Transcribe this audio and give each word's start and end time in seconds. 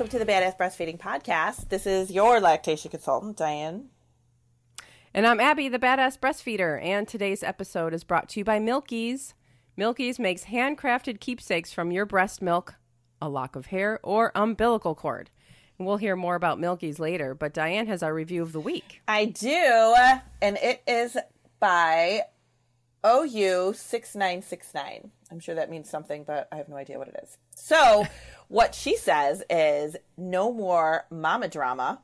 welcome 0.00 0.18
to 0.18 0.24
the 0.24 0.32
Badass 0.32 0.56
Breastfeeding 0.56 0.98
Podcast. 0.98 1.68
This 1.68 1.84
is 1.84 2.10
your 2.10 2.40
lactation 2.40 2.90
consultant, 2.90 3.36
Diane. 3.36 3.90
And 5.12 5.26
I'm 5.26 5.40
Abby, 5.40 5.68
the 5.68 5.78
Badass 5.78 6.18
Breastfeeder, 6.18 6.82
and 6.82 7.06
today's 7.06 7.42
episode 7.42 7.92
is 7.92 8.02
brought 8.02 8.30
to 8.30 8.40
you 8.40 8.44
by 8.44 8.58
Milkies. 8.58 9.34
Milkies 9.78 10.18
makes 10.18 10.44
handcrafted 10.44 11.20
keepsakes 11.20 11.74
from 11.74 11.92
your 11.92 12.06
breast 12.06 12.40
milk, 12.40 12.76
a 13.20 13.28
lock 13.28 13.56
of 13.56 13.66
hair, 13.66 14.00
or 14.02 14.32
umbilical 14.34 14.94
cord. 14.94 15.28
And 15.78 15.86
we'll 15.86 15.98
hear 15.98 16.16
more 16.16 16.34
about 16.34 16.58
Milkies 16.58 16.98
later, 16.98 17.34
but 17.34 17.52
Diane 17.52 17.86
has 17.86 18.02
our 18.02 18.14
review 18.14 18.40
of 18.40 18.52
the 18.52 18.60
week. 18.60 19.02
I 19.06 19.26
do, 19.26 19.94
and 20.40 20.56
it 20.62 20.82
is 20.86 21.18
by 21.58 22.22
OU6969. 23.04 25.10
I'm 25.30 25.40
sure 25.40 25.56
that 25.56 25.68
means 25.68 25.90
something, 25.90 26.24
but 26.24 26.48
I 26.50 26.56
have 26.56 26.70
no 26.70 26.76
idea 26.76 26.98
what 26.98 27.08
it 27.08 27.20
is. 27.22 27.36
So, 27.54 28.06
what 28.50 28.74
she 28.74 28.96
says 28.96 29.44
is 29.48 29.96
no 30.16 30.52
more 30.52 31.06
mama 31.08 31.46
drama. 31.46 32.02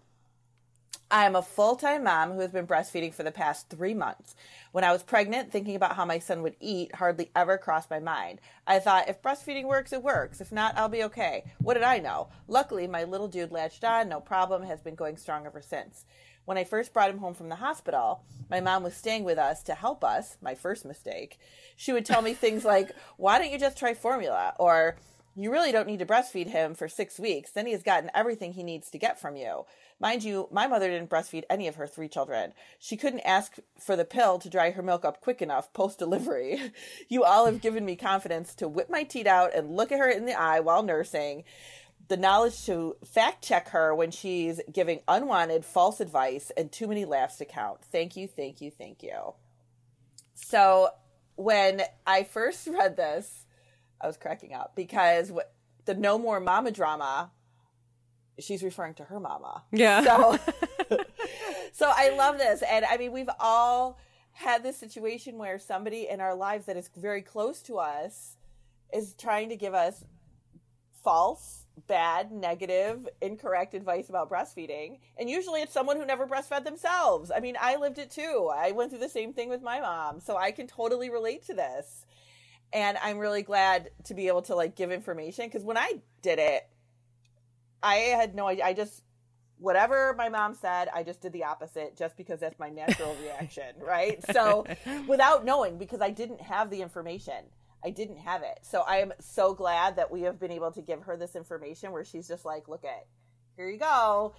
I'm 1.11 1.35
a 1.35 1.43
full 1.43 1.75
time 1.75 2.05
mom 2.05 2.31
who 2.31 2.39
has 2.39 2.53
been 2.53 2.69
breastfeeding 2.69 3.13
for 3.13 3.25
the 3.25 3.33
past 3.33 3.69
three 3.69 3.95
months. 3.95 4.37
When 4.71 4.85
I 4.85 4.93
was 4.93 5.03
pregnant, 5.03 5.51
thinking 5.51 5.75
about 5.75 5.97
how 5.97 6.05
my 6.05 6.21
son 6.21 6.43
would 6.43 6.55
eat 6.61 6.95
hardly 6.95 7.33
ever 7.35 7.59
crossed 7.59 7.91
my 7.91 7.99
mind. 7.99 8.41
I 8.65 8.79
thought, 8.79 9.09
if 9.09 9.21
breastfeeding 9.23 9.65
works, 9.65 9.93
it 9.93 10.05
works. 10.05 10.41
If 10.41 10.53
not, 10.53 10.79
I'll 10.79 10.89
be 10.89 11.03
okay. 11.05 11.43
What 11.59 11.75
did 11.75 11.83
I 11.83 11.99
know? 11.99 12.29
Luckily, 12.47 12.87
my 12.87 13.03
little 13.03 13.27
dude 13.27 13.51
latched 13.51 13.83
on, 13.83 14.09
no 14.09 14.21
problem, 14.21 14.63
has 14.63 14.81
been 14.81 14.95
going 14.95 15.17
strong 15.17 15.47
ever 15.47 15.61
since. 15.61 16.05
When 16.45 16.57
I 16.57 16.63
first 16.63 16.93
brought 16.93 17.11
him 17.11 17.19
home 17.19 17.35
from 17.35 17.49
the 17.49 17.57
hospital, 17.57 18.23
my 18.49 18.61
mom 18.61 18.85
was 18.85 18.95
staying 18.95 19.25
with 19.25 19.37
us 19.37 19.65
to 19.65 19.75
help 19.75 20.05
us, 20.05 20.37
my 20.41 20.55
first 20.55 20.85
mistake. 20.85 21.41
She 21.75 21.93
would 21.93 22.07
tell 22.07 22.23
me 22.23 22.35
things 22.35 22.65
like, 22.65 22.93
Why 23.17 23.39
don't 23.39 23.51
you 23.51 23.59
just 23.59 23.77
try 23.77 23.95
formula? 23.95 24.55
Or, 24.61 24.97
You 25.39 25.53
really 25.53 25.71
don't 25.71 25.87
need 25.87 25.99
to 25.99 26.07
breastfeed 26.07 26.47
him 26.47 26.75
for 26.75 26.89
six 26.89 27.19
weeks. 27.19 27.51
Then 27.51 27.67
he 27.67 27.73
has 27.73 27.83
gotten 27.83 28.11
everything 28.15 28.55
he 28.55 28.63
needs 28.63 28.89
to 28.91 28.99
get 28.99 29.21
from 29.21 29.37
you. 29.37 29.67
Mind 30.01 30.25
you, 30.25 30.49
my 30.51 30.67
mother 30.67 30.89
didn't 30.89 31.11
breastfeed 31.11 31.45
any 31.51 31.69
of 31.69 31.75
her 31.75 31.87
three 31.87 32.09
children. 32.09 32.55
She 32.79 32.97
couldn't 32.97 33.21
ask 33.21 33.57
for 33.79 33.97
the 33.97 34.07
pill 34.07 34.39
to 34.39 34.49
dry 34.49 34.71
her 34.71 34.83
milk 34.83 35.05
up 35.05 35.21
quick 35.21 35.43
enough 35.43 35.73
post 35.73 35.99
delivery. 35.99 36.61
You 37.09 37.25
all 37.25 37.47
have 37.47 37.61
given 37.61 37.85
me 37.85 37.95
confidence 37.95 38.55
to 38.57 38.67
whip 38.67 38.91
my 38.91 39.05
teat 39.05 39.27
out 39.27 39.55
and 39.55 39.77
look 39.77 39.93
at 39.93 39.99
her 39.99 40.09
in 40.09 40.27
the 40.27 40.39
eye 40.39 40.61
while 40.61 40.83
nursing 40.83 41.45
the 42.09 42.17
knowledge 42.17 42.65
to 42.67 42.97
fact 43.05 43.45
check 43.45 43.69
her 43.69 43.95
when 43.95 44.11
she's 44.11 44.61
giving 44.73 45.01
unwanted 45.09 45.65
false 45.65 46.01
advice 46.01 46.51
and 46.57 46.71
too 46.71 46.87
many 46.87 47.05
laughs 47.05 47.37
to 47.37 47.45
count. 47.45 47.83
Thank 47.91 48.17
you, 48.17 48.29
thank 48.29 48.61
you, 48.61 48.71
thank 48.71 49.03
you. 49.03 49.35
So 50.35 50.91
when 51.35 51.83
I 52.07 52.23
first 52.25 52.67
read 52.71 52.97
this, 52.97 53.46
I 54.01 54.07
was 54.07 54.17
cracking 54.17 54.53
up 54.53 54.75
because 54.77 55.33
the 55.85 55.95
no 55.95 56.19
more 56.19 56.41
mama 56.41 56.71
drama, 56.71 57.31
she's 58.39 58.63
referring 58.63 58.95
to 58.95 59.05
her 59.05 59.21
mama. 59.21 59.65
Yeah. 59.73 60.03
So, 60.05 60.39
so 61.73 61.93
I 61.95 62.15
love 62.17 62.39
this. 62.39 62.63
And 62.63 62.85
I 62.85 62.97
mean, 62.97 63.13
we've 63.13 63.31
all 63.41 63.99
had 64.33 64.63
this 64.63 64.77
situation 64.77 65.39
where 65.39 65.59
somebody 65.59 66.09
in 66.09 66.21
our 66.21 66.35
lives 66.35 66.67
that 66.67 66.77
is 66.77 66.91
very 66.97 67.23
close 67.23 67.63
to 67.63 67.79
us 67.79 68.37
is 68.93 69.15
trying 69.19 69.49
to 69.49 69.57
give 69.57 69.75
us 69.75 70.05
false 71.03 71.67
bad, 71.87 72.33
negative, 72.33 73.07
incorrect 73.21 73.75
advice 73.75 74.09
about 74.09 74.31
breastfeeding. 74.31 74.99
And 75.19 75.29
usually 75.29 75.61
it's 75.61 75.73
someone 75.73 75.97
who 75.97 76.07
never 76.07 76.27
breastfed 76.27 76.65
themselves. 76.65 77.31
I 77.35 77.41
mean, 77.41 77.57
I 77.61 77.77
lived 77.77 77.99
it 77.99 78.11
too. 78.11 78.51
I 78.55 78.73
went 78.73 78.91
through 78.91 79.01
the 79.01 79.09
same 79.09 79.33
thing 79.33 79.49
with 79.49 79.63
my 79.63 79.81
mom. 79.81 80.21
So 80.21 80.37
I 80.37 80.51
can 80.51 80.67
totally 80.67 81.11
relate 81.11 81.47
to 81.47 81.55
this. 81.55 82.07
And 82.73 82.99
I'm 83.03 83.19
really 83.19 83.43
glad 83.43 83.91
to 84.05 84.15
be 84.15 84.29
able 84.29 84.43
to 84.43 84.55
like 84.55 84.75
give 84.75 84.91
information 84.91 85.47
because 85.47 85.63
when 85.63 85.79
I 85.79 85.95
did 86.23 86.39
it, 86.39 86.69
I 87.83 87.95
had 87.95 88.35
no 88.35 88.49
idea. 88.49 88.65
I 88.65 88.73
just, 88.73 89.03
whatever 89.59 90.15
my 90.19 90.29
mom 90.29 90.55
said, 90.55 90.89
I 90.93 91.03
just 91.03 91.21
did 91.21 91.33
the 91.33 91.45
opposite 91.45 91.97
just 91.97 92.17
because 92.17 92.41
that's 92.41 92.59
my 92.59 92.69
natural 92.69 93.17
reaction, 93.23 93.77
right? 93.81 94.23
So 94.33 94.67
without 95.07 95.45
knowing, 95.45 95.79
because 95.79 96.01
I 96.01 96.11
didn't 96.11 96.41
have 96.41 96.71
the 96.71 96.83
information. 96.83 97.45
I 97.85 97.91
didn't 97.91 98.19
have 98.19 98.43
it. 98.43 98.59
So 98.63 98.81
I 98.81 98.97
am 98.97 99.13
so 99.21 99.55
glad 99.55 99.97
that 99.97 100.11
we 100.11 100.23
have 100.23 100.41
been 100.41 100.51
able 100.51 100.73
to 100.73 100.83
give 100.83 101.03
her 101.03 101.17
this 101.17 101.37
information 101.37 101.93
where 101.93 102.05
she's 102.05 102.27
just 102.27 102.45
like, 102.45 102.69
look 102.69 102.85
at, 102.85 103.07
here 103.57 103.69
you 103.69 103.79
go, 103.79 104.35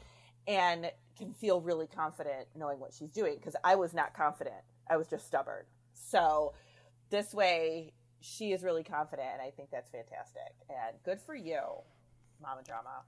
and 0.48 0.92
can 1.18 1.34
feel 1.34 1.62
really 1.62 1.88
confident 1.88 2.48
knowing 2.56 2.80
what 2.80 2.94
she's 2.94 3.12
doing 3.12 3.36
because 3.36 3.56
I 3.64 3.76
was 3.76 3.94
not 3.94 4.14
confident. 4.14 4.56
I 4.90 4.98
was 4.98 5.08
just 5.08 5.26
stubborn. 5.26 5.64
So 5.94 6.54
this 7.10 7.34
way, 7.34 7.94
she 8.20 8.52
is 8.52 8.64
really 8.64 8.84
confident, 8.84 9.28
and 9.34 9.42
I 9.42 9.52
think 9.52 9.70
that's 9.72 9.90
fantastic. 9.90 10.54
And 10.70 10.98
good 11.04 11.20
for 11.20 11.36
you, 11.36 11.60
Mama 12.42 12.62
Drama. 12.64 13.04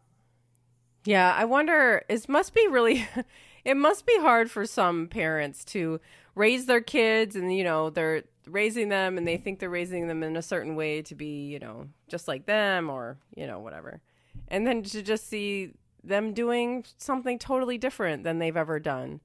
Yeah, 1.05 1.33
I 1.35 1.45
wonder. 1.45 2.03
It 2.09 2.27
must 2.29 2.53
be 2.53 2.67
really. 2.67 3.07
It 3.65 3.75
must 3.75 4.05
be 4.05 4.17
hard 4.21 4.49
for 4.49 4.65
some 4.65 5.09
parents 5.09 5.65
to 5.65 5.99
raise 6.33 6.65
their 6.65 6.79
kids, 6.79 7.35
and 7.35 7.53
you 7.53 7.65
know 7.65 7.89
they're 7.89 8.23
raising 8.51 8.89
them 8.89 9.17
and 9.17 9.27
they 9.27 9.37
think 9.37 9.59
they're 9.59 9.69
raising 9.69 10.07
them 10.07 10.23
in 10.23 10.35
a 10.35 10.41
certain 10.41 10.75
way 10.75 11.01
to 11.03 11.15
be, 11.15 11.47
you 11.47 11.59
know, 11.59 11.87
just 12.07 12.27
like 12.27 12.45
them 12.45 12.89
or, 12.89 13.17
you 13.35 13.47
know, 13.47 13.59
whatever. 13.59 14.01
And 14.47 14.65
then 14.65 14.83
to 14.83 15.01
just 15.01 15.29
see 15.29 15.73
them 16.03 16.33
doing 16.33 16.85
something 16.97 17.37
totally 17.39 17.77
different 17.77 18.23
than 18.23 18.39
they've 18.39 18.57
ever 18.57 18.79
done. 18.79 19.21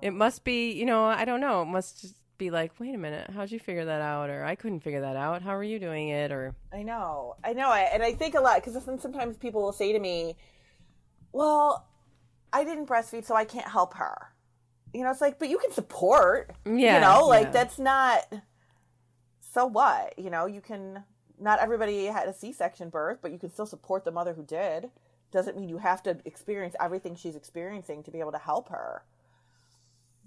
It 0.00 0.12
must 0.12 0.44
be, 0.44 0.72
you 0.72 0.84
know, 0.84 1.04
I 1.04 1.24
don't 1.24 1.40
know. 1.40 1.62
It 1.62 1.66
must 1.66 2.14
be 2.42 2.50
like, 2.50 2.72
wait 2.80 2.94
a 2.94 2.98
minute, 2.98 3.30
how'd 3.30 3.50
you 3.50 3.60
figure 3.60 3.84
that 3.84 4.00
out? 4.00 4.28
Or 4.28 4.44
I 4.44 4.54
couldn't 4.56 4.80
figure 4.80 5.00
that 5.00 5.16
out. 5.16 5.42
How 5.42 5.54
are 5.54 5.62
you 5.62 5.78
doing 5.78 6.08
it? 6.08 6.32
Or 6.32 6.54
I 6.72 6.82
know, 6.82 7.36
I 7.44 7.52
know, 7.52 7.72
and 7.72 8.02
I 8.02 8.12
think 8.12 8.34
a 8.34 8.40
lot 8.40 8.62
because 8.62 8.82
sometimes 9.00 9.36
people 9.36 9.62
will 9.62 9.72
say 9.72 9.92
to 9.92 9.98
me, 9.98 10.36
"Well, 11.32 11.86
I 12.52 12.64
didn't 12.64 12.86
breastfeed, 12.86 13.24
so 13.24 13.34
I 13.34 13.44
can't 13.44 13.68
help 13.68 13.94
her." 13.94 14.34
You 14.92 15.04
know, 15.04 15.10
it's 15.10 15.20
like, 15.20 15.38
but 15.38 15.48
you 15.48 15.58
can 15.58 15.72
support. 15.72 16.52
Yeah, 16.66 16.94
you 16.94 17.00
know, 17.00 17.26
like 17.26 17.46
yeah. 17.46 17.50
that's 17.52 17.78
not 17.78 18.32
so 19.40 19.66
what? 19.66 20.18
You 20.18 20.30
know, 20.30 20.46
you 20.46 20.60
can 20.60 21.04
not 21.38 21.60
everybody 21.60 22.06
had 22.06 22.28
a 22.28 22.34
C-section 22.34 22.90
birth, 22.90 23.18
but 23.22 23.32
you 23.32 23.38
can 23.38 23.50
still 23.50 23.66
support 23.66 24.04
the 24.04 24.12
mother 24.12 24.34
who 24.34 24.44
did. 24.44 24.90
Doesn't 25.30 25.56
mean 25.56 25.68
you 25.68 25.78
have 25.78 26.02
to 26.02 26.18
experience 26.24 26.74
everything 26.80 27.14
she's 27.14 27.36
experiencing 27.36 28.02
to 28.02 28.10
be 28.10 28.20
able 28.20 28.32
to 28.32 28.38
help 28.38 28.68
her. 28.68 29.04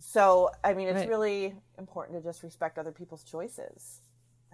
So, 0.07 0.51
I 0.63 0.73
mean, 0.73 0.87
it's 0.87 0.99
right. 0.99 1.09
really 1.09 1.55
important 1.79 2.17
to 2.17 2.23
just 2.23 2.43
respect 2.43 2.77
other 2.77 2.91
people's 2.91 3.23
choices. 3.23 4.01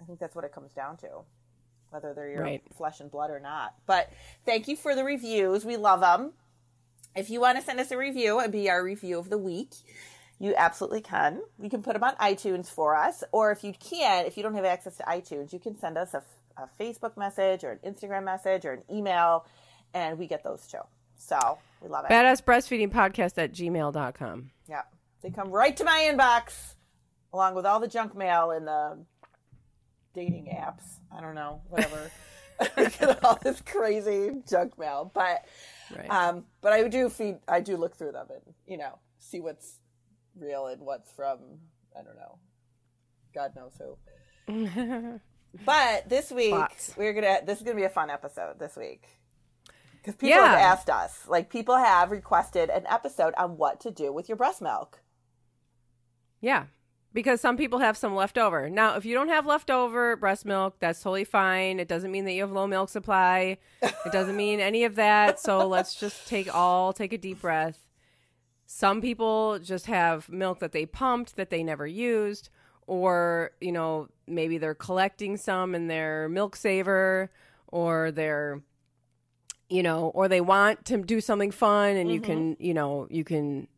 I 0.00 0.04
think 0.04 0.18
that's 0.18 0.34
what 0.34 0.44
it 0.44 0.52
comes 0.52 0.72
down 0.72 0.96
to, 0.98 1.08
whether 1.90 2.14
they're 2.14 2.30
your 2.30 2.42
right. 2.42 2.62
flesh 2.74 3.00
and 3.00 3.10
blood 3.10 3.30
or 3.30 3.38
not. 3.38 3.74
But 3.86 4.10
thank 4.46 4.66
you 4.66 4.76
for 4.76 4.96
the 4.96 5.04
reviews. 5.04 5.64
We 5.64 5.76
love 5.76 6.00
them. 6.00 6.32
If 7.14 7.28
you 7.28 7.40
want 7.40 7.58
to 7.58 7.64
send 7.64 7.78
us 7.78 7.90
a 7.90 7.98
review 7.98 8.40
and 8.40 8.50
be 8.50 8.70
our 8.70 8.82
review 8.82 9.18
of 9.18 9.28
the 9.28 9.36
week, 9.36 9.74
you 10.38 10.54
absolutely 10.56 11.02
can. 11.02 11.42
You 11.60 11.68
can 11.68 11.82
put 11.82 11.92
them 11.92 12.02
on 12.02 12.16
iTunes 12.16 12.68
for 12.68 12.96
us, 12.96 13.22
or 13.30 13.52
if 13.52 13.62
you 13.62 13.74
can't, 13.74 14.26
if 14.26 14.38
you 14.38 14.42
don't 14.42 14.54
have 14.54 14.64
access 14.64 14.96
to 14.96 15.02
iTunes, 15.04 15.52
you 15.52 15.58
can 15.60 15.78
send 15.78 15.98
us 15.98 16.14
a, 16.14 16.22
a 16.56 16.66
Facebook 16.80 17.16
message 17.18 17.62
or 17.62 17.72
an 17.72 17.94
Instagram 17.94 18.24
message 18.24 18.64
or 18.64 18.72
an 18.72 18.82
email, 18.90 19.44
and 19.92 20.18
we 20.18 20.26
get 20.26 20.42
those 20.42 20.66
too. 20.66 20.78
So 21.14 21.58
we 21.82 21.90
love 21.90 22.06
it. 22.06 22.10
Badass 22.10 22.42
breastfeeding 22.42 22.90
podcast 22.90 23.36
at 23.36 23.52
gmail.com. 23.52 24.50
Yeah. 24.66 24.82
They 25.22 25.30
come 25.30 25.50
right 25.50 25.76
to 25.76 25.84
my 25.84 26.10
inbox 26.12 26.74
along 27.32 27.54
with 27.54 27.64
all 27.64 27.80
the 27.80 27.88
junk 27.88 28.16
mail 28.16 28.50
and 28.50 28.66
the 28.66 28.98
dating 30.14 30.46
apps. 30.46 30.84
I 31.16 31.20
don't 31.20 31.34
know, 31.34 31.62
whatever. 31.68 32.10
get 32.76 33.24
all 33.24 33.38
this 33.42 33.60
crazy 33.60 34.30
junk 34.48 34.78
mail, 34.78 35.10
but 35.12 35.44
right. 35.96 36.10
um, 36.10 36.44
but 36.60 36.72
I 36.72 36.86
do 36.88 37.08
feed. 37.08 37.38
I 37.48 37.60
do 37.60 37.76
look 37.76 37.96
through 37.96 38.12
them 38.12 38.26
and 38.30 38.54
you 38.66 38.76
know 38.76 38.98
see 39.18 39.40
what's 39.40 39.78
real 40.38 40.66
and 40.66 40.80
what's 40.82 41.10
from 41.12 41.38
I 41.98 42.02
don't 42.02 42.16
know, 42.16 42.38
God 43.34 43.52
knows 43.56 43.72
who. 43.78 45.20
but 45.64 46.08
this 46.08 46.30
week 46.30 46.52
Bots. 46.52 46.94
we're 46.96 47.12
gonna. 47.12 47.38
This 47.44 47.58
is 47.58 47.64
gonna 47.64 47.76
be 47.76 47.84
a 47.84 47.90
fun 47.90 48.10
episode 48.10 48.58
this 48.58 48.76
week 48.76 49.08
because 49.94 50.14
people 50.14 50.36
yeah. 50.36 50.50
have 50.50 50.78
asked 50.78 50.90
us. 50.90 51.26
Like 51.28 51.50
people 51.50 51.76
have 51.76 52.10
requested 52.10 52.70
an 52.70 52.84
episode 52.88 53.34
on 53.36 53.56
what 53.56 53.80
to 53.80 53.90
do 53.90 54.12
with 54.12 54.28
your 54.28 54.36
breast 54.36 54.62
milk. 54.62 55.01
Yeah, 56.42 56.64
because 57.14 57.40
some 57.40 57.56
people 57.56 57.78
have 57.78 57.96
some 57.96 58.14
leftover. 58.14 58.68
Now, 58.68 58.96
if 58.96 59.06
you 59.06 59.14
don't 59.14 59.30
have 59.30 59.46
leftover 59.46 60.16
breast 60.16 60.44
milk, 60.44 60.76
that's 60.80 61.02
totally 61.02 61.24
fine. 61.24 61.80
It 61.80 61.88
doesn't 61.88 62.10
mean 62.10 62.26
that 62.26 62.32
you 62.32 62.42
have 62.42 62.52
low 62.52 62.66
milk 62.66 62.90
supply. 62.90 63.56
It 63.80 64.12
doesn't 64.12 64.36
mean 64.36 64.60
any 64.60 64.84
of 64.84 64.96
that. 64.96 65.40
So 65.40 65.66
let's 65.66 65.94
just 65.94 66.28
take 66.28 66.54
all 66.54 66.92
take 66.92 67.14
a 67.14 67.18
deep 67.18 67.40
breath 67.40 67.78
some 68.74 69.02
people 69.02 69.58
just 69.58 69.84
have 69.84 70.30
milk 70.30 70.60
that 70.60 70.72
they 70.72 70.86
pumped 70.86 71.36
that 71.36 71.50
they 71.50 71.62
never 71.62 71.86
used, 71.86 72.48
or, 72.86 73.50
you 73.60 73.70
know, 73.70 74.08
maybe 74.26 74.56
they're 74.56 74.74
collecting 74.74 75.36
some 75.36 75.74
in 75.74 75.88
their 75.88 76.26
milk 76.30 76.56
saver, 76.56 77.30
or 77.68 78.10
they're, 78.10 78.62
you 79.68 79.82
know, 79.82 80.06
or 80.14 80.26
they 80.26 80.40
want 80.40 80.86
to 80.86 80.96
do 80.96 81.20
something 81.20 81.50
fun 81.50 81.96
and 81.96 82.08
mm-hmm. 82.08 82.14
you 82.14 82.20
can, 82.22 82.56
you 82.58 82.72
know, 82.72 83.06
you 83.10 83.24
can 83.24 83.68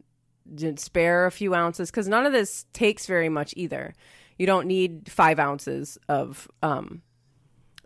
spare 0.76 1.26
a 1.26 1.30
few 1.30 1.54
ounces 1.54 1.90
because 1.90 2.08
none 2.08 2.26
of 2.26 2.32
this 2.32 2.66
takes 2.72 3.06
very 3.06 3.28
much 3.28 3.54
either. 3.56 3.94
You 4.38 4.46
don't 4.46 4.66
need 4.66 5.10
five 5.10 5.38
ounces 5.38 5.98
of 6.08 6.48
um, 6.62 7.02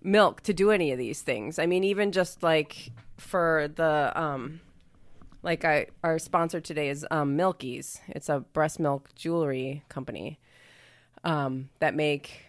milk 0.02 0.40
to 0.42 0.52
do 0.54 0.70
any 0.70 0.92
of 0.92 0.98
these 0.98 1.20
things. 1.22 1.58
I 1.58 1.66
mean, 1.66 1.84
even 1.84 2.12
just 2.12 2.42
like 2.42 2.90
for 3.16 3.68
the 3.74 4.12
um, 4.14 4.60
like 5.42 5.64
I 5.64 5.86
our 6.02 6.18
sponsor 6.18 6.60
today 6.60 6.88
is 6.88 7.06
um, 7.10 7.36
Milkies. 7.36 8.00
It's 8.08 8.28
a 8.28 8.40
breast 8.40 8.80
milk 8.80 9.10
jewelry 9.14 9.84
company 9.88 10.38
um, 11.24 11.68
that 11.80 11.94
make 11.94 12.44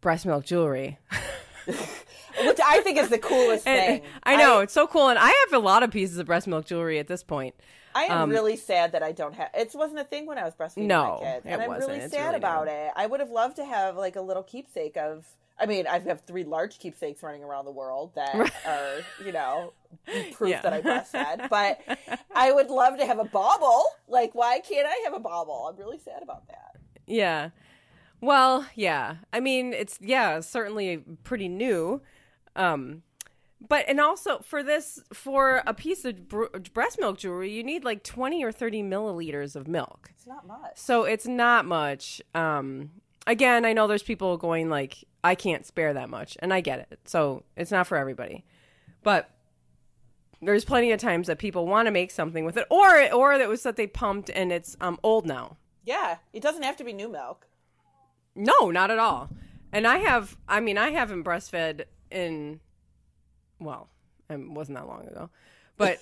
breast 0.00 0.26
milk 0.26 0.44
jewelry. 0.44 0.98
Which 1.66 2.58
I 2.64 2.80
think 2.82 2.98
is 2.98 3.08
the 3.08 3.18
coolest 3.18 3.66
And- 3.66 4.02
thing. 4.02 4.10
I 4.24 4.36
know 4.36 4.60
it's 4.60 4.72
so 4.74 4.86
cool, 4.86 5.08
and 5.08 5.18
I 5.18 5.28
have 5.28 5.52
a 5.54 5.64
lot 5.64 5.82
of 5.82 5.90
pieces 5.90 6.18
of 6.18 6.26
breast 6.26 6.46
milk 6.46 6.66
jewelry 6.66 6.98
at 6.98 7.06
this 7.06 7.22
point. 7.22 7.54
I 7.94 8.04
am 8.04 8.22
Um, 8.22 8.30
really 8.30 8.56
sad 8.56 8.92
that 8.92 9.02
I 9.02 9.12
don't 9.12 9.34
have. 9.34 9.50
It 9.54 9.72
wasn't 9.74 10.00
a 10.00 10.04
thing 10.04 10.26
when 10.26 10.38
I 10.38 10.44
was 10.44 10.54
breastfeeding 10.54 10.86
No, 10.86 11.20
my 11.22 11.32
kids, 11.32 11.46
and 11.46 11.62
I'm 11.62 11.68
wasn't. 11.68 11.88
really 11.88 12.00
It's 12.04 12.12
sad 12.14 12.24
really 12.26 12.36
about 12.36 12.68
it. 12.68 12.90
I 12.96 13.06
would 13.06 13.20
have 13.20 13.30
loved 13.30 13.56
to 13.56 13.64
have 13.64 13.96
like 13.96 14.16
a 14.16 14.20
little 14.20 14.42
keepsake 14.42 14.96
of. 14.96 15.24
I 15.56 15.66
mean, 15.66 15.86
I 15.86 16.00
have 16.00 16.22
three 16.22 16.42
large 16.42 16.80
keepsakes 16.80 17.22
running 17.22 17.44
around 17.44 17.64
the 17.66 17.70
world 17.70 18.16
that 18.16 18.34
are, 18.66 18.96
you 19.24 19.30
know, 19.30 19.72
proof 20.32 20.50
Yeah. 20.50 20.60
that 20.62 20.72
I 20.72 20.80
breastfed. 20.82 21.48
But 21.48 21.78
I 22.34 22.50
would 22.50 22.70
love 22.70 22.98
to 22.98 23.06
have 23.06 23.20
a 23.20 23.24
bauble. 23.24 23.84
Like, 24.08 24.34
why 24.34 24.58
can't 24.58 24.84
I 24.88 25.02
have 25.04 25.14
a 25.14 25.20
bauble? 25.20 25.68
I'm 25.70 25.76
really 25.78 26.00
sad 26.00 26.24
about 26.24 26.48
that. 26.48 26.74
Yeah. 27.06 27.50
Well, 28.20 28.66
yeah. 28.74 29.16
I 29.32 29.38
mean, 29.38 29.72
it's 29.72 29.98
yeah, 30.00 30.40
certainly 30.40 31.04
pretty 31.22 31.48
new. 31.48 32.02
Um 32.56 33.02
but 33.68 33.84
and 33.88 34.00
also 34.00 34.38
for 34.38 34.62
this 34.62 35.02
for 35.12 35.62
a 35.66 35.74
piece 35.74 36.04
of 36.04 36.28
br- 36.28 36.46
breast 36.72 36.98
milk 36.98 37.18
jewelry, 37.18 37.50
you 37.50 37.62
need 37.62 37.84
like 37.84 38.02
20 38.02 38.44
or 38.44 38.52
30 38.52 38.82
milliliters 38.82 39.56
of 39.56 39.68
milk. 39.68 40.10
It's 40.14 40.26
not 40.26 40.46
much. 40.46 40.76
So 40.76 41.04
it's 41.04 41.26
not 41.26 41.64
much. 41.64 42.20
Um 42.34 42.90
again, 43.26 43.64
I 43.64 43.72
know 43.72 43.86
there's 43.86 44.02
people 44.02 44.36
going 44.36 44.68
like 44.68 45.04
I 45.22 45.34
can't 45.34 45.64
spare 45.64 45.94
that 45.94 46.10
much, 46.10 46.36
and 46.40 46.52
I 46.52 46.60
get 46.60 46.80
it. 46.90 47.00
So 47.06 47.44
it's 47.56 47.70
not 47.70 47.86
for 47.86 47.96
everybody. 47.96 48.44
But 49.02 49.30
there's 50.42 50.64
plenty 50.64 50.92
of 50.92 51.00
times 51.00 51.28
that 51.28 51.38
people 51.38 51.66
want 51.66 51.86
to 51.86 51.90
make 51.90 52.10
something 52.10 52.44
with 52.44 52.56
it 52.56 52.66
or 52.70 53.12
or 53.12 53.38
that 53.38 53.48
was 53.48 53.62
that 53.62 53.76
they 53.76 53.86
pumped 53.86 54.30
and 54.30 54.52
it's 54.52 54.76
um 54.80 54.98
old 55.02 55.26
now. 55.26 55.56
Yeah, 55.84 56.16
it 56.32 56.42
doesn't 56.42 56.62
have 56.62 56.76
to 56.76 56.84
be 56.84 56.92
new 56.92 57.08
milk. 57.08 57.46
No, 58.34 58.70
not 58.70 58.90
at 58.90 58.98
all. 58.98 59.30
And 59.72 59.86
I 59.86 59.98
have, 59.98 60.36
I 60.48 60.60
mean, 60.60 60.78
I 60.78 60.90
haven't 60.90 61.24
breastfed 61.24 61.84
in, 62.10 62.60
well, 63.60 63.88
it 64.30 64.38
wasn't 64.50 64.78
that 64.78 64.86
long 64.86 65.06
ago, 65.06 65.30
but 65.76 65.98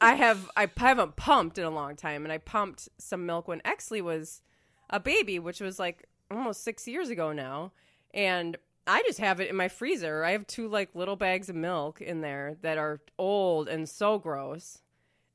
I 0.00 0.14
have, 0.14 0.50
I 0.56 0.68
haven't 0.76 1.16
pumped 1.16 1.58
in 1.58 1.64
a 1.64 1.70
long 1.70 1.96
time. 1.96 2.24
And 2.24 2.32
I 2.32 2.38
pumped 2.38 2.88
some 2.98 3.26
milk 3.26 3.48
when 3.48 3.60
Exley 3.60 4.02
was 4.02 4.42
a 4.88 5.00
baby, 5.00 5.38
which 5.38 5.60
was 5.60 5.78
like 5.78 6.06
almost 6.30 6.62
six 6.62 6.86
years 6.86 7.08
ago 7.08 7.32
now. 7.32 7.72
And 8.12 8.56
I 8.86 9.02
just 9.06 9.20
have 9.20 9.40
it 9.40 9.48
in 9.48 9.56
my 9.56 9.68
freezer. 9.68 10.24
I 10.24 10.32
have 10.32 10.46
two 10.46 10.68
like 10.68 10.94
little 10.94 11.16
bags 11.16 11.48
of 11.48 11.56
milk 11.56 12.00
in 12.00 12.20
there 12.20 12.56
that 12.62 12.78
are 12.78 13.00
old 13.18 13.68
and 13.68 13.88
so 13.88 14.18
gross 14.18 14.78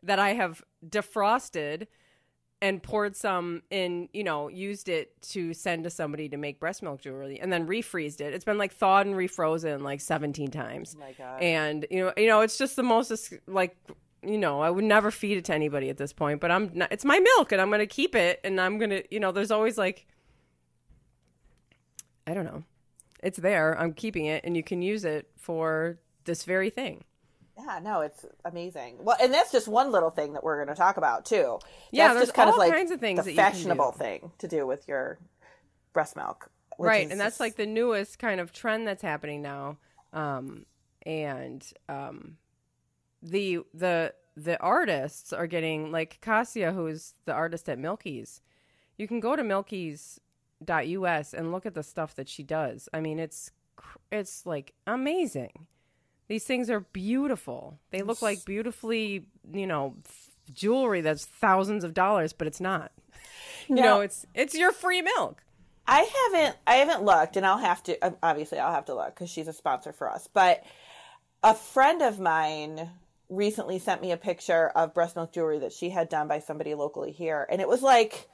that 0.03 0.19
I 0.19 0.33
have 0.33 0.63
defrosted 0.87 1.87
and 2.61 2.81
poured 2.81 3.15
some 3.15 3.61
in, 3.69 4.09
you 4.13 4.23
know, 4.23 4.47
used 4.47 4.89
it 4.89 5.21
to 5.21 5.53
send 5.53 5.83
to 5.83 5.89
somebody 5.89 6.29
to 6.29 6.37
make 6.37 6.59
breast 6.59 6.81
milk 6.81 7.01
jewelry 7.01 7.39
and 7.39 7.51
then 7.51 7.67
refreezed 7.67 8.21
it. 8.21 8.33
It's 8.33 8.45
been 8.45 8.57
like 8.57 8.73
thawed 8.73 9.05
and 9.05 9.15
refrozen 9.15 9.81
like 9.81 10.01
17 10.01 10.51
times. 10.51 10.95
Oh 10.97 10.99
my 11.01 11.11
god. 11.11 11.41
And 11.41 11.85
you 11.91 12.05
know, 12.05 12.13
you 12.17 12.27
know, 12.27 12.41
it's 12.41 12.57
just 12.57 12.75
the 12.75 12.83
most 12.83 13.33
like 13.47 13.77
you 14.23 14.37
know, 14.37 14.61
I 14.61 14.71
would 14.71 14.83
never 14.83 15.11
feed 15.11 15.37
it 15.37 15.45
to 15.45 15.53
anybody 15.53 15.89
at 15.89 15.97
this 15.97 16.11
point, 16.11 16.41
but 16.41 16.49
I'm 16.49 16.71
not, 16.73 16.91
it's 16.91 17.05
my 17.05 17.19
milk 17.19 17.51
and 17.51 17.61
I'm 17.61 17.69
going 17.69 17.79
to 17.79 17.85
keep 17.85 18.15
it 18.15 18.39
and 18.43 18.59
I'm 18.59 18.79
going 18.79 18.89
to, 18.89 19.03
you 19.13 19.19
know, 19.19 19.31
there's 19.31 19.51
always 19.51 19.77
like 19.77 20.07
I 22.25 22.33
don't 22.33 22.45
know. 22.45 22.63
It's 23.21 23.37
there. 23.37 23.77
I'm 23.79 23.93
keeping 23.93 24.25
it 24.25 24.43
and 24.43 24.55
you 24.55 24.63
can 24.63 24.81
use 24.81 25.05
it 25.05 25.29
for 25.37 25.99
this 26.23 26.43
very 26.43 26.69
thing. 26.69 27.03
Yeah, 27.57 27.79
no, 27.81 28.01
it's 28.01 28.25
amazing. 28.43 28.97
Well, 28.99 29.17
and 29.21 29.33
that's 29.33 29.51
just 29.51 29.67
one 29.67 29.91
little 29.91 30.09
thing 30.09 30.33
that 30.33 30.43
we're 30.43 30.57
going 30.57 30.75
to 30.75 30.79
talk 30.79 30.97
about 30.97 31.25
too. 31.25 31.59
Yeah, 31.91 32.07
that's 32.07 32.15
there's 32.15 32.27
just 32.27 32.35
kind 32.35 32.49
all 32.49 32.55
of 32.55 32.59
like 32.59 32.71
kinds 32.73 32.91
of 32.91 32.99
things 32.99 33.23
the 33.23 33.33
that 33.33 33.53
fashionable 33.53 33.91
thing 33.93 34.31
to 34.39 34.47
do 34.47 34.67
with 34.67 34.87
your 34.87 35.17
breast 35.93 36.15
milk, 36.17 36.49
right 36.77 37.09
and 37.09 37.19
that's 37.19 37.35
just- 37.35 37.39
like 37.39 37.55
the 37.55 37.65
newest 37.65 38.19
kind 38.19 38.39
of 38.41 38.51
trend 38.51 38.85
that's 38.85 39.01
happening 39.01 39.41
now 39.41 39.77
um 40.11 40.65
and 41.05 41.71
um 41.87 42.35
the 43.21 43.59
the 43.73 44.13
the 44.35 44.59
artists 44.59 45.31
are 45.31 45.47
getting 45.47 45.91
like 45.93 46.19
Cassia 46.19 46.73
who's 46.73 47.13
the 47.23 47.31
artist 47.31 47.69
at 47.69 47.79
Milkies 47.79 48.41
you 48.97 49.07
can 49.07 49.21
go 49.21 49.35
to 49.37 49.43
milkies.us 49.43 51.33
and 51.33 51.51
look 51.51 51.65
at 51.65 51.73
the 51.73 51.83
stuff 51.83 52.15
that 52.15 52.27
she 52.27 52.43
does 52.43 52.89
i 52.93 52.99
mean 52.99 53.19
it's 53.19 53.51
it's 54.11 54.45
like 54.45 54.73
amazing 54.87 55.67
these 56.27 56.43
things 56.43 56.69
are 56.69 56.81
beautiful 56.81 57.79
they 57.91 58.01
look 58.01 58.21
like 58.21 58.43
beautifully 58.45 59.25
you 59.53 59.67
know 59.67 59.95
jewelry 60.53 61.01
that's 61.01 61.25
thousands 61.25 61.83
of 61.83 61.93
dollars 61.93 62.33
but 62.33 62.47
it's 62.47 62.61
not 62.61 62.91
you 63.67 63.75
Now- 63.75 63.83
know 63.83 64.01
it's 64.01 64.25
it's 64.33 64.55
your 64.55 64.71
free 64.71 65.01
milk 65.01 65.41
I 65.87 66.31
haven't 66.33 66.57
I 66.65 66.75
haven't 66.77 67.03
looked, 67.03 67.37
and 67.37 67.45
I'll 67.45 67.59
have 67.59 67.83
to 67.83 68.15
obviously 68.23 68.57
I'll 68.59 68.73
have 68.73 68.85
to 68.85 68.95
look 68.95 69.13
because 69.13 69.29
she's 69.29 69.47
a 69.47 69.53
sponsor 69.53 69.93
for 69.93 70.09
us. 70.09 70.27
But 70.31 70.63
a 71.43 71.53
friend 71.53 72.01
of 72.01 72.19
mine 72.19 72.89
recently 73.29 73.79
sent 73.79 74.01
me 74.01 74.11
a 74.11 74.17
picture 74.17 74.69
of 74.69 74.93
breast 74.93 75.15
milk 75.15 75.31
jewelry 75.31 75.59
that 75.59 75.73
she 75.73 75.89
had 75.89 76.09
done 76.09 76.27
by 76.27 76.39
somebody 76.39 76.73
locally 76.73 77.11
here, 77.11 77.45
and 77.49 77.61
it 77.61 77.67
was 77.67 77.81
like 77.83 78.27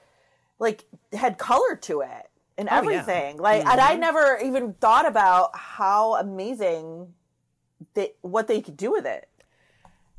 like 0.59 0.85
had 1.11 1.37
color 1.37 1.75
to 1.75 2.01
it 2.01 2.29
and 2.57 2.69
Oh, 2.69 2.73
yeah. 2.73 2.77
everything. 2.77 3.37
Like, 3.37 3.65
and 3.65 3.81
I 3.81 3.91
mm-hmm. 3.91 3.99
never 3.99 4.39
even 4.43 4.73
thought 4.75 5.07
about 5.07 5.55
how 5.55 6.15
amazing 6.15 7.13
they 7.93 8.13
what 8.21 8.47
they 8.47 8.61
could 8.61 8.77
do 8.77 8.91
with 8.91 9.05
it. 9.05 9.27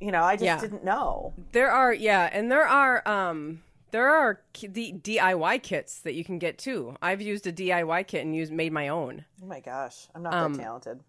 You 0.00 0.10
know, 0.10 0.22
I 0.22 0.34
just 0.34 0.44
Yeah. 0.44 0.60
didn't 0.60 0.84
know. 0.84 1.32
There 1.52 1.70
are 1.70 1.92
yeah, 1.94 2.28
and 2.32 2.50
there 2.50 2.66
are 2.66 3.06
um 3.06 3.62
there 3.92 4.08
are 4.08 4.40
the 4.60 4.92
DIY 4.92 5.62
kits 5.62 6.00
that 6.00 6.14
you 6.14 6.24
can 6.24 6.38
get 6.38 6.58
too. 6.58 6.96
I've 7.02 7.20
used 7.22 7.46
a 7.46 7.52
DIY 7.52 8.06
kit 8.06 8.24
and 8.24 8.34
used 8.34 8.52
made 8.52 8.72
my 8.72 8.88
own. 8.88 9.24
Oh 9.42 9.46
my 9.46 9.60
gosh, 9.60 10.08
I'm 10.14 10.22
not 10.22 10.34
Um, 10.34 10.54
that 10.54 10.62
talented. 10.62 11.00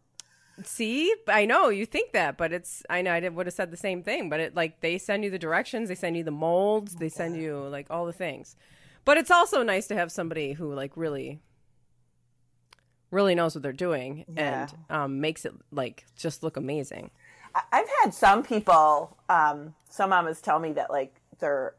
See, 0.63 1.13
I 1.27 1.45
know 1.45 1.69
you 1.69 1.85
think 1.85 2.11
that, 2.11 2.37
but 2.37 2.53
it's 2.53 2.83
I 2.89 3.01
know 3.01 3.11
I 3.11 3.27
would 3.27 3.47
have 3.47 3.55
said 3.55 3.71
the 3.71 3.77
same 3.77 4.03
thing, 4.03 4.29
but 4.29 4.39
it 4.39 4.55
like 4.55 4.81
they 4.81 4.97
send 4.99 5.23
you 5.23 5.31
the 5.31 5.39
directions, 5.39 5.89
they 5.89 5.95
send 5.95 6.15
you 6.15 6.23
the 6.23 6.31
molds, 6.31 6.95
they 6.95 7.09
send 7.09 7.35
you 7.41 7.57
like 7.69 7.87
all 7.89 8.05
the 8.05 8.13
things. 8.13 8.55
But 9.05 9.17
it's 9.17 9.31
also 9.31 9.63
nice 9.63 9.87
to 9.87 9.95
have 9.95 10.11
somebody 10.11 10.53
who 10.53 10.73
like 10.73 10.91
really 10.95 11.39
really 13.13 13.35
knows 13.35 13.55
what 13.55 13.61
they're 13.61 13.71
doing 13.71 14.25
Yeah. 14.35 14.67
and 14.67 14.73
um, 14.89 15.21
makes 15.21 15.45
it 15.45 15.53
like 15.71 16.05
just 16.17 16.43
look 16.43 16.57
amazing. 16.57 17.11
I've 17.71 17.87
had 18.01 18.13
some 18.13 18.41
people, 18.43 19.15
um, 19.29 19.75
some 19.89 20.09
mamas 20.09 20.41
tell 20.41 20.57
me 20.59 20.73
that 20.73 20.89
like 20.89 21.13
their 21.39 21.75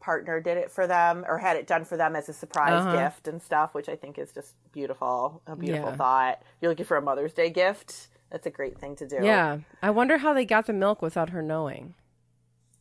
partner 0.00 0.40
did 0.40 0.56
it 0.56 0.70
for 0.70 0.86
them 0.86 1.24
or 1.28 1.38
had 1.38 1.56
it 1.56 1.66
done 1.66 1.84
for 1.84 1.96
them 1.96 2.16
as 2.16 2.28
a 2.28 2.32
surprise 2.32 2.72
Uh-huh. 2.84 2.96
gift 2.96 3.28
and 3.28 3.40
stuff, 3.40 3.74
which 3.74 3.88
I 3.88 3.94
think 3.96 4.18
is 4.18 4.32
just 4.32 4.54
beautiful. 4.72 5.42
A 5.46 5.54
beautiful 5.54 5.90
Yeah. 5.90 5.96
thought. 5.96 6.42
You're 6.60 6.70
looking 6.70 6.86
for 6.86 6.96
a 6.96 7.02
Mother's 7.02 7.34
Day 7.34 7.50
gift. 7.50 8.08
That's 8.30 8.46
a 8.46 8.50
great 8.50 8.78
thing 8.78 8.96
to 8.96 9.06
do. 9.06 9.18
Yeah, 9.22 9.58
I 9.82 9.90
wonder 9.90 10.18
how 10.18 10.32
they 10.32 10.44
got 10.44 10.66
the 10.66 10.72
milk 10.72 11.02
without 11.02 11.30
her 11.30 11.42
knowing. 11.42 11.94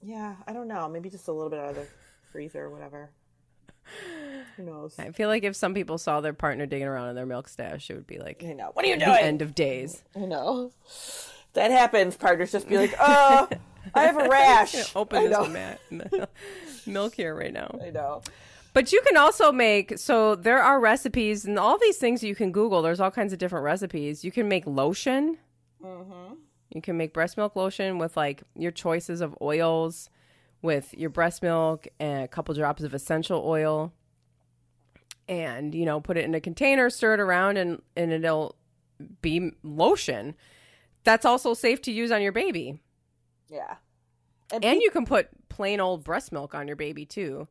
Yeah. 0.01 0.35
I 0.47 0.53
don't 0.53 0.67
know. 0.67 0.87
Maybe 0.87 1.09
just 1.09 1.27
a 1.27 1.31
little 1.33 1.49
bit 1.49 1.59
out 1.59 1.69
of 1.71 1.75
the 1.75 1.87
freezer 2.31 2.63
or 2.65 2.69
whatever. 2.69 3.09
Who 4.59 4.65
knows? 4.65 4.93
I 4.99 5.11
feel 5.11 5.29
like 5.29 5.45
if 5.45 5.55
some 5.55 5.73
people 5.73 5.97
saw 5.97 6.19
their 6.19 6.33
partner 6.33 6.65
digging 6.65 6.85
around 6.87 7.07
in 7.07 7.15
their 7.15 7.25
milk 7.25 7.47
stash, 7.47 7.89
it 7.89 7.93
would 7.95 8.05
be 8.07 8.19
like 8.19 8.43
I 8.43 8.51
know. 8.51 8.71
What 8.73 8.83
are 8.83 8.89
you 8.89 8.99
the 8.99 9.05
doing? 9.05 9.17
end 9.19 9.41
of 9.41 9.55
days. 9.55 10.03
I 10.13 10.19
know. 10.25 10.71
That 11.53 11.71
happens. 11.71 12.17
Partners 12.17 12.51
just 12.51 12.67
be 12.67 12.77
like, 12.77 12.93
oh, 12.99 13.47
I 13.95 14.03
have 14.03 14.17
a 14.17 14.27
rash." 14.29 14.93
Open 14.97 15.17
I 15.19 15.27
this 15.27 15.31
know. 15.31 15.77
ma- 16.11 16.25
milk 16.85 17.15
here 17.15 17.33
right 17.33 17.53
now. 17.53 17.79
I 17.81 17.89
know. 17.91 18.21
But 18.73 18.91
you 18.91 19.01
can 19.07 19.15
also 19.15 19.53
make 19.53 19.97
so 19.97 20.35
there 20.35 20.61
are 20.61 20.79
recipes 20.81 21.45
and 21.45 21.57
all 21.57 21.77
these 21.79 21.97
things 21.97 22.21
you 22.21 22.35
can 22.35 22.51
Google. 22.51 22.81
There's 22.81 22.99
all 22.99 23.11
kinds 23.11 23.31
of 23.31 23.39
different 23.39 23.63
recipes. 23.63 24.25
You 24.25 24.31
can 24.31 24.49
make 24.49 24.67
lotion. 24.67 25.37
Mm-hmm. 25.81 26.33
You 26.75 26.81
can 26.81 26.97
make 26.97 27.13
breast 27.13 27.37
milk 27.37 27.55
lotion 27.55 27.97
with 27.97 28.17
like 28.17 28.43
your 28.55 28.71
choices 28.71 29.21
of 29.21 29.35
oils, 29.41 30.09
with 30.61 30.93
your 30.93 31.09
breast 31.09 31.41
milk 31.41 31.87
and 31.97 32.23
a 32.25 32.27
couple 32.27 32.53
drops 32.53 32.83
of 32.83 32.93
essential 32.93 33.41
oil, 33.45 33.93
and 35.29 35.75
you 35.75 35.85
know 35.85 36.01
put 36.01 36.17
it 36.17 36.25
in 36.25 36.35
a 36.35 36.41
container, 36.41 36.89
stir 36.89 37.13
it 37.13 37.19
around, 37.21 37.57
and 37.57 37.81
and 37.95 38.11
it'll 38.11 38.55
be 39.21 39.51
lotion. 39.63 40.35
That's 41.05 41.25
also 41.25 41.53
safe 41.53 41.81
to 41.83 41.91
use 41.91 42.11
on 42.11 42.21
your 42.21 42.33
baby. 42.33 42.81
Yeah. 43.47 43.75
And 44.51 44.63
peop- 44.63 44.81
you 44.81 44.91
can 44.91 45.05
put 45.05 45.29
plain 45.47 45.79
old 45.79 46.03
breast 46.03 46.31
milk 46.31 46.53
on 46.53 46.67
your 46.67 46.75
baby 46.75 47.05
too. 47.05 47.47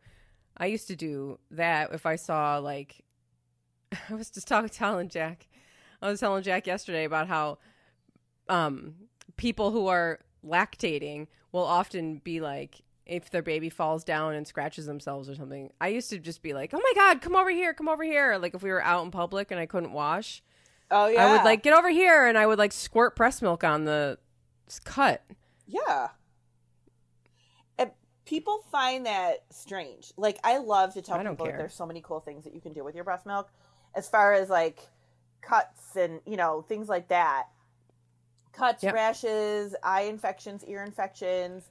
I 0.56 0.66
used 0.66 0.88
to 0.88 0.97
do 0.97 1.38
that 1.52 1.94
if 1.94 2.04
I 2.04 2.16
saw 2.16 2.58
like 2.58 3.04
I 4.11 4.14
was 4.14 4.28
just 4.28 4.49
talking 4.49 4.68
to 4.68 4.75
telling 4.75 5.08
Jack. 5.08 5.47
I 6.02 6.08
was 6.11 6.20
telling 6.20 6.42
Jack 6.42 6.66
yesterday 6.66 7.04
about 7.04 7.28
how 7.28 7.58
um 8.49 8.94
people 9.37 9.70
who 9.70 9.87
are 9.87 10.18
lactating 10.44 11.28
will 11.52 11.64
often 11.64 12.16
be 12.18 12.40
like 12.40 12.82
if 13.08 13.30
their 13.30 13.42
baby 13.42 13.70
falls 13.70 14.04
down 14.04 14.34
and 14.34 14.46
scratches 14.46 14.86
themselves 14.86 15.28
or 15.28 15.34
something. 15.34 15.72
I 15.80 15.88
used 15.88 16.10
to 16.10 16.18
just 16.18 16.42
be 16.42 16.52
like, 16.54 16.72
"Oh 16.74 16.80
my 16.82 16.92
god, 16.94 17.20
come 17.20 17.34
over 17.34 17.50
here, 17.50 17.72
come 17.74 17.88
over 17.88 18.04
here." 18.04 18.36
Like 18.38 18.54
if 18.54 18.62
we 18.62 18.70
were 18.70 18.82
out 18.82 19.04
in 19.04 19.10
public 19.10 19.50
and 19.50 19.58
I 19.58 19.66
couldn't 19.66 19.92
wash, 19.92 20.42
Oh 20.90 21.06
yeah. 21.08 21.26
I 21.26 21.32
would 21.32 21.44
like 21.44 21.62
get 21.62 21.72
over 21.74 21.90
here 21.90 22.26
and 22.26 22.38
I 22.38 22.46
would 22.46 22.58
like 22.58 22.72
squirt 22.72 23.16
breast 23.16 23.42
milk 23.42 23.64
on 23.64 23.84
the 23.84 24.18
cut. 24.84 25.22
Yeah. 25.66 26.08
And 27.78 27.90
people 28.24 28.64
find 28.70 29.06
that 29.06 29.44
strange. 29.50 30.12
Like 30.16 30.38
I 30.44 30.58
love 30.58 30.94
to 30.94 31.02
tell 31.02 31.18
people 31.18 31.46
there's 31.46 31.74
so 31.74 31.86
many 31.86 32.00
cool 32.00 32.20
things 32.20 32.44
that 32.44 32.54
you 32.54 32.60
can 32.60 32.72
do 32.72 32.84
with 32.84 32.94
your 32.94 33.04
breast 33.04 33.26
milk 33.26 33.50
as 33.94 34.08
far 34.08 34.32
as 34.32 34.48
like 34.48 34.80
cuts 35.40 35.96
and, 35.96 36.20
you 36.26 36.36
know, 36.36 36.62
things 36.62 36.88
like 36.88 37.08
that. 37.08 37.44
Cuts, 38.52 38.82
Yep. 38.82 38.94
rashes, 38.94 39.74
eye 39.82 40.02
infections, 40.02 40.64
ear 40.64 40.82
infections, 40.82 41.68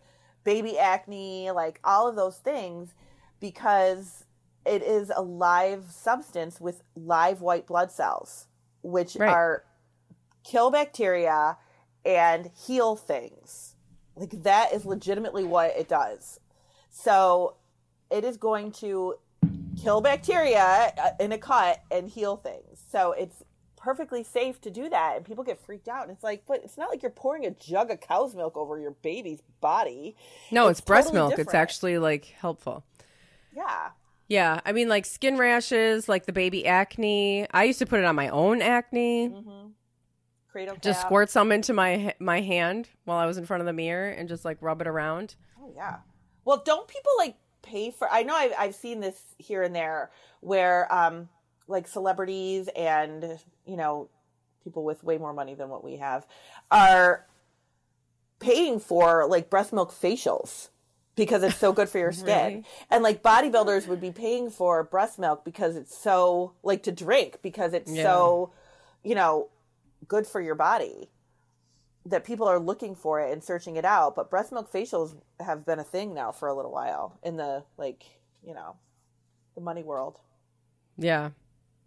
baby 0.47 0.79
acne, 0.79 1.51
like 1.51 1.77
all 1.83 2.07
of 2.07 2.15
those 2.15 2.37
things 2.37 2.93
because 3.41 4.23
it 4.65 4.81
is 4.81 5.11
a 5.13 5.21
live 5.21 5.91
substance 5.91 6.61
with 6.61 6.83
live 6.95 7.41
white 7.41 7.67
blood 7.67 7.91
cells 7.91 8.47
which 8.81 9.17
Right. 9.17 9.29
are 9.29 9.65
kill 10.45 10.71
bacteria 10.71 11.57
and 12.05 12.49
heal 12.65 12.95
things. 12.95 13.75
Like 14.15 14.41
that 14.43 14.71
is 14.71 14.85
legitimately 14.85 15.43
what 15.43 15.71
it 15.75 15.89
does. 15.89 16.39
So 16.89 17.55
it 18.09 18.23
is 18.23 18.37
going 18.37 18.71
to 18.83 19.15
kill 19.83 19.99
bacteria 19.99 20.93
uh, 20.97 21.09
in 21.19 21.33
a 21.33 21.37
cut 21.37 21.81
and 21.91 22.07
heal 22.07 22.37
things. 22.37 22.81
So 22.89 23.11
it's 23.11 23.43
perfectly 23.87 24.21
safe 24.21 24.59
to 24.59 24.69
do 24.69 24.89
that 24.89 25.15
and 25.15 25.23
people 25.23 25.45
get 25.45 25.57
freaked 25.65 25.87
out 25.87 26.03
and 26.03 26.11
it's 26.11 26.21
like 26.21 26.43
but 26.45 26.59
it's 26.61 26.77
not 26.77 26.89
like 26.89 27.01
you're 27.01 27.09
pouring 27.09 27.45
a 27.45 27.51
jug 27.51 27.89
of 27.89 28.01
cow's 28.01 28.35
milk 28.35 28.57
over 28.57 28.77
your 28.77 28.91
baby's 28.91 29.41
body. 29.61 30.13
No, 30.51 30.67
it's, 30.67 30.81
breast 30.81 31.07
totally 31.07 31.29
milk. 31.29 31.39
It's 31.39 31.53
actually 31.53 31.97
like 31.97 32.25
helpful. 32.25 32.83
Yeah. 33.55 33.91
Yeah, 34.27 34.59
I 34.65 34.73
mean 34.73 34.89
like 34.89 35.05
skin 35.05 35.37
rashes, 35.37 36.09
like 36.09 36.25
the 36.25 36.33
baby 36.33 36.67
acne. 36.67 37.47
I 37.51 37.63
used 37.63 37.79
to 37.79 37.85
put 37.85 37.99
it 37.99 38.05
on 38.05 38.13
my 38.13 38.27
own 38.27 38.61
acne. 38.61 39.29
Mm-hmm. 39.29 39.67
Cradle 40.51 40.75
Just 40.81 40.99
cap. 40.99 41.07
squirt 41.07 41.29
some 41.29 41.53
into 41.53 41.71
my 41.71 42.13
my 42.19 42.41
hand 42.41 42.89
while 43.05 43.19
I 43.19 43.25
was 43.25 43.37
in 43.37 43.45
front 43.45 43.61
of 43.61 43.67
the 43.67 43.73
mirror 43.73 44.09
and 44.09 44.27
just 44.27 44.43
like 44.43 44.57
rub 44.59 44.81
it 44.81 44.87
around. 44.87 45.35
Oh 45.61 45.71
yeah. 45.73 45.99
Well, 46.43 46.61
don't 46.65 46.89
people 46.89 47.13
like 47.17 47.37
pay 47.61 47.91
for? 47.91 48.11
I 48.11 48.23
know 48.23 48.35
I've 48.35 48.51
I've 48.59 48.75
seen 48.75 48.99
this 48.99 49.17
here 49.37 49.63
and 49.63 49.73
there 49.73 50.11
where 50.41 50.93
um 50.93 51.29
like 51.67 51.87
celebrities 51.87 52.69
and 52.75 53.39
you 53.65 53.75
know 53.77 54.09
people 54.63 54.83
with 54.83 55.03
way 55.03 55.17
more 55.17 55.33
money 55.33 55.53
than 55.55 55.69
what 55.69 55.83
we 55.83 55.97
have 55.97 56.25
are 56.71 57.25
paying 58.39 58.79
for 58.79 59.25
like 59.27 59.49
breast 59.49 59.73
milk 59.73 59.91
facials 59.91 60.69
because 61.15 61.41
it's 61.43 61.57
so 61.57 61.73
good 61.73 61.89
for 61.89 61.97
your 61.97 62.11
skin. 62.23 62.47
Really? 62.47 62.65
And 62.89 63.03
like 63.03 63.23
bodybuilders 63.23 63.87
would 63.87 64.01
be 64.01 64.11
paying 64.11 64.49
for 64.49 64.83
breast 64.83 65.17
milk 65.19 65.43
because 65.43 65.75
it's 65.75 65.97
so 65.97 66.53
like 66.63 66.83
to 66.83 66.91
drink 66.91 67.39
because 67.41 67.73
it's 67.73 67.91
Yeah. 67.91 68.03
so 68.03 68.51
you 69.03 69.15
know 69.15 69.49
good 70.07 70.27
for 70.27 70.39
your 70.41 70.55
body 70.55 71.09
that 72.05 72.23
people 72.23 72.47
are 72.47 72.59
looking 72.59 72.95
for 72.95 73.19
it 73.19 73.33
and 73.33 73.43
searching 73.43 73.75
it 73.75 73.83
out. 73.83 74.15
But 74.15 74.29
breast 74.29 74.51
milk 74.53 74.71
facials 74.71 75.15
have 75.41 75.65
been 75.65 75.79
a 75.79 75.83
thing 75.83 76.13
now 76.13 76.31
for 76.31 76.47
a 76.47 76.53
little 76.53 76.71
while 76.71 77.19
in 77.23 77.35
the 77.35 77.63
like, 77.77 78.03
you 78.45 78.53
know, 78.53 78.75
the 79.55 79.61
money 79.61 79.83
world. 79.83 80.17
Yeah. 80.97 81.31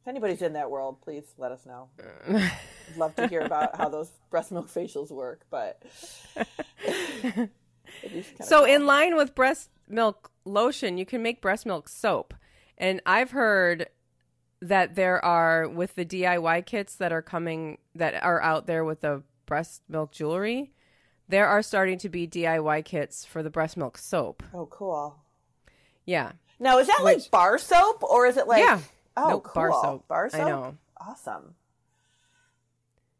If 0.00 0.08
anybody's 0.08 0.40
in 0.42 0.54
that 0.54 0.70
world, 0.70 1.00
please 1.02 1.24
let 1.36 1.52
us 1.52 1.66
know. 1.66 1.88
I'd 2.28 2.96
love 2.96 3.14
to 3.16 3.28
hear 3.28 3.40
about 3.42 3.76
how 3.76 3.88
those 3.96 4.10
breast 4.30 4.50
milk 4.50 4.68
facials 4.68 5.10
work, 5.10 5.42
but 5.50 5.82
it'd 6.84 7.50
be 8.02 8.22
kinda 8.22 8.44
So, 8.44 8.64
in 8.64 8.86
line 8.86 9.16
with 9.16 9.34
breast 9.34 9.68
milk 9.88 10.30
lotion, 10.44 10.96
you 10.96 11.04
can 11.04 11.22
make 11.22 11.42
breast 11.42 11.66
milk 11.66 11.88
soap. 11.88 12.34
And 12.78 13.02
I've 13.04 13.32
heard 13.32 13.88
that 14.62 14.94
there 14.94 15.22
are 15.24 15.68
with 15.68 15.94
the 15.96 16.04
DIY 16.06 16.64
kits 16.66 16.96
that 16.96 17.12
are 17.12 17.22
coming 17.22 17.78
that 17.94 18.22
are 18.22 18.40
out 18.42 18.66
there 18.66 18.84
with 18.84 19.00
the 19.02 19.22
breast 19.46 19.82
milk 19.88 20.12
jewelry, 20.12 20.72
there 21.28 21.46
are 21.46 21.62
starting 21.62 21.98
to 21.98 22.08
be 22.08 22.26
DIY 22.26 22.84
kits 22.84 23.24
for 23.24 23.42
the 23.42 23.50
breast 23.50 23.76
milk 23.76 23.98
soap. 23.98 24.42
oh 24.54 24.66
cool. 24.66 25.16
Yeah. 26.06 26.32
Now 26.58 26.78
is 26.78 26.86
that 26.88 27.00
Which- 27.02 27.18
like 27.24 27.30
bar 27.30 27.58
soap 27.58 28.02
or 28.02 28.26
is 28.26 28.36
it 28.36 28.46
like 28.46 28.60
Yeah. 28.64 28.80
Oh, 29.22 29.28
Nope, 29.28 29.44
cool. 29.44 29.52
bar 29.54 29.72
soap. 29.72 30.08
Bar 30.08 30.30
I 30.32 30.38
know. 30.38 30.76
Awesome. 31.00 31.54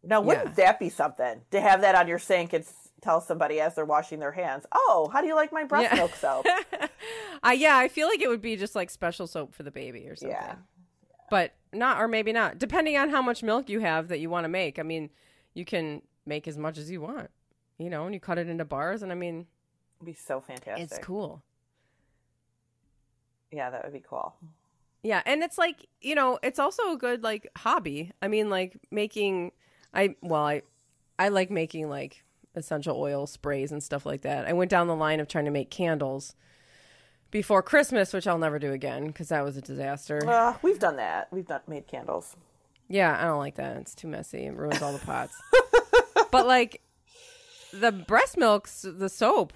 Now, 0.03 0.21
wouldn't 0.23 0.57
that 0.57 0.79
be 0.79 0.89
something 0.89 1.43
to 1.51 1.61
have 1.61 1.83
that 1.83 1.95
on 1.95 2.09
your 2.09 2.19
sink 2.19 2.53
and 2.55 2.65
tell 3.03 3.21
somebody 3.21 3.61
as 3.61 3.75
they're 3.75 3.85
washing 3.85 4.19
their 4.19 4.33
hands? 4.33 4.65
Oh, 4.73 5.11
how 5.13 5.21
do 5.21 5.27
you 5.27 5.35
like 5.35 5.53
my 5.53 5.65
breast 5.65 5.89
Yeah. 5.93 5.97
milk 5.97 6.15
soap? 6.15 6.47
Uh, 7.43 7.51
yeah, 7.57 7.79
I 7.79 7.89
feel 7.89 8.07
like 8.07 8.21
it 8.21 8.29
would 8.29 8.43
be 8.43 8.55
just 8.57 8.75
like 8.75 8.91
special 8.91 9.27
soap 9.27 9.55
for 9.55 9.63
the 9.63 9.71
baby 9.71 10.07
or 10.09 10.15
something. 10.15 10.37
Yeah. 10.37 10.57
But 11.31 11.55
not, 11.73 11.99
or 11.99 12.07
maybe 12.07 12.33
not, 12.35 12.59
depending 12.59 12.99
on 12.99 13.09
how 13.09 13.23
much 13.23 13.43
milk 13.43 13.71
you 13.71 13.81
have 13.81 14.09
that 14.09 14.21
you 14.21 14.29
want 14.29 14.45
to 14.45 14.49
make. 14.51 14.79
I 14.79 14.83
mean, 14.83 15.09
you 15.55 15.65
can 15.65 16.03
make 16.27 16.47
as 16.47 16.59
much 16.59 16.77
as 16.77 16.91
you 16.91 17.01
want, 17.01 17.31
you 17.79 17.89
know, 17.89 18.05
and 18.05 18.13
you 18.13 18.21
cut 18.21 18.37
it 18.37 18.47
into 18.49 18.67
bars. 18.67 19.03
And 19.03 19.11
I 19.11 19.15
mean, 19.15 19.47
It'd 19.97 20.07
be 20.07 20.13
so 20.13 20.39
fantastic. 20.41 20.85
it's 20.91 20.99
cool. 20.99 21.43
Yeah, 23.51 23.71
that 23.71 23.85
would 23.85 23.93
be 23.95 24.05
cool. 24.07 24.35
Yeah, 25.03 25.23
and 25.25 25.43
it's 25.43 25.59
like 25.59 25.89
you 26.01 26.15
know, 26.15 26.39
it's 26.43 26.59
also 26.59 26.93
a 26.93 26.97
good 26.97 27.23
like 27.23 27.49
hobby. 27.57 28.13
I 28.23 28.29
mean, 28.29 28.51
like 28.51 28.79
making. 28.91 29.53
I 29.93 30.15
well, 30.21 30.47
I 30.47 30.63
I 31.19 31.29
like 31.29 31.51
making 31.51 31.89
like 31.89 32.23
essential 32.55 33.01
oil 33.01 33.27
sprays 33.27 33.73
and 33.73 33.83
stuff 33.83 34.05
like 34.07 34.23
that. 34.23 34.47
I 34.47 34.53
went 34.53 34.71
down 34.71 34.87
the 34.87 34.97
line 34.97 35.21
of 35.21 35.29
trying 35.29 35.45
to 35.47 35.51
make 35.51 35.71
candles 35.71 36.35
before 37.31 37.63
Christmas, 37.63 38.13
which 38.13 38.27
I'll 38.27 38.39
never 38.39 38.59
do 38.59 38.73
again 38.73 39.07
because 39.07 39.29
that 39.29 39.45
was 39.45 39.57
a 39.57 39.61
disaster. 39.61 40.29
Uh, 40.29 40.55
we've 40.63 40.79
done 40.79 40.97
that. 40.97 41.29
We've 41.31 41.47
done 41.47 41.61
made 41.67 41.87
candles. 41.87 42.37
Yeah, 42.89 43.17
I 43.19 43.25
don't 43.25 43.39
like 43.39 43.55
that. 43.57 43.77
It's 43.77 43.95
too 43.95 44.09
messy. 44.09 44.47
It 44.47 44.57
ruins 44.57 44.83
all 44.83 44.93
the 44.93 44.99
pots. 44.99 45.41
but 46.33 46.47
like 46.47 46.83
the 47.73 47.93
breast 47.93 48.37
milks, 48.37 48.85
the 48.89 49.09
soap. 49.09 49.53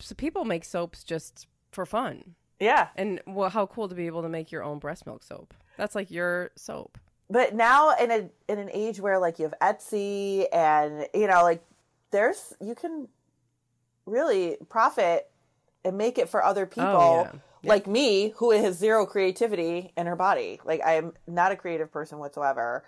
So 0.00 0.14
people 0.14 0.44
make 0.44 0.64
soaps 0.64 1.04
just 1.04 1.46
for 1.72 1.86
fun, 1.86 2.34
Yeah, 2.60 2.88
and 2.96 3.20
well, 3.26 3.50
how 3.50 3.66
cool 3.66 3.88
to 3.88 3.94
be 3.94 4.06
able 4.06 4.22
to 4.22 4.28
make 4.28 4.52
your 4.52 4.62
own 4.62 4.78
breast 4.78 5.06
milk 5.06 5.22
soap. 5.22 5.54
That's 5.76 5.94
like 5.94 6.10
your 6.10 6.50
soap. 6.56 6.98
but 7.28 7.54
now 7.54 7.94
in 7.96 8.10
a 8.10 8.28
in 8.48 8.58
an 8.58 8.70
age 8.72 9.00
where 9.00 9.18
like 9.18 9.38
you 9.38 9.44
have 9.44 9.54
Etsy 9.60 10.46
and 10.52 11.06
you 11.14 11.26
know 11.26 11.42
like 11.42 11.64
there's 12.10 12.54
you 12.60 12.74
can 12.74 13.08
really 14.06 14.56
profit 14.68 15.30
and 15.84 15.96
make 15.98 16.18
it 16.18 16.28
for 16.28 16.44
other 16.44 16.62
oh, 16.64 16.66
people 16.66 17.28
Oh, 17.32 17.40
yeah. 17.62 17.68
like 17.68 17.86
me 17.86 18.34
who 18.36 18.50
has 18.52 18.78
zero 18.78 19.06
creativity 19.06 19.92
in 19.96 20.06
her 20.06 20.16
body. 20.16 20.60
Like 20.64 20.80
I 20.84 20.94
am 20.94 21.12
not 21.26 21.50
a 21.52 21.56
creative 21.56 21.90
person 21.90 22.18
whatsoever 22.18 22.84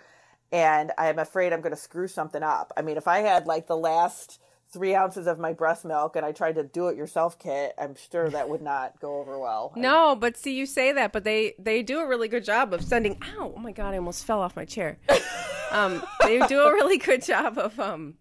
and 0.53 0.93
I 0.97 1.09
am 1.09 1.19
afraid 1.19 1.53
I'm 1.53 1.61
going 1.61 1.75
to 1.75 1.81
screw 1.81 2.07
something 2.07 2.43
up. 2.43 2.73
I 2.77 2.83
mean, 2.83 2.97
if 2.97 3.09
I 3.09 3.19
had 3.21 3.47
like 3.47 3.67
the 3.67 3.77
last 3.77 4.41
three 4.73 4.95
ounces 4.95 5.27
of 5.27 5.39
my 5.39 5.53
breast 5.53 5.85
milk 5.85 6.17
and 6.17 6.25
I 6.25 6.33
tried 6.33 6.57
to 6.57 6.65
do 6.65 6.89
it 6.89 6.97
yourself 6.97 7.39
kit, 7.39 7.75
I'm 7.79 7.95
sure 8.11 8.29
that 8.29 8.49
would 8.49 8.63
not 8.63 9.01
go 9.01 9.19
over 9.19 9.39
well. 9.39 9.73
No, 9.77 10.17
but 10.17 10.37
see, 10.37 10.55
you 10.55 10.67
say 10.67 10.93
that, 10.93 11.13
but 11.13 11.25
they 11.25 11.55
they 11.59 11.83
do 11.83 12.01
a 12.01 12.07
really 12.07 12.29
good 12.29 12.45
job 12.45 12.73
of 12.73 12.83
sending. 12.83 13.19
Ow! 13.23 13.55
Oh 13.57 13.61
my 13.61 13.73
god, 13.73 13.95
I 13.95 13.99
almost 13.99 14.25
fell 14.25 14.41
off 14.41 14.57
my 14.57 14.65
chair. 14.65 14.99
um, 15.71 16.03
they 16.23 16.39
do 16.47 16.61
a 16.61 16.73
really 16.73 16.99
good 16.99 17.23
job 17.23 17.59
of 17.59 17.79
um, 17.79 18.15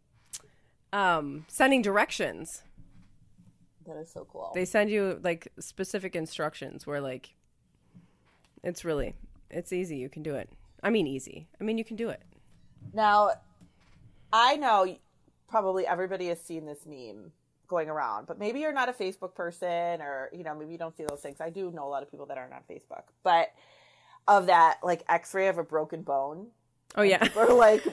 um, 0.94 1.46
sending 1.48 1.82
directions. 1.82 2.64
That 3.86 3.98
is 3.98 4.12
so 4.12 4.25
cool. 4.32 4.52
They 4.56 4.66
send 4.66 4.90
you 4.90 5.20
like 5.24 5.52
specific 5.60 6.16
instructions 6.16 6.88
where 6.88 7.02
like, 7.02 7.34
it's 8.64 8.84
really 8.84 9.16
it's 9.50 9.72
easy. 9.72 9.98
You 9.98 10.10
can 10.10 10.24
do 10.24 10.36
it. 10.36 10.50
I 10.82 10.90
mean, 10.90 11.08
easy. 11.08 11.48
I 11.60 11.64
mean, 11.64 11.78
you 11.78 11.84
can 11.84 11.96
do 11.96 12.10
it. 12.10 12.22
Now, 12.94 13.32
I 14.32 14.58
know 14.58 14.98
probably 15.48 15.86
everybody 15.86 16.28
has 16.28 16.42
seen 16.42 16.66
this 16.66 16.86
meme 16.86 17.32
going 17.68 17.90
around, 17.90 18.28
but 18.28 18.40
maybe 18.40 18.60
you're 18.60 18.74
not 18.74 18.90
a 18.90 18.94
Facebook 18.94 19.36
person 19.36 20.02
or, 20.02 20.30
you 20.34 20.44
know, 20.44 20.56
maybe 20.56 20.72
you 20.72 20.78
don't 20.78 20.96
see 20.96 21.04
those 21.04 21.20
things. 21.20 21.42
I 21.42 21.50
do 21.50 21.72
know 21.72 21.88
a 21.88 21.90
lot 21.90 22.04
of 22.04 22.12
people 22.12 22.25
that 22.28 22.38
aren't 22.38 22.54
on 22.54 22.62
Facebook, 22.70 23.04
but 23.24 23.52
of 24.28 24.48
that 24.48 24.80
like 24.84 25.04
x 25.08 25.34
ray 25.34 25.48
of 25.48 25.58
a 25.58 25.64
broken 25.64 26.02
bone, 26.02 26.48
Oh 26.96 27.02
yeah. 27.02 27.28
or 27.36 27.54
like 27.54 27.84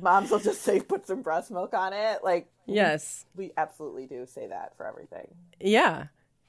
moms 0.00 0.30
will 0.30 0.40
just 0.40 0.62
say 0.62 0.80
put 0.80 1.06
some 1.06 1.22
breast 1.22 1.50
milk 1.50 1.74
on 1.74 1.92
it. 1.92 2.20
Like, 2.24 2.48
yes. 2.66 3.24
we 3.36 3.52
absolutely 3.56 4.06
do 4.06 4.26
say 4.26 4.48
that 4.48 4.76
for 4.76 4.86
everything. 4.86 5.34
Yeah. 5.60 6.06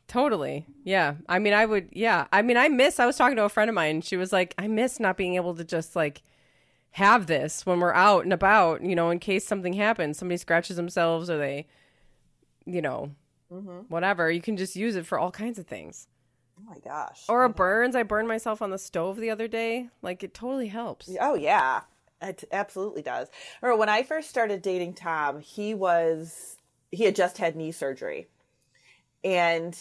Totally. 0.07 0.65
Yeah. 0.83 1.15
I 1.27 1.39
mean, 1.39 1.53
I 1.53 1.65
would, 1.65 1.89
yeah. 1.91 2.27
I 2.31 2.41
mean, 2.41 2.57
I 2.57 2.67
miss, 2.69 2.99
I 2.99 3.05
was 3.05 3.15
talking 3.15 3.37
to 3.37 3.45
a 3.45 3.49
friend 3.49 3.69
of 3.69 3.75
mine. 3.75 4.01
She 4.01 4.17
was 4.17 4.33
like, 4.33 4.53
I 4.57 4.67
miss 4.67 4.99
not 4.99 5.17
being 5.17 5.35
able 5.35 5.55
to 5.55 5.63
just 5.63 5.95
like 5.95 6.21
have 6.93 7.25
this 7.25 7.65
when 7.65 7.79
we're 7.79 7.93
out 7.93 8.23
and 8.23 8.33
about, 8.33 8.83
you 8.83 8.95
know, 8.95 9.09
in 9.09 9.19
case 9.19 9.45
something 9.45 9.73
happens. 9.73 10.17
Somebody 10.17 10.37
scratches 10.37 10.75
themselves 10.75 11.29
or 11.29 11.37
they, 11.37 11.67
you 12.65 12.81
know, 12.81 13.11
mm-hmm. 13.51 13.79
whatever. 13.89 14.29
You 14.29 14.41
can 14.41 14.57
just 14.57 14.75
use 14.75 14.95
it 14.95 15.05
for 15.05 15.17
all 15.17 15.31
kinds 15.31 15.57
of 15.57 15.65
things. 15.65 16.07
Oh 16.57 16.63
my 16.69 16.77
gosh. 16.79 17.23
Or 17.27 17.43
a 17.43 17.49
burns. 17.49 17.95
I 17.95 18.03
burned 18.03 18.27
myself 18.27 18.61
on 18.61 18.69
the 18.69 18.77
stove 18.77 19.17
the 19.17 19.31
other 19.31 19.47
day. 19.47 19.89
Like, 20.03 20.23
it 20.23 20.35
totally 20.35 20.67
helps. 20.67 21.09
Oh 21.19 21.33
yeah, 21.33 21.81
it 22.21 22.43
absolutely 22.51 23.01
does. 23.01 23.29
Or 23.63 23.75
when 23.75 23.89
I 23.89 24.03
first 24.03 24.29
started 24.29 24.61
dating 24.61 24.93
Tom, 24.93 25.39
he 25.39 25.73
was 25.73 26.57
he 26.91 27.05
had 27.05 27.15
just 27.15 27.39
had 27.39 27.55
knee 27.55 27.71
surgery, 27.71 28.27
and 29.23 29.75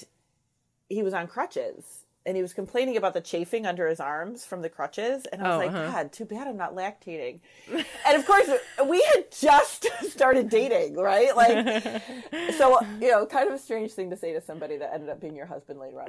he 0.89 1.03
was 1.03 1.13
on 1.13 1.27
crutches. 1.27 2.02
And 2.25 2.37
he 2.37 2.43
was 2.43 2.53
complaining 2.55 2.97
about 2.97 3.15
the 3.15 3.21
chafing 3.21 3.67
under 3.67 3.89
his 3.89 3.99
arms 4.01 4.45
from 4.45 4.63
the 4.63 4.69
crutches. 4.69 5.25
And 5.33 5.43
I 5.43 5.49
was 5.49 5.55
Oh, 5.55 5.59
like, 5.67 5.71
uh-huh. 5.77 5.93
God, 5.93 6.13
too 6.13 6.25
bad 6.25 6.47
I'm 6.47 6.57
not 6.57 6.75
lactating. 6.75 7.41
and 8.07 8.17
of 8.17 8.25
course, 8.27 8.49
we 8.89 9.01
had 9.15 9.25
just 9.33 9.87
started 10.11 10.49
dating, 10.49 10.95
right? 10.97 11.35
Like, 11.37 11.93
so 12.57 12.79
you 13.01 13.11
know, 13.11 13.27
kind 13.27 13.49
of 13.49 13.55
a 13.55 13.59
strange 13.59 13.93
thing 13.93 14.11
to 14.11 14.17
say 14.17 14.33
to 14.33 14.41
somebody 14.41 14.77
that 14.77 14.93
ended 14.95 15.09
up 15.09 15.21
being 15.21 15.35
your 15.37 15.47
husband 15.47 15.81
later 15.81 16.01
on. 16.01 16.09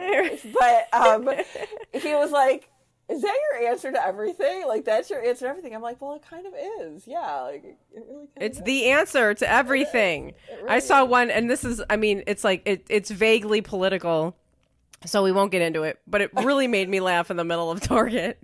But 0.60 0.94
um, 0.94 1.30
he 1.94 2.14
was 2.14 2.32
like, 2.32 2.70
"Is 3.10 3.22
that 3.22 3.36
your 3.52 3.70
answer 3.70 3.92
to 3.92 4.06
everything? 4.06 4.68
Like, 4.68 4.86
that's 4.86 5.10
your 5.10 5.22
answer 5.24 5.46
to 5.46 5.50
everything?" 5.50 5.74
I'm 5.76 5.82
like, 5.82 6.02
"Well, 6.02 6.14
it 6.14 6.24
kind 6.30 6.46
of 6.46 6.54
is, 6.82 7.08
yeah. 7.08 7.42
Like, 7.42 7.64
it 7.66 7.78
really 8.08 8.28
kind 8.28 8.30
It's 8.38 8.62
the 8.62 8.86
answer 8.92 9.34
to 9.34 9.50
everything. 9.52 10.34
really 10.52 10.70
I 10.70 10.80
saw 10.80 11.04
is. 11.04 11.10
one, 11.10 11.32
and 11.32 11.50
this 11.50 11.64
is, 11.64 11.82
I 11.90 11.98
mean, 11.98 12.24
it's 12.28 12.44
like, 12.44 12.62
it, 12.66 12.86
it's 12.90 13.10
vaguely 13.12 13.62
political, 13.62 14.36
so 15.06 15.24
we 15.24 15.32
won't 15.32 15.52
get 15.52 15.62
into 15.62 15.84
it, 15.84 16.00
but 16.08 16.22
it 16.22 16.32
really 16.34 16.68
made 16.68 16.90
me 16.90 17.00
laugh 17.00 17.30
in 17.32 17.38
the 17.38 17.44
middle 17.44 17.72
of 17.72 17.82
Target 17.82 18.38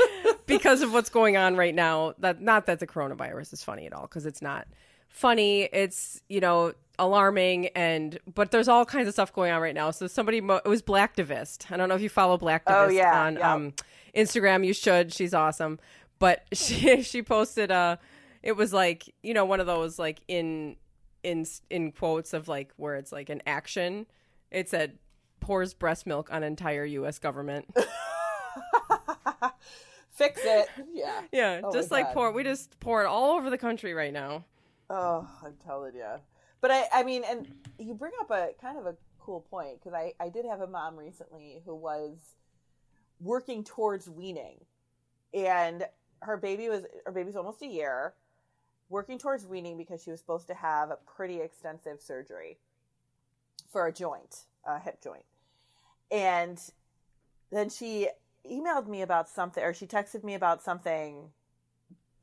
because 0.46 0.82
of 0.82 0.92
what's 0.92 1.08
going 1.10 1.36
on 1.36 1.56
right 1.56 1.74
now. 1.74 2.14
That 2.18 2.40
Not 2.40 2.66
that 2.66 2.80
the 2.80 2.86
coronavirus 2.86 3.52
is 3.52 3.62
funny 3.62 3.86
at 3.86 3.92
all, 3.92 4.02
because 4.02 4.26
it's 4.26 4.42
not 4.42 4.66
funny. 5.08 5.62
It's, 5.72 6.20
you 6.28 6.40
know, 6.40 6.72
alarming, 6.98 7.68
and, 7.68 8.18
but 8.32 8.50
there's 8.50 8.68
all 8.68 8.84
kinds 8.84 9.08
of 9.08 9.14
stuff 9.14 9.32
going 9.32 9.52
on 9.52 9.60
right 9.60 9.74
now. 9.74 9.90
So 9.90 10.06
somebody, 10.06 10.40
mo- 10.40 10.60
it 10.64 10.68
was 10.68 10.82
Blacktivist. 10.82 11.70
I 11.70 11.76
don't 11.76 11.88
know 11.88 11.94
if 11.94 12.02
you 12.02 12.08
follow 12.08 12.38
Blacktivist 12.38 12.86
Oh, 12.86 12.88
yeah, 12.88 13.24
on 13.26 13.36
yeah. 13.36 13.52
um, 13.54 13.72
Instagram. 14.14 14.66
You 14.66 14.72
should. 14.74 15.12
She's 15.12 15.34
awesome. 15.34 15.78
But 16.18 16.44
she, 16.52 17.02
she 17.02 17.22
posted, 17.22 17.70
uh, 17.70 17.96
it 18.42 18.56
was 18.56 18.72
like 18.74 19.12
you 19.22 19.32
know 19.32 19.46
one 19.46 19.58
of 19.58 19.66
those 19.66 19.98
like 19.98 20.20
in 20.28 20.76
in 21.22 21.46
in 21.70 21.90
quotes 21.92 22.34
of 22.34 22.46
like 22.46 22.70
where 22.76 22.96
it's 22.96 23.10
like 23.10 23.30
an 23.30 23.40
action 23.46 24.04
it 24.50 24.68
said 24.68 24.98
pours 25.44 25.74
breast 25.74 26.06
milk 26.06 26.32
on 26.32 26.42
entire 26.42 26.86
us 26.86 27.18
government 27.18 27.66
fix 30.08 30.40
it. 30.44 30.68
Yeah. 30.92 31.20
yeah 31.32 31.60
Oh 31.62 31.72
just 31.72 31.90
like 31.90 32.06
God. 32.06 32.14
pour 32.14 32.32
we 32.32 32.42
just 32.44 32.78
pour 32.80 33.02
it 33.02 33.06
all 33.06 33.36
over 33.36 33.50
the 33.50 33.58
country 33.58 33.94
right 33.94 34.12
now 34.12 34.44
Oh, 34.90 35.26
I'm 35.44 35.54
telling 35.64 35.94
you. 35.94 36.04
But 36.60 36.70
I, 36.70 36.84
I 36.92 37.02
mean, 37.02 37.22
and 37.28 37.46
you 37.78 37.94
bring 37.94 38.12
up 38.20 38.30
a 38.30 38.50
kind 38.60 38.78
of 38.78 38.86
a 38.86 38.94
cool 39.18 39.40
point 39.40 39.80
because 39.80 39.94
I, 39.94 40.12
I 40.20 40.28
did 40.28 40.44
have 40.44 40.60
a 40.60 40.66
mom 40.66 40.96
recently 40.96 41.62
who 41.64 41.74
was 41.74 42.16
working 43.20 43.64
towards 43.64 44.08
weaning, 44.08 44.58
and 45.32 45.86
her 46.20 46.36
baby 46.36 46.68
was 46.68 46.84
her 47.06 47.12
baby's 47.12 47.34
almost 47.36 47.62
a 47.62 47.66
year, 47.66 48.12
working 48.90 49.18
towards 49.18 49.46
weaning 49.46 49.76
because 49.76 50.02
she 50.02 50.10
was 50.10 50.20
supposed 50.20 50.46
to 50.48 50.54
have 50.54 50.90
a 50.90 50.98
pretty 51.16 51.40
extensive 51.40 52.00
surgery 52.00 52.58
for 53.72 53.86
a 53.86 53.92
joint, 53.92 54.44
a 54.66 54.78
hip 54.78 55.02
joint, 55.02 55.24
and 56.10 56.58
then 57.50 57.68
she 57.68 58.08
emailed 58.50 58.88
me 58.88 59.02
about 59.02 59.28
something, 59.28 59.62
or 59.62 59.74
she 59.74 59.86
texted 59.86 60.24
me 60.24 60.34
about 60.34 60.62
something 60.62 61.30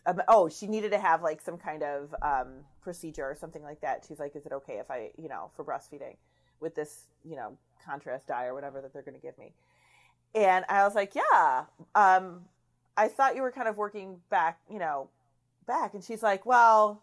um, 0.06 0.22
oh, 0.28 0.50
she 0.50 0.68
needed 0.68 0.92
to 0.92 1.00
have 1.00 1.22
like 1.22 1.42
some 1.42 1.58
kind 1.58 1.84
of 1.84 2.16
um, 2.22 2.66
procedure 2.82 3.24
or 3.24 3.36
something 3.36 3.64
like 3.64 3.82
that. 3.82 4.06
She's 4.08 4.20
like, 4.20 4.36
is 4.36 4.46
it 4.46 4.52
okay 4.52 4.80
if 4.80 4.90
I, 4.90 5.12
you 5.18 5.30
know, 5.30 5.52
for 5.56 5.64
breastfeeding 5.64 6.16
with 6.60 6.76
this, 6.76 7.06
you 7.24 7.36
know, 7.36 7.58
contrast 7.86 8.28
dye 8.28 8.46
or 8.46 8.54
whatever 8.54 8.82
that 8.82 8.94
they're 8.94 9.04
going 9.04 9.20
to 9.20 9.22
give 9.22 9.38
me? 9.38 9.54
And 10.34 10.66
I 10.70 10.84
was 10.84 10.96
like, 10.96 11.14
yeah. 11.16 11.66
Um, 11.94 12.46
I 12.98 13.08
thought 13.08 13.36
you 13.36 13.42
were 13.42 13.52
kind 13.52 13.68
of 13.68 13.78
working 13.78 14.18
back, 14.30 14.60
you 14.70 14.80
know, 14.80 15.10
back. 15.68 15.94
And 15.94 16.04
she's 16.04 16.24
like, 16.24 16.46
well, 16.46 17.02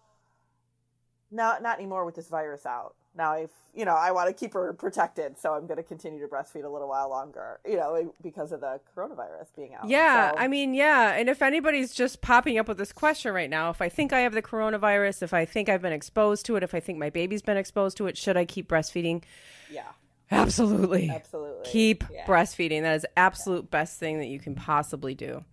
no, 1.30 1.56
not 1.60 1.78
anymore 1.78 2.04
with 2.04 2.16
this 2.16 2.28
virus 2.28 2.66
out. 2.66 2.94
Now 3.16 3.32
I've, 3.32 3.50
you 3.74 3.84
know, 3.84 3.94
I 3.96 4.12
want 4.12 4.28
to 4.28 4.32
keep 4.32 4.52
her 4.54 4.72
protected, 4.74 5.38
so 5.38 5.52
I'm 5.54 5.66
going 5.66 5.76
to 5.78 5.82
continue 5.82 6.20
to 6.20 6.28
breastfeed 6.28 6.64
a 6.64 6.68
little 6.68 6.88
while 6.88 7.08
longer, 7.10 7.58
you 7.66 7.76
know, 7.76 8.14
because 8.22 8.52
of 8.52 8.60
the 8.60 8.80
coronavirus 8.96 9.46
being 9.56 9.74
out. 9.74 9.88
yeah 9.88 10.30
So- 10.32 10.38
i 10.38 10.46
mean 10.48 10.74
yeah 10.74 11.12
and 11.14 11.28
if 11.28 11.42
anybody's 11.42 11.92
just 11.94 12.20
popping 12.20 12.58
up 12.58 12.68
with 12.68 12.78
this 12.78 12.92
question 12.92 13.32
right 13.32 13.50
now 13.50 13.70
if 13.70 13.80
i 13.82 13.88
think 13.88 14.12
i 14.12 14.20
have 14.20 14.32
the 14.32 14.42
coronavirus 14.42 15.22
if 15.22 15.32
i 15.34 15.44
think 15.44 15.68
i've 15.68 15.82
been 15.82 15.92
exposed 15.92 16.44
to 16.46 16.56
it 16.56 16.62
if 16.62 16.74
i 16.74 16.80
think 16.80 16.98
my 16.98 17.10
baby's 17.10 17.42
been 17.42 17.56
exposed 17.56 17.96
to 17.96 18.06
it 18.06 18.16
should 18.16 18.36
i 18.36 18.44
keep 18.44 18.68
breastfeeding 18.68 19.22
yeah, 19.70 19.82
absolutely 20.30 21.10
absolutely. 21.10 21.64
keep 21.64 22.04
Yeah. 22.12 22.26
breastfeeding 22.26 22.82
that 22.82 22.96
is 22.96 23.06
absolute 23.16 23.70
best 23.70 23.98
thing 23.98 24.18
that 24.18 24.26
you 24.28 24.38
can 24.38 24.54
possibly 24.54 25.14
do 25.14 25.44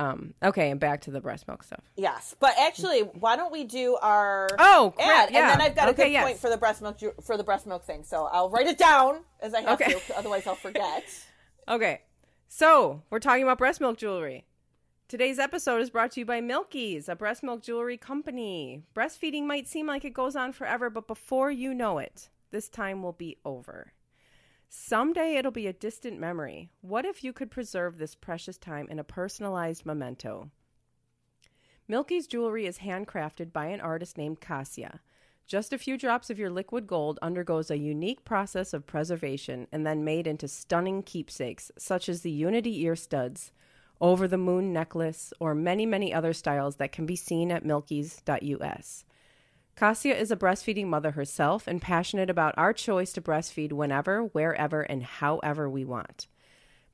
um 0.00 0.34
okay 0.42 0.70
and 0.70 0.80
back 0.80 1.00
to 1.02 1.10
the 1.10 1.20
breast 1.20 1.46
milk 1.46 1.62
stuff 1.62 1.82
Yes, 1.96 2.34
but 2.40 2.54
actually, 2.58 3.00
why 3.02 3.36
don't 3.36 3.52
we 3.52 3.64
do 3.64 3.96
our 4.00 4.48
Oh, 4.58 4.92
crap, 4.96 5.28
ad, 5.28 5.32
yeah. 5.34 5.40
and 5.40 5.50
then 5.50 5.60
I've 5.60 5.76
got 5.76 5.88
a 5.88 5.92
good 5.92 6.10
yes. 6.10 6.24
point 6.24 6.38
for 6.38 6.48
the 6.50 6.56
breast 6.56 6.80
milk 6.82 6.98
for 7.22 7.36
the 7.36 7.44
breast 7.44 7.66
milk 7.66 7.84
thing. 7.84 8.02
So 8.04 8.24
I'll 8.32 8.48
write 8.50 8.66
it 8.66 8.78
down 8.78 9.20
as 9.40 9.52
I 9.54 9.60
have 9.60 9.80
Okay. 9.80 9.92
to, 9.92 10.16
otherwise 10.18 10.46
I'll 10.46 10.54
forget. 10.54 11.04
Okay, 11.68 12.00
so 12.48 13.02
we're 13.10 13.20
talking 13.20 13.44
about 13.44 13.58
breast 13.58 13.80
milk 13.80 13.96
jewelry. 13.96 14.44
Today's 15.06 15.38
episode 15.38 15.80
is 15.82 15.90
brought 15.90 16.10
to 16.12 16.20
you 16.20 16.26
by 16.26 16.40
Milkies, 16.40 17.08
a 17.08 17.14
breast 17.14 17.42
milk 17.44 17.62
jewelry 17.62 17.96
company. 17.96 18.82
Breastfeeding 18.94 19.44
might 19.44 19.68
seem 19.68 19.86
like 19.86 20.04
it 20.04 20.14
goes 20.14 20.34
on 20.34 20.52
forever, 20.52 20.90
but 20.90 21.06
before 21.06 21.50
you 21.50 21.72
know 21.74 21.98
it, 21.98 22.28
this 22.50 22.68
time 22.68 23.02
will 23.02 23.12
be 23.12 23.36
over. 23.44 23.92
Someday 24.72 25.34
it'll 25.34 25.50
be 25.50 25.66
a 25.66 25.72
distant 25.72 26.20
memory. 26.20 26.70
What 26.80 27.04
if 27.04 27.24
you 27.24 27.32
could 27.32 27.50
preserve 27.50 27.98
this 27.98 28.14
precious 28.14 28.56
time 28.56 28.86
in 28.88 29.00
a 29.00 29.04
personalized 29.04 29.84
memento? 29.84 30.52
Milkies 31.90 32.28
jewelry 32.28 32.66
is 32.66 32.78
handcrafted 32.78 33.52
by 33.52 33.66
an 33.66 33.80
artist 33.80 34.16
named 34.16 34.40
Cassia. 34.40 35.00
Just 35.48 35.72
a 35.72 35.78
few 35.78 35.98
drops 35.98 36.30
of 36.30 36.38
your 36.38 36.50
liquid 36.50 36.86
gold 36.86 37.18
undergoes 37.20 37.68
a 37.68 37.78
unique 37.78 38.24
process 38.24 38.72
of 38.72 38.86
preservation 38.86 39.66
and 39.72 39.84
then 39.84 40.04
made 40.04 40.28
into 40.28 40.46
stunning 40.46 41.02
keepsakes, 41.02 41.72
such 41.76 42.08
as 42.08 42.20
the 42.20 42.30
Unity 42.30 42.80
ear 42.82 42.94
studs, 42.94 43.50
over 44.00 44.28
the 44.28 44.38
moon 44.38 44.72
necklace, 44.72 45.32
or 45.40 45.52
many, 45.52 45.84
many 45.84 46.14
other 46.14 46.32
styles 46.32 46.76
that 46.76 46.92
can 46.92 47.06
be 47.06 47.16
seen 47.16 47.50
at 47.50 47.64
milkies.us. 47.64 49.04
Cassia 49.80 50.14
is 50.14 50.30
a 50.30 50.36
breastfeeding 50.36 50.88
mother 50.88 51.12
herself 51.12 51.66
and 51.66 51.80
passionate 51.80 52.28
about 52.28 52.52
our 52.58 52.74
choice 52.74 53.14
to 53.14 53.22
breastfeed 53.22 53.72
whenever, 53.72 54.24
wherever, 54.24 54.82
and 54.82 55.02
however 55.02 55.70
we 55.70 55.86
want. 55.86 56.26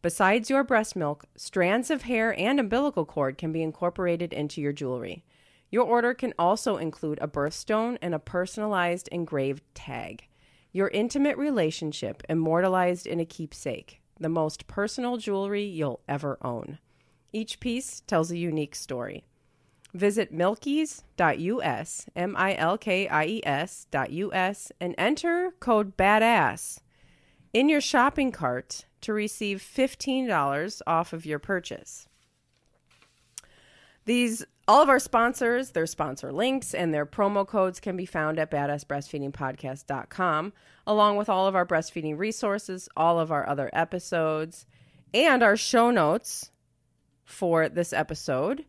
Besides 0.03 0.51
your 0.51 0.63
breast 0.63 0.95
milk, 0.95 1.25
strands 1.35 1.91
of 1.91 2.03
hair 2.03 2.33
and 2.39 2.61
umbilical 2.61 3.05
cord 3.05 3.39
can 3.39 3.51
be 3.51 3.61
incorporated 3.61 4.33
into 4.33 4.61
your 4.61 4.73
jewelry. 4.73 5.25
Your 5.69 5.83
order 5.83 6.15
can 6.15 6.33
also 6.39 6.77
include 6.77 7.19
a 7.21 7.27
birthstone 7.27 7.99
and 8.01 8.15
a 8.15 8.21
personalized 8.21 9.09
engraved 9.09 9.65
tag. 9.75 10.29
Your 10.71 10.87
intimate 10.87 11.37
relationship 11.37 12.23
immortalized 12.29 13.09
in 13.09 13.19
a 13.19 13.27
keepsake, 13.27 14.01
the 14.21 14.29
most 14.29 14.69
personal 14.69 15.17
jewelry 15.17 15.65
you'll 15.65 16.03
ever 16.07 16.39
own. 16.41 16.79
Each 17.33 17.59
piece 17.59 18.03
tells 18.03 18.31
a 18.31 18.39
unique 18.39 18.77
story. 18.77 19.25
Visit 19.97 20.31
milkies.us, 20.31 22.07
M 22.15 22.37
I 22.37 22.55
L 22.57 22.77
K 22.77 23.09
I 23.09 23.25
E 23.25 23.41
S 23.45 23.87
dot 23.91 24.13
US, 24.13 24.71
and 24.79 24.95
enter 24.99 25.55
code 25.59 25.97
BADASS 25.97 26.81
in 27.55 27.71
your 27.71 27.81
shopping 27.81 28.31
cart 28.31 28.85
to 29.01 29.15
receive 29.15 29.63
$15 29.63 30.83
off 30.87 31.15
of 31.15 31.25
your 31.25 31.39
purchase. 31.39 32.09
These 34.05 34.45
all 34.69 34.83
of 34.83 34.91
our 34.91 34.99
sponsors, 34.99 35.71
their 35.71 35.87
sponsor 35.87 36.33
links 36.33 36.75
and 36.75 36.93
their 36.93 37.07
promo 37.07 37.47
codes 37.47 37.79
can 37.81 37.97
be 37.97 38.05
found 38.05 38.39
at 38.39 38.51
badassbreastfeedingpodcast.com, 38.51 40.53
along 40.87 41.17
with 41.17 41.31
all 41.31 41.47
of 41.47 41.55
our 41.55 41.65
breastfeeding 41.65 42.19
resources, 42.19 42.89
all 42.97 43.19
of 43.19 43.33
our 43.33 43.49
other 43.49 43.71
episodes, 43.73 44.67
and 45.15 45.43
our 45.43 45.57
show 45.57 45.91
notes 45.91 46.51
for 47.25 47.69
this 47.69 47.93
episode. 47.93 48.67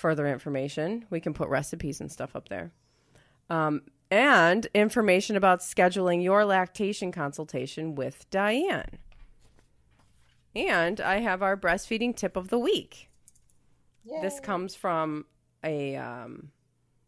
Further 0.00 0.26
information, 0.26 1.04
we 1.10 1.20
can 1.20 1.34
put 1.34 1.50
recipes 1.50 2.00
and 2.00 2.10
stuff 2.10 2.34
up 2.34 2.48
there. 2.48 2.72
Um, 3.50 3.82
and 4.10 4.66
information 4.72 5.36
about 5.36 5.60
scheduling 5.60 6.22
your 6.22 6.46
lactation 6.46 7.12
consultation 7.12 7.94
with 7.94 8.24
Diane. 8.30 8.96
And 10.56 11.02
I 11.02 11.18
have 11.18 11.42
our 11.42 11.54
breastfeeding 11.54 12.16
tip 12.16 12.34
of 12.34 12.48
the 12.48 12.58
week. 12.58 13.10
This 14.22 14.40
comes 14.40 14.74
from 14.74 15.26
a 15.62 15.96
um, 15.96 16.50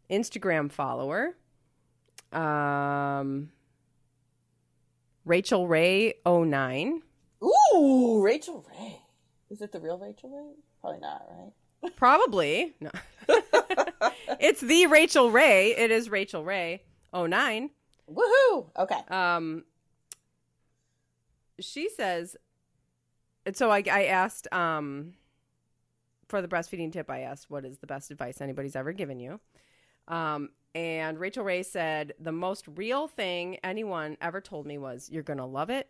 Instagram 0.07 0.71
follower, 0.71 1.35
um, 2.31 3.49
Rachel 5.25 5.67
Ray 5.67 6.13
09. 6.27 7.01
Ooh, 7.43 8.21
Rachel 8.23 8.63
Ray. 8.69 8.99
Is 9.49 9.63
it 9.63 9.71
the 9.71 9.79
real 9.79 9.97
Rachel 9.97 10.29
Ray? 10.29 10.53
Probably 10.79 10.99
not, 10.99 11.25
right? 11.27 11.53
Probably. 11.95 12.75
No. 12.79 12.91
it's 14.39 14.61
the 14.61 14.87
Rachel 14.87 15.31
Ray. 15.31 15.75
It 15.75 15.91
is 15.91 16.09
Rachel 16.09 16.43
Ray 16.43 16.83
09. 17.13 17.69
Woohoo! 18.11 18.67
Okay. 18.77 18.99
Um, 19.09 19.63
she 21.59 21.89
says, 21.89 22.35
and 23.45 23.55
so 23.55 23.69
I, 23.69 23.83
I 23.91 24.05
asked, 24.05 24.51
um, 24.53 25.13
for 26.27 26.41
the 26.41 26.47
breastfeeding 26.47 26.91
tip, 26.91 27.09
I 27.09 27.21
asked, 27.21 27.49
what 27.49 27.65
is 27.65 27.77
the 27.77 27.87
best 27.87 28.11
advice 28.11 28.41
anybody's 28.41 28.75
ever 28.75 28.91
given 28.91 29.19
you? 29.19 29.39
Um, 30.07 30.49
and 30.75 31.19
Rachel 31.19 31.43
Ray 31.43 31.63
said, 31.63 32.13
the 32.19 32.31
most 32.31 32.65
real 32.75 33.07
thing 33.07 33.57
anyone 33.63 34.17
ever 34.21 34.41
told 34.41 34.65
me 34.65 34.77
was, 34.77 35.09
you're 35.11 35.23
going 35.23 35.37
to 35.37 35.45
love 35.45 35.69
it 35.69 35.87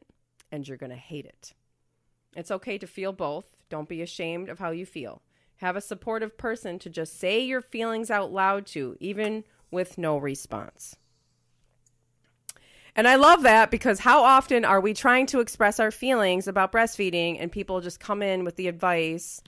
and 0.51 0.67
you're 0.67 0.77
going 0.77 0.91
to 0.91 0.95
hate 0.95 1.25
it. 1.25 1.53
It's 2.35 2.51
okay 2.51 2.77
to 2.77 2.87
feel 2.87 3.13
both. 3.13 3.55
Don't 3.69 3.87
be 3.87 4.01
ashamed 4.01 4.49
of 4.49 4.59
how 4.59 4.71
you 4.71 4.85
feel. 4.85 5.21
Have 5.63 5.77
a 5.77 5.81
supportive 5.81 6.37
person 6.37 6.77
to 6.79 6.89
just 6.89 7.17
say 7.17 7.39
your 7.39 7.61
feelings 7.61 8.11
out 8.11 8.33
loud 8.33 8.65
to, 8.65 8.97
even 8.99 9.45
with 9.71 9.97
no 9.97 10.17
response. 10.17 10.97
And 12.97 13.07
I 13.07 13.15
love 13.15 13.43
that 13.43 13.71
because 13.71 13.99
how 13.99 14.25
often 14.25 14.65
are 14.65 14.81
we 14.81 14.93
trying 14.93 15.25
to 15.27 15.39
express 15.39 15.79
our 15.79 15.89
feelings 15.89 16.49
about 16.49 16.73
breastfeeding 16.73 17.37
and 17.39 17.49
people 17.49 17.79
just 17.79 18.01
come 18.01 18.21
in 18.21 18.43
with 18.43 18.57
the 18.57 18.67
advice, 18.67 19.41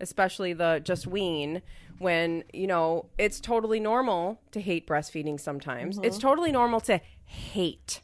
especially 0.00 0.54
the 0.54 0.80
just 0.82 1.06
wean, 1.06 1.62
when, 1.98 2.42
you 2.52 2.66
know, 2.66 3.06
it's 3.16 3.38
totally 3.38 3.78
normal 3.78 4.40
to 4.50 4.60
hate 4.60 4.88
breastfeeding 4.88 5.38
sometimes. 5.38 5.98
It's 5.98 6.16
mm-hmm. 6.16 6.26
totally 6.26 6.50
normal 6.50 6.80
to 6.80 7.00
hate 7.24 8.00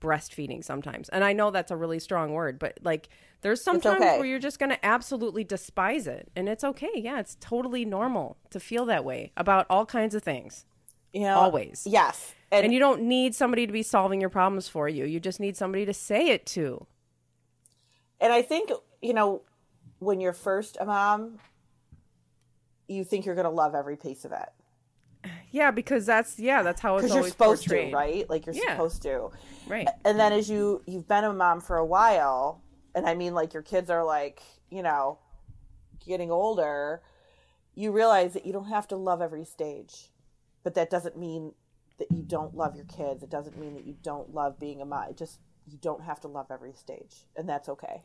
breastfeeding 0.00 0.62
sometimes. 0.62 1.08
And 1.08 1.24
I 1.24 1.32
know 1.32 1.50
that's 1.50 1.70
a 1.70 1.76
really 1.76 1.98
strong 1.98 2.32
word, 2.32 2.58
but 2.58 2.78
like 2.82 3.08
there's 3.42 3.62
sometimes 3.62 4.00
okay. 4.00 4.18
where 4.18 4.26
you're 4.26 4.38
just 4.38 4.58
going 4.58 4.70
to 4.70 4.84
absolutely 4.84 5.44
despise 5.44 6.06
it. 6.06 6.30
And 6.36 6.48
it's 6.48 6.64
okay. 6.64 6.90
Yeah, 6.94 7.20
it's 7.20 7.36
totally 7.40 7.84
normal 7.84 8.36
to 8.50 8.60
feel 8.60 8.86
that 8.86 9.04
way 9.04 9.32
about 9.36 9.66
all 9.70 9.86
kinds 9.86 10.14
of 10.14 10.22
things. 10.22 10.64
You 11.12 11.22
know, 11.22 11.36
Always. 11.36 11.84
Yes. 11.86 12.34
And 12.52 12.72
you 12.72 12.78
don't 12.78 13.02
need 13.02 13.34
somebody 13.34 13.66
to 13.66 13.72
be 13.72 13.82
solving 13.82 14.20
your 14.20 14.30
problems 14.30 14.68
for 14.68 14.88
you. 14.88 15.04
You 15.04 15.18
just 15.18 15.40
need 15.40 15.56
somebody 15.56 15.86
to 15.86 15.94
say 15.94 16.28
it 16.28 16.46
to. 16.46 16.86
and 18.20 18.32
I 18.32 18.42
think 18.42 18.70
you 19.02 19.14
know 19.14 19.42
when 19.98 20.20
you're 20.20 20.32
first 20.32 20.76
a 20.80 20.84
mom, 20.84 21.38
you 22.86 23.02
think 23.02 23.26
you're 23.26 23.34
going 23.34 23.46
to 23.46 23.50
love 23.50 23.74
every 23.74 23.96
piece 23.96 24.24
of 24.24 24.32
it 24.32 24.48
Yeah, 25.56 25.70
because 25.70 26.04
that's 26.04 26.38
yeah, 26.38 26.62
that's 26.62 26.82
how 26.82 26.98
it's 26.98 27.08
you're 27.08 27.16
always 27.16 27.32
supposed 27.32 27.66
portrayed. 27.66 27.90
to, 27.92 27.96
right? 27.96 28.28
Like 28.28 28.44
you're 28.44 28.54
Yeah. 28.54 28.72
supposed 28.76 29.00
to. 29.04 29.30
Right. 29.66 29.88
And 30.04 30.20
then 30.20 30.34
as 30.34 30.50
you 30.50 30.82
you've 30.86 31.08
been 31.08 31.24
a 31.24 31.32
mom 31.32 31.62
for 31.62 31.78
a 31.78 31.84
while, 31.86 32.60
and 32.94 33.06
I 33.06 33.14
mean 33.14 33.32
like 33.34 33.54
your 33.54 33.62
kids 33.62 33.88
are 33.88 34.04
like 34.04 34.42
you 34.68 34.82
know 34.82 35.18
getting 36.06 36.30
older, 36.30 37.00
you 37.74 37.90
realize 37.90 38.34
that 38.34 38.44
you 38.44 38.52
don't 38.52 38.68
have 38.68 38.86
to 38.88 38.96
love 38.96 39.22
every 39.22 39.46
stage, 39.46 40.12
but 40.62 40.74
that 40.74 40.90
doesn't 40.90 41.16
mean 41.16 41.54
that 41.98 42.12
you 42.12 42.22
don't 42.22 42.54
love 42.54 42.76
your 42.76 42.84
kids. 42.84 43.22
It 43.22 43.30
doesn't 43.30 43.58
mean 43.58 43.72
that 43.76 43.86
you 43.86 43.96
don't 44.02 44.34
love 44.34 44.60
being 44.60 44.82
a 44.82 44.84
mom. 44.84 45.08
It 45.08 45.16
just 45.16 45.38
you 45.66 45.78
don't 45.80 46.02
have 46.02 46.20
to 46.20 46.28
love 46.28 46.48
every 46.50 46.74
stage, 46.74 47.24
and 47.34 47.48
that's 47.48 47.70
okay. 47.70 48.02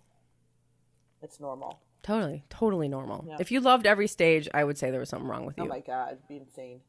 It's 1.22 1.38
normal. 1.42 1.82
Totally, 2.02 2.46
totally 2.50 2.88
normal. 2.88 3.26
Yeah. 3.28 3.36
If 3.42 3.52
you 3.52 3.60
loved 3.60 3.86
every 3.86 4.08
stage, 4.08 4.48
I 4.54 4.64
would 4.64 4.78
say 4.78 4.90
there 4.90 5.02
was 5.02 5.10
something 5.10 5.28
wrong 5.28 5.46
with 5.46 5.60
oh 5.60 5.64
you. 5.66 5.70
Oh 5.70 5.74
my 5.74 5.82
god, 5.82 6.14
it'd 6.14 6.28
be 6.30 6.38
insane. 6.38 6.80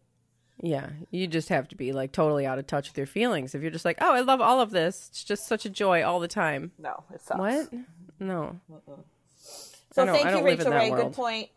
Yeah, 0.65 0.91
you 1.11 1.27
just 1.27 1.49
have 1.49 1.67
to 1.69 1.77
be 1.77 1.93
like 1.93 2.13
totally 2.13 2.47
out 2.47 2.59
of 2.61 2.69
touch 2.69 2.89
with 2.89 2.97
your 2.97 3.07
feelings. 3.07 3.55
If 3.55 3.63
you're 3.63 3.73
just 3.73 3.85
like, 3.85 3.99
"Oh, 4.01 4.13
I 4.13 4.21
love 4.21 4.41
all 4.41 4.61
of 4.61 4.71
this. 4.71 5.09
It's 5.11 5.25
just 5.25 5.49
such 5.49 5.67
a 5.67 5.71
joy 5.71 6.05
all 6.05 6.21
the 6.21 6.29
time." 6.29 6.71
No, 6.79 7.03
it 7.13 7.21
sucks. 7.21 7.39
What? 7.39 7.75
Mm-hmm. 7.75 8.29
No. 8.29 8.61
So 9.93 10.07
thank 10.07 10.25
you, 10.25 10.31
don't 10.31 10.45
live 10.45 10.61
in 10.61 10.67
Rachel 10.67 10.73
Ray. 10.73 10.91
world. 10.91 11.07
Good 11.07 11.17
point. 11.17 11.49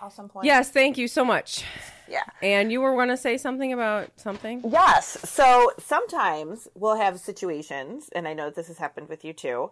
Awesome 0.00 0.28
point. 0.28 0.44
Yes, 0.44 0.70
thank 0.70 0.98
you 0.98 1.06
so 1.06 1.24
much. 1.24 1.64
Yeah. 2.08 2.24
And 2.42 2.72
you 2.72 2.80
were 2.80 2.92
going 2.96 3.08
to 3.08 3.16
say 3.16 3.38
something 3.38 3.72
about 3.72 4.10
something? 4.16 4.60
Yes. 4.68 5.16
So 5.30 5.70
sometimes 5.78 6.66
we'll 6.74 6.96
have 6.96 7.20
situations, 7.20 8.10
and 8.12 8.26
I 8.26 8.34
know 8.34 8.50
this 8.50 8.66
has 8.66 8.78
happened 8.78 9.08
with 9.08 9.24
you 9.24 9.32
too, 9.32 9.70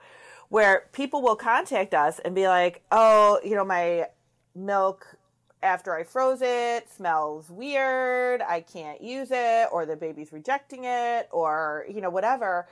where 0.48 0.84
people 0.92 1.20
will 1.20 1.34
contact 1.34 1.92
us 1.94 2.20
and 2.20 2.32
be 2.34 2.46
like, 2.46 2.82
oh, 2.92 3.40
you 3.44 3.56
know, 3.56 3.64
my 3.64 4.06
milk 4.54 5.16
after 5.62 5.94
I 5.94 6.04
froze 6.04 6.42
it 6.42 6.90
smells 6.90 7.50
weird. 7.50 8.42
I 8.42 8.60
can't 8.60 9.00
use 9.00 9.28
it, 9.30 9.68
or 9.72 9.86
the 9.86 9.96
baby's 9.96 10.32
rejecting 10.32 10.84
it, 10.84 11.28
or, 11.30 11.86
you 11.88 12.00
know, 12.00 12.10
whatever. 12.10 12.68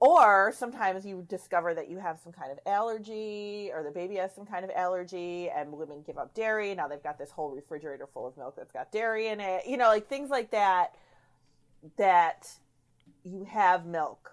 Or 0.00 0.52
sometimes 0.56 1.04
you 1.04 1.26
discover 1.28 1.74
that 1.74 1.90
you 1.90 1.98
have 1.98 2.20
some 2.22 2.32
kind 2.32 2.52
of 2.52 2.58
allergy, 2.66 3.70
or 3.72 3.82
the 3.82 3.90
baby 3.90 4.16
has 4.16 4.34
some 4.34 4.46
kind 4.46 4.64
of 4.64 4.70
allergy, 4.74 5.50
and 5.50 5.72
women 5.72 6.02
give 6.06 6.18
up 6.18 6.34
dairy. 6.34 6.74
Now 6.74 6.86
they've 6.88 7.02
got 7.02 7.18
this 7.18 7.30
whole 7.30 7.50
refrigerator 7.50 8.06
full 8.06 8.26
of 8.26 8.36
milk 8.36 8.54
that's 8.56 8.72
got 8.72 8.92
dairy 8.92 9.26
in 9.28 9.40
it. 9.40 9.66
You 9.66 9.76
know, 9.76 9.88
like 9.88 10.06
things 10.06 10.30
like 10.30 10.52
that. 10.52 10.94
That 11.96 12.48
you 13.22 13.44
have 13.44 13.86
milk, 13.86 14.32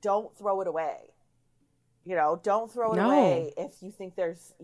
don't 0.00 0.34
throw 0.36 0.62
it 0.62 0.66
away. 0.66 1.12
You 2.06 2.16
know, 2.16 2.40
don't 2.42 2.72
throw 2.72 2.94
it 2.94 2.96
No. 2.96 3.06
away 3.06 3.52
if 3.58 3.82
you 3.82 3.90
think 3.90 4.14
there's, 4.14 4.54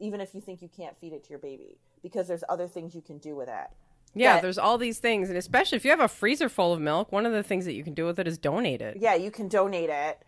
even 0.00 0.20
if 0.20 0.34
you 0.34 0.40
think 0.40 0.62
you 0.62 0.68
can't 0.68 0.96
feed 0.98 1.12
it 1.12 1.22
to 1.24 1.30
your 1.30 1.38
baby, 1.38 1.78
because 2.04 2.28
there's 2.28 2.44
other 2.48 2.68
things 2.68 2.94
you 2.94 3.00
can 3.02 3.18
do 3.18 3.34
with 3.34 3.48
it. 3.48 3.66
Yeah, 4.14 4.34
That- 4.34 4.42
there's 4.42 4.58
all 4.58 4.78
these 4.78 5.00
things, 5.00 5.28
and 5.28 5.36
especially 5.36 5.74
if 5.76 5.84
you 5.84 5.90
have 5.90 5.98
a 5.98 6.06
freezer 6.06 6.48
full 6.48 6.72
of 6.72 6.80
milk, 6.80 7.10
one 7.10 7.26
of 7.26 7.32
the 7.32 7.42
things 7.42 7.64
that 7.64 7.72
you 7.72 7.82
can 7.82 7.94
do 7.94 8.04
with 8.06 8.20
it 8.20 8.28
is 8.28 8.38
donate 8.38 8.80
it. 8.80 8.98
yeah, 8.98 9.14
you 9.14 9.32
can 9.32 9.48
donate 9.48 9.90
it. 9.90 10.20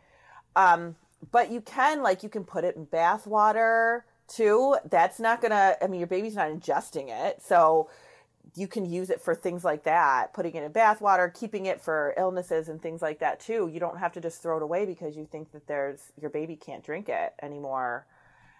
Um, 0.56 0.96
but 1.30 1.50
you 1.52 1.60
can 1.60 2.02
like 2.02 2.22
you 2.24 2.28
can 2.28 2.42
put 2.44 2.64
it 2.64 2.74
in 2.76 2.84
bath 2.86 3.26
water 3.26 4.04
too. 4.26 4.76
That's 4.88 5.20
not 5.20 5.40
gonna. 5.40 5.76
I 5.80 5.86
mean, 5.86 6.00
your 6.00 6.08
baby's 6.08 6.34
not 6.34 6.48
ingesting 6.50 7.08
it, 7.10 7.42
so 7.42 7.88
you 8.54 8.66
can 8.66 8.84
use 8.90 9.10
it 9.10 9.20
for 9.20 9.34
things 9.34 9.64
like 9.64 9.84
that. 9.84 10.32
Putting 10.32 10.54
it 10.54 10.62
in 10.62 10.72
bath 10.72 11.00
water, 11.00 11.28
keeping 11.28 11.66
it 11.66 11.80
for 11.80 12.14
illnesses 12.16 12.68
and 12.68 12.80
things 12.82 13.02
like 13.02 13.18
that 13.20 13.38
too. 13.38 13.68
You 13.72 13.78
don't 13.80 13.98
have 13.98 14.12
to 14.14 14.20
just 14.20 14.42
throw 14.42 14.56
it 14.56 14.62
away 14.62 14.84
because 14.86 15.16
you 15.16 15.26
think 15.26 15.52
that 15.52 15.66
there's 15.66 16.00
your 16.20 16.30
baby 16.30 16.56
can't 16.56 16.82
drink 16.82 17.08
it 17.08 17.34
anymore. 17.42 18.06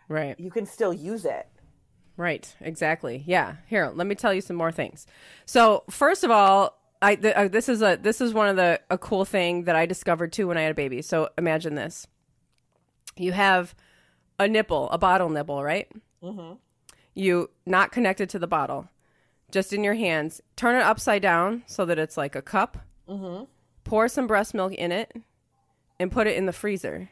Right. 0.09 0.38
You 0.38 0.50
can 0.50 0.66
still 0.66 0.92
use 0.92 1.24
it. 1.24 1.46
Right, 2.16 2.55
exactly. 2.61 3.22
Yeah. 3.26 3.57
Here, 3.66 3.90
let 3.94 4.07
me 4.07 4.14
tell 4.14 4.33
you 4.33 4.40
some 4.40 4.57
more 4.57 4.72
things. 4.72 5.07
So, 5.44 5.85
first 5.90 6.24
of 6.24 6.31
all, 6.31 6.79
I 7.02 7.14
th- 7.16 7.35
uh, 7.35 7.48
this 7.48 7.68
is 7.68 7.83
a 7.83 7.98
this 8.00 8.20
is 8.22 8.33
one 8.33 8.48
of 8.48 8.57
the 8.57 8.81
a 8.88 8.96
cool 8.96 9.24
thing 9.26 9.64
that 9.64 9.76
I 9.76 9.85
discovered 9.85 10.33
too 10.33 10.48
when 10.48 10.57
I 10.57 10.62
had 10.62 10.72
a 10.72 10.74
baby. 10.74 11.02
So, 11.02 11.29
imagine 11.37 11.74
this: 11.74 12.07
you 13.16 13.33
have 13.33 13.74
a 14.38 14.48
nipple, 14.48 14.88
a 14.90 14.98
bottle 14.98 15.29
nipple, 15.29 15.62
right? 15.62 15.90
Mm-hmm. 16.22 16.55
You 17.14 17.50
not 17.66 17.92
connected 17.92 18.31
to 18.31 18.38
the 18.38 18.46
bottle, 18.46 18.88
just 19.50 19.74
in 19.74 19.85
your 19.85 19.94
hands. 19.94 20.40
Turn 20.57 20.76
it 20.76 20.83
upside 20.83 21.20
down 21.20 21.64
so 21.66 21.85
that 21.85 21.98
it's 21.98 22.16
like 22.16 22.35
a 22.35 22.42
cup. 22.42 22.79
Mm-hmm. 23.07 23.44
Pour 23.85 24.09
some 24.09 24.26
breast 24.26 24.55
milk 24.55 24.72
in 24.72 24.90
it, 24.90 25.14
and 26.00 26.11
put 26.11 26.26
it 26.26 26.37
in 26.37 26.46
the 26.46 26.52
freezer, 26.52 27.11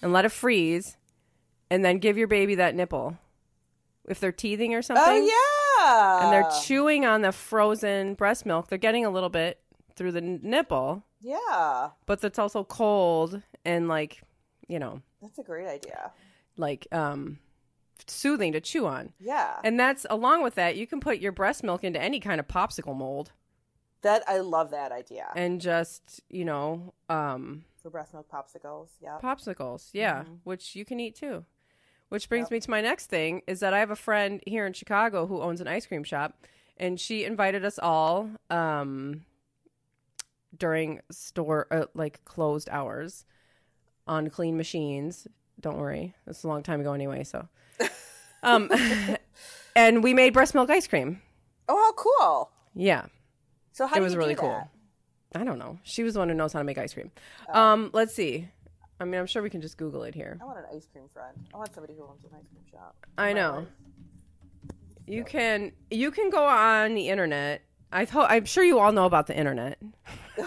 and 0.00 0.14
let 0.14 0.24
it 0.24 0.32
freeze, 0.32 0.96
and 1.70 1.84
then 1.84 1.98
give 1.98 2.16
your 2.16 2.26
baby 2.26 2.54
that 2.54 2.74
nipple 2.74 3.18
if 4.08 4.20
they're 4.20 4.32
teething 4.32 4.74
or 4.74 4.82
something 4.82 5.04
Oh 5.28 5.78
yeah, 5.80 6.24
and 6.24 6.32
they're 6.32 6.50
chewing 6.64 7.04
on 7.04 7.22
the 7.22 7.32
frozen 7.32 8.14
breast 8.14 8.46
milk 8.46 8.68
they're 8.68 8.78
getting 8.78 9.04
a 9.04 9.10
little 9.10 9.28
bit 9.28 9.60
through 9.94 10.12
the 10.12 10.18
n- 10.22 10.40
nipple 10.42 11.04
yeah. 11.20 11.90
but 12.06 12.22
it's 12.22 12.38
also 12.38 12.64
cold 12.64 13.42
and 13.64 13.88
like 13.88 14.22
you 14.68 14.78
know 14.78 15.02
That's 15.22 15.38
a 15.38 15.42
great 15.42 15.66
idea. 15.68 16.10
like 16.56 16.86
um 16.92 17.38
soothing 18.06 18.52
to 18.52 18.60
chew 18.60 18.86
on 18.86 19.12
Yeah, 19.18 19.58
and 19.64 19.80
that's 19.80 20.06
along 20.10 20.42
with 20.42 20.54
that 20.56 20.76
you 20.76 20.86
can 20.86 21.00
put 21.00 21.18
your 21.18 21.32
breast 21.32 21.62
milk 21.64 21.82
into 21.82 22.00
any 22.00 22.20
kind 22.20 22.38
of 22.40 22.46
popsicle 22.46 22.96
mold 22.96 23.32
that 24.02 24.22
I 24.28 24.38
love 24.38 24.70
that 24.70 24.92
idea 24.92 25.26
and 25.34 25.60
just 25.60 26.20
you 26.28 26.44
know 26.44 26.92
um 27.08 27.64
for 27.82 27.90
breast 27.90 28.12
milk 28.12 28.28
popsicles. 28.30 28.88
Yeah. 29.00 29.18
popsicles 29.22 29.88
yeah 29.92 30.24
which 30.44 30.76
you 30.76 30.84
can 30.84 31.00
eat 31.00 31.16
too 31.16 31.44
which 32.08 32.28
brings 32.28 32.50
me 32.50 32.60
to 32.60 32.70
my 32.70 32.80
next 32.80 33.06
thing 33.06 33.42
is 33.46 33.60
that 33.60 33.74
i 33.74 33.78
have 33.78 33.90
a 33.90 33.96
friend 33.96 34.40
here 34.46 34.66
in 34.66 34.72
chicago 34.72 35.26
who 35.26 35.40
owns 35.40 35.60
an 35.60 35.68
ice 35.68 35.86
cream 35.86 36.04
shop 36.04 36.34
and 36.76 37.00
she 37.00 37.24
invited 37.24 37.64
us 37.64 37.78
all 37.78 38.30
um 38.50 39.22
during 40.56 41.00
store 41.10 41.66
uh, 41.70 41.86
like 41.94 42.24
closed 42.24 42.68
hours 42.70 43.24
on 44.06 44.30
clean 44.30 44.56
machines. 44.56 45.26
Don't 45.60 45.78
worry. 45.78 46.14
It's 46.26 46.44
a 46.44 46.48
long 46.48 46.62
time 46.62 46.80
ago 46.80 46.92
anyway 46.92 47.24
so. 47.24 47.48
Um 48.42 48.70
and 49.76 50.04
we 50.04 50.14
made 50.14 50.32
breast 50.32 50.54
milk 50.54 50.70
ice 50.70 50.86
cream. 50.86 51.20
Oh, 51.68 51.76
how 51.76 51.92
cool! 51.94 52.50
yeah. 52.74 53.06
So 53.72 53.86
how 53.86 53.96
it 53.96 53.98
do 53.98 54.04
was 54.04 54.14
really 54.16 54.36
cool. 54.36 54.70
i 55.34 55.42
don't 55.42 55.58
know. 55.58 55.78
She 55.82 56.02
was 56.02 56.14
the 56.14 56.20
one 56.20 56.28
who 56.28 56.34
knows 56.34 56.52
how 56.52 56.60
to 56.60 56.64
make 56.64 56.78
ice 56.78 56.94
cream. 56.94 57.10
Um 57.52 57.90
let's 57.92 58.14
see 58.14 58.48
i 59.00 59.04
mean 59.04 59.20
i'm 59.20 59.26
sure 59.26 59.42
we 59.42 59.50
can 59.50 59.60
just 59.60 59.76
google 59.76 60.02
it 60.02 60.14
here 60.14 60.38
I 60.40 60.44
want 60.44 60.58
an 60.58 60.64
ice 60.74 60.86
cream 60.92 61.08
friend. 61.12 61.36
I 61.52 61.56
want 61.58 61.72
somebody 61.74 61.94
who 61.94 62.04
owns 62.04 62.24
an 62.24 62.30
ice 62.38 62.48
cream 62.48 62.64
shop. 62.70 62.96
I 63.18 63.32
know. 63.32 63.66
You 65.06 65.24
can 65.24 65.72
you 65.90 66.10
can 66.10 66.30
go 66.30 66.44
on 66.44 66.94
the 66.94 67.08
internet. 67.08 67.62
I 67.92 68.04
thought 68.04 68.30
I'm 68.30 68.44
sure 68.44 68.64
you 68.64 68.78
all 68.78 68.92
know 68.92 69.04
about 69.06 69.26
the 69.28 69.36
internet. 69.36 69.78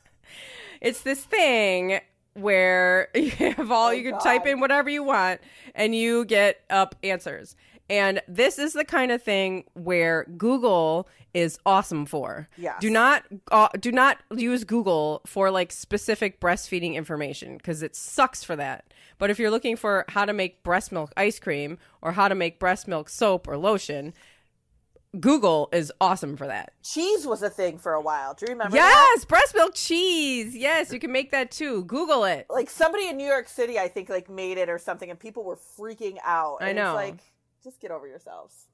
it's 0.80 1.02
this 1.02 1.24
thing 1.24 2.00
where 2.34 3.08
you 3.14 3.30
have 3.30 3.70
all 3.70 3.88
oh, 3.88 3.90
you 3.90 4.10
can 4.10 4.18
type 4.20 4.42
Oh, 4.46 4.50
in 4.50 4.60
whatever 4.60 4.90
you 4.90 5.02
want 5.02 5.40
and 5.74 5.94
you 5.94 6.24
get 6.24 6.60
up 6.70 6.94
answers. 7.02 7.56
And 7.90 8.22
this 8.28 8.58
is 8.58 8.72
the 8.72 8.84
kind 8.84 9.10
of 9.10 9.20
thing 9.20 9.64
where 9.74 10.24
Google 10.38 11.08
is 11.34 11.58
awesome 11.66 12.06
for. 12.06 12.48
Yes. 12.56 12.76
Do 12.80 12.88
not 12.88 13.24
uh, 13.50 13.68
do 13.78 13.90
not 13.90 14.18
use 14.34 14.62
Google 14.64 15.22
for 15.26 15.50
like 15.50 15.72
specific 15.72 16.40
breastfeeding 16.40 16.94
information 16.94 17.56
because 17.56 17.82
it 17.82 17.96
sucks 17.96 18.44
for 18.44 18.54
that. 18.56 18.94
But 19.18 19.30
if 19.30 19.38
you're 19.38 19.50
looking 19.50 19.76
for 19.76 20.04
how 20.08 20.24
to 20.24 20.32
make 20.32 20.62
breast 20.62 20.92
milk 20.92 21.12
ice 21.16 21.38
cream 21.40 21.78
or 22.00 22.12
how 22.12 22.28
to 22.28 22.34
make 22.34 22.58
breast 22.60 22.86
milk 22.88 23.08
soap 23.08 23.48
or 23.48 23.56
lotion, 23.56 24.14
Google 25.18 25.68
is 25.72 25.92
awesome 26.00 26.36
for 26.36 26.46
that. 26.46 26.72
Cheese 26.84 27.26
was 27.26 27.42
a 27.42 27.50
thing 27.50 27.76
for 27.76 27.92
a 27.92 28.00
while. 28.00 28.34
Do 28.34 28.46
you 28.46 28.52
remember 28.52 28.76
that? 28.76 29.12
Yes, 29.16 29.24
breast 29.24 29.54
milk 29.56 29.74
cheese. 29.74 30.56
Yes, 30.56 30.92
you 30.92 31.00
can 31.00 31.10
make 31.10 31.32
that 31.32 31.50
too. 31.50 31.84
Google 31.84 32.24
it. 32.24 32.46
Like 32.48 32.70
somebody 32.70 33.08
in 33.08 33.16
New 33.16 33.26
York 33.26 33.48
City, 33.48 33.78
I 33.78 33.88
think, 33.88 34.08
like 34.08 34.30
made 34.30 34.58
it 34.58 34.68
or 34.68 34.78
something, 34.78 35.10
and 35.10 35.18
people 35.18 35.42
were 35.42 35.58
freaking 35.78 36.18
out. 36.24 36.58
I 36.60 36.68
And 36.68 36.76
know. 36.76 36.96
It's 36.96 37.10
like, 37.10 37.20
just 37.62 37.80
get 37.80 37.90
over 37.90 38.06
yourselves. 38.06 38.66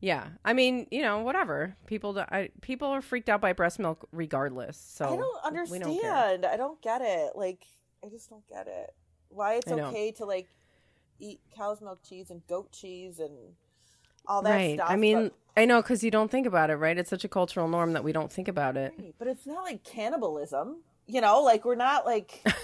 Yeah, 0.00 0.28
I 0.44 0.52
mean, 0.52 0.86
you 0.90 1.02
know, 1.02 1.20
whatever. 1.20 1.76
People, 1.86 2.14
do- 2.14 2.20
I, 2.20 2.50
people 2.60 2.88
are 2.88 3.02
freaked 3.02 3.28
out 3.28 3.40
by 3.40 3.52
breast 3.52 3.78
milk 3.78 4.06
regardless. 4.12 4.76
So 4.76 5.06
I 5.06 5.16
don't 5.16 5.44
understand. 5.44 6.42
don't. 6.42 6.52
I 6.52 6.56
don't 6.56 6.80
get 6.80 7.00
it. 7.02 7.32
Like, 7.34 7.64
I 8.04 8.08
just 8.08 8.30
don't 8.30 8.46
get 8.48 8.68
it. 8.68 8.90
Why 9.30 9.54
it's 9.54 9.70
okay 9.70 10.12
to 10.12 10.24
like 10.24 10.48
eat 11.18 11.40
cow's 11.54 11.80
milk 11.80 12.00
cheese 12.08 12.30
and 12.30 12.46
goat 12.46 12.70
cheese 12.72 13.18
and 13.18 13.32
all 14.26 14.42
that 14.42 14.50
right. 14.50 14.76
stuff. 14.76 14.88
I 14.90 14.96
mean, 14.96 15.30
I 15.56 15.64
know 15.64 15.82
because 15.82 16.04
you 16.04 16.10
don't 16.10 16.30
think 16.30 16.46
about 16.46 16.70
it, 16.70 16.76
right? 16.76 16.96
It's 16.96 17.10
such 17.10 17.24
a 17.24 17.28
cultural 17.28 17.68
norm 17.68 17.94
that 17.94 18.04
we 18.04 18.12
don't 18.12 18.30
think 18.30 18.48
about 18.48 18.76
it. 18.76 18.94
but, 18.96 19.18
but 19.18 19.28
it's 19.28 19.46
not 19.46 19.64
like 19.64 19.82
cannibalism. 19.84 20.82
You 21.06 21.20
know, 21.20 21.42
like 21.42 21.64
we're 21.64 21.74
not 21.74 22.06
like. 22.06 22.44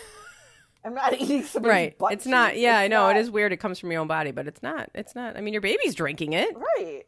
I'm 0.85 0.95
not 0.95 1.15
eating 1.21 1.43
somebody's 1.43 1.71
Right. 1.71 1.99
butt 1.99 2.13
It's 2.13 2.27
not. 2.27 2.59
Yeah, 2.59 2.79
I 2.79 2.89
know. 2.89 3.07
not- 3.07 3.17
It 3.17 3.21
is 3.21 3.31
weird. 3.31 3.53
It 3.53 3.57
comes 3.59 3.79
from 3.79 3.91
your 3.91 4.01
own 4.01 4.07
body, 4.07 4.31
but 4.33 4.47
it's 4.47 4.63
not. 4.63 4.91
It's 4.95 5.15
not. 5.15 5.37
I 5.37 5.41
mean, 5.41 5.55
your 5.55 5.61
baby's 5.63 5.95
drinking 5.95 6.33
it. 6.35 6.55
right. 6.57 7.03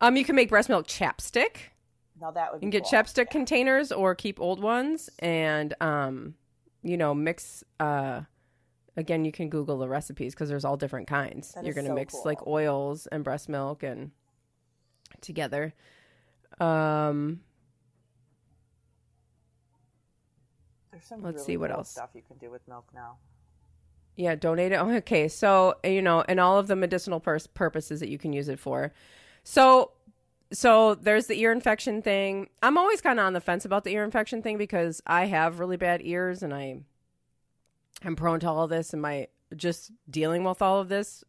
Um, 0.00 0.16
you 0.16 0.24
can 0.24 0.34
make 0.36 0.48
breast 0.48 0.68
milk 0.68 0.86
chapstick. 0.86 1.56
Now 2.20 2.30
that 2.32 2.52
would 2.52 2.62
You 2.62 2.68
be 2.70 2.70
can 2.78 2.82
get 2.82 2.88
cool. 2.90 2.98
chapstick 3.00 3.30
containers 3.30 3.90
or 3.92 4.14
keep 4.14 4.40
old 4.40 4.60
ones, 4.60 5.10
and 5.18 5.74
um, 5.80 6.34
you 6.82 6.96
know, 6.96 7.14
mix. 7.14 7.64
Uh, 7.80 8.22
again, 8.96 9.24
you 9.24 9.32
can 9.32 9.48
Google 9.48 9.78
the 9.78 9.88
recipes 9.88 10.34
because 10.34 10.48
there's 10.48 10.64
all 10.64 10.76
different 10.76 11.06
kinds. 11.08 11.52
That 11.54 11.64
You're 11.64 11.74
gonna 11.74 11.88
so 11.88 11.94
mix 11.94 12.14
like 12.24 12.46
oils 12.46 13.06
and 13.08 13.24
breast 13.24 13.48
milk 13.48 13.82
and 13.82 14.10
together. 15.20 15.74
Um, 16.60 17.40
There's 20.94 21.06
some 21.06 21.22
Let's 21.22 21.34
really 21.34 21.46
see 21.46 21.56
what 21.56 21.70
cool 21.70 21.78
else. 21.80 21.90
stuff 21.90 22.10
you 22.14 22.22
can 22.22 22.36
do 22.36 22.52
with 22.52 22.66
milk 22.68 22.86
now. 22.94 23.16
Yeah, 24.14 24.36
donate 24.36 24.70
it. 24.70 24.76
Oh, 24.76 24.88
Okay, 24.98 25.26
so 25.26 25.74
you 25.82 26.00
know, 26.02 26.24
and 26.28 26.38
all 26.38 26.56
of 26.56 26.68
the 26.68 26.76
medicinal 26.76 27.18
pers- 27.18 27.48
purposes 27.48 27.98
that 27.98 28.08
you 28.08 28.16
can 28.16 28.32
use 28.32 28.48
it 28.48 28.60
for. 28.60 28.92
So, 29.42 29.90
so 30.52 30.94
there's 30.94 31.26
the 31.26 31.40
ear 31.40 31.50
infection 31.50 32.00
thing. 32.00 32.48
I'm 32.62 32.78
always 32.78 33.00
kind 33.00 33.18
of 33.18 33.26
on 33.26 33.32
the 33.32 33.40
fence 33.40 33.64
about 33.64 33.82
the 33.82 33.90
ear 33.90 34.04
infection 34.04 34.40
thing 34.40 34.56
because 34.56 35.02
I 35.04 35.26
have 35.26 35.58
really 35.58 35.76
bad 35.76 36.00
ears 36.04 36.44
and 36.44 36.54
I, 36.54 36.78
I'm 38.04 38.14
prone 38.14 38.38
to 38.40 38.48
all 38.48 38.62
of 38.62 38.70
this. 38.70 38.92
And 38.92 39.02
my 39.02 39.26
just 39.56 39.90
dealing 40.08 40.44
with 40.44 40.62
all 40.62 40.80
of 40.80 40.88
this, 40.88 41.24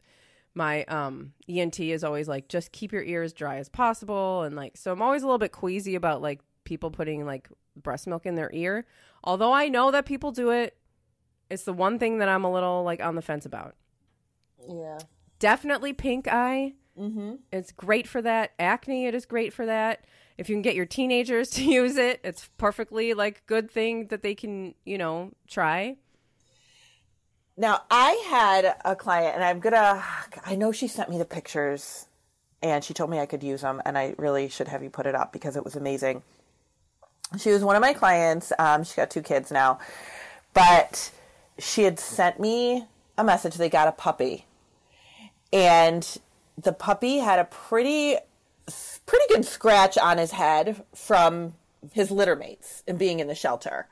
my 0.53 0.83
um 0.83 1.33
ENT 1.49 1.79
is 1.79 2.03
always 2.03 2.27
like, 2.27 2.49
just 2.49 2.71
keep 2.71 2.91
your 2.93 3.03
ears 3.03 3.33
dry 3.33 3.57
as 3.57 3.67
possible. 3.67 4.43
And 4.43 4.55
like, 4.55 4.77
so 4.77 4.91
I'm 4.91 5.01
always 5.01 5.23
a 5.23 5.25
little 5.25 5.39
bit 5.39 5.51
queasy 5.51 5.95
about 5.95 6.21
like 6.21 6.39
people 6.65 6.91
putting 6.91 7.25
like 7.25 7.49
breast 7.75 8.05
milk 8.05 8.27
in 8.27 8.35
their 8.35 8.51
ear. 8.53 8.85
Although 9.25 9.53
I 9.53 9.67
know 9.67 9.91
that 9.91 10.05
people 10.05 10.31
do 10.31 10.51
it, 10.51 10.77
it's 11.49 11.63
the 11.63 11.73
one 11.73 11.99
thing 11.99 12.19
that 12.19 12.29
I'm 12.29 12.43
a 12.43 12.51
little 12.51 12.83
like 12.83 13.01
on 13.01 13.15
the 13.15 13.21
fence 13.21 13.45
about. 13.45 13.75
Yeah. 14.67 14.99
Definitely 15.39 15.93
pink 15.93 16.27
eye. 16.27 16.73
Mm-hmm. 16.99 17.35
It's 17.51 17.71
great 17.71 18.07
for 18.07 18.21
that. 18.21 18.53
Acne, 18.57 19.07
it 19.07 19.15
is 19.15 19.25
great 19.25 19.53
for 19.53 19.65
that. 19.65 20.05
If 20.37 20.49
you 20.49 20.55
can 20.55 20.61
get 20.61 20.75
your 20.75 20.85
teenagers 20.85 21.49
to 21.51 21.63
use 21.63 21.97
it, 21.97 22.21
it's 22.23 22.49
perfectly 22.57 23.13
like 23.13 23.45
good 23.47 23.69
thing 23.69 24.07
that 24.07 24.21
they 24.21 24.35
can, 24.35 24.75
you 24.85 24.97
know, 24.97 25.31
try. 25.47 25.97
Now 27.57 27.83
I 27.89 28.21
had 28.27 28.75
a 28.83 28.95
client, 28.97 29.35
and 29.35 29.43
I'm 29.43 29.59
gonna. 29.59 30.03
I 30.45 30.55
know 30.55 30.73
she 30.73 30.89
sent 30.89 31.09
me 31.09 31.17
the 31.17 31.25
pictures, 31.25 32.05
and 32.61 32.83
she 32.83 32.93
told 32.93 33.09
me 33.09 33.19
I 33.19 33.25
could 33.25 33.43
use 33.43 33.61
them, 33.61 33.81
and 33.85 33.97
I 33.97 34.13
really 34.17 34.49
should 34.49 34.67
have 34.67 34.83
you 34.83 34.89
put 34.89 35.05
it 35.05 35.15
up 35.15 35.31
because 35.31 35.55
it 35.55 35.63
was 35.63 35.77
amazing. 35.77 36.21
She 37.37 37.51
was 37.51 37.63
one 37.63 37.75
of 37.75 37.81
my 37.81 37.93
clients. 37.93 38.53
Um, 38.59 38.83
she 38.83 38.95
got 38.95 39.09
two 39.09 39.21
kids 39.21 39.51
now, 39.51 39.79
but 40.53 41.11
she 41.57 41.83
had 41.83 41.99
sent 41.99 42.39
me 42.39 42.85
a 43.17 43.23
message. 43.23 43.55
They 43.55 43.69
got 43.69 43.87
a 43.87 43.91
puppy, 43.91 44.45
and 45.51 46.17
the 46.57 46.73
puppy 46.73 47.17
had 47.17 47.39
a 47.39 47.45
pretty, 47.45 48.17
pretty 49.05 49.25
good 49.33 49.45
scratch 49.45 49.97
on 49.97 50.17
his 50.17 50.31
head 50.31 50.83
from 50.93 51.53
his 51.91 52.11
litter 52.11 52.35
mates 52.35 52.83
and 52.87 52.97
being 52.97 53.19
in 53.19 53.27
the 53.27 53.35
shelter. 53.35 53.87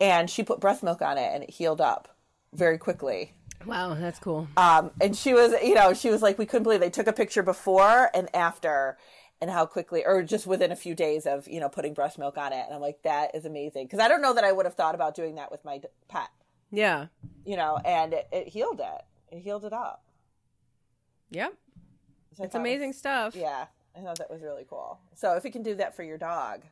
And 0.00 0.30
she 0.30 0.42
put 0.42 0.60
breast 0.60 0.82
milk 0.82 1.02
on 1.02 1.18
it, 1.18 1.30
and 1.34 1.44
it 1.44 1.50
healed 1.50 1.80
up 1.80 2.16
very 2.54 2.78
quickly. 2.78 3.32
Wow, 3.66 3.94
that's 3.94 4.18
cool. 4.18 4.48
Um, 4.56 4.90
and 5.00 5.14
she 5.14 5.34
was, 5.34 5.52
you 5.62 5.74
know, 5.74 5.92
she 5.92 6.08
was 6.10 6.22
like, 6.22 6.38
we 6.38 6.46
couldn't 6.46 6.62
believe 6.62 6.80
they 6.80 6.88
took 6.90 7.06
a 7.06 7.12
picture 7.12 7.42
before 7.42 8.10
and 8.14 8.34
after, 8.34 8.96
and 9.40 9.50
how 9.50 9.64
quickly, 9.66 10.04
or 10.04 10.22
just 10.22 10.46
within 10.46 10.70
a 10.70 10.76
few 10.76 10.94
days 10.94 11.26
of, 11.26 11.48
you 11.48 11.60
know, 11.60 11.68
putting 11.68 11.94
breast 11.94 12.18
milk 12.18 12.36
on 12.36 12.52
it. 12.52 12.62
And 12.66 12.74
I'm 12.74 12.80
like, 12.80 13.02
that 13.04 13.34
is 13.34 13.44
amazing 13.46 13.86
because 13.86 13.98
I 13.98 14.06
don't 14.08 14.20
know 14.22 14.34
that 14.34 14.44
I 14.44 14.52
would 14.52 14.66
have 14.66 14.74
thought 14.74 14.94
about 14.94 15.14
doing 15.14 15.36
that 15.36 15.50
with 15.50 15.64
my 15.64 15.80
pet, 16.08 16.28
Yeah. 16.70 17.06
you 17.44 17.56
know, 17.56 17.78
and 17.84 18.12
it, 18.12 18.28
it 18.32 18.48
healed 18.48 18.80
it. 18.80 19.02
It 19.34 19.40
healed 19.40 19.64
it 19.64 19.72
up. 19.72 20.04
Yep. 21.30 21.52
So 21.52 21.56
It's 22.30 22.36
thought 22.38 22.44
it 22.44 22.46
was- 22.48 22.54
amazing 22.54 22.92
stuff. 22.92 23.34
yeah, 23.34 23.66
I 23.96 24.00
thought 24.00 24.18
that 24.18 24.30
was 24.30 24.42
really 24.42 24.66
cool. 24.68 25.00
So 25.14 25.34
if 25.36 25.44
it 25.44 25.50
can 25.52 25.62
do 25.62 25.74
that 25.76 25.94
for 25.96 26.02
your 26.02 26.18
dog, 26.18 26.64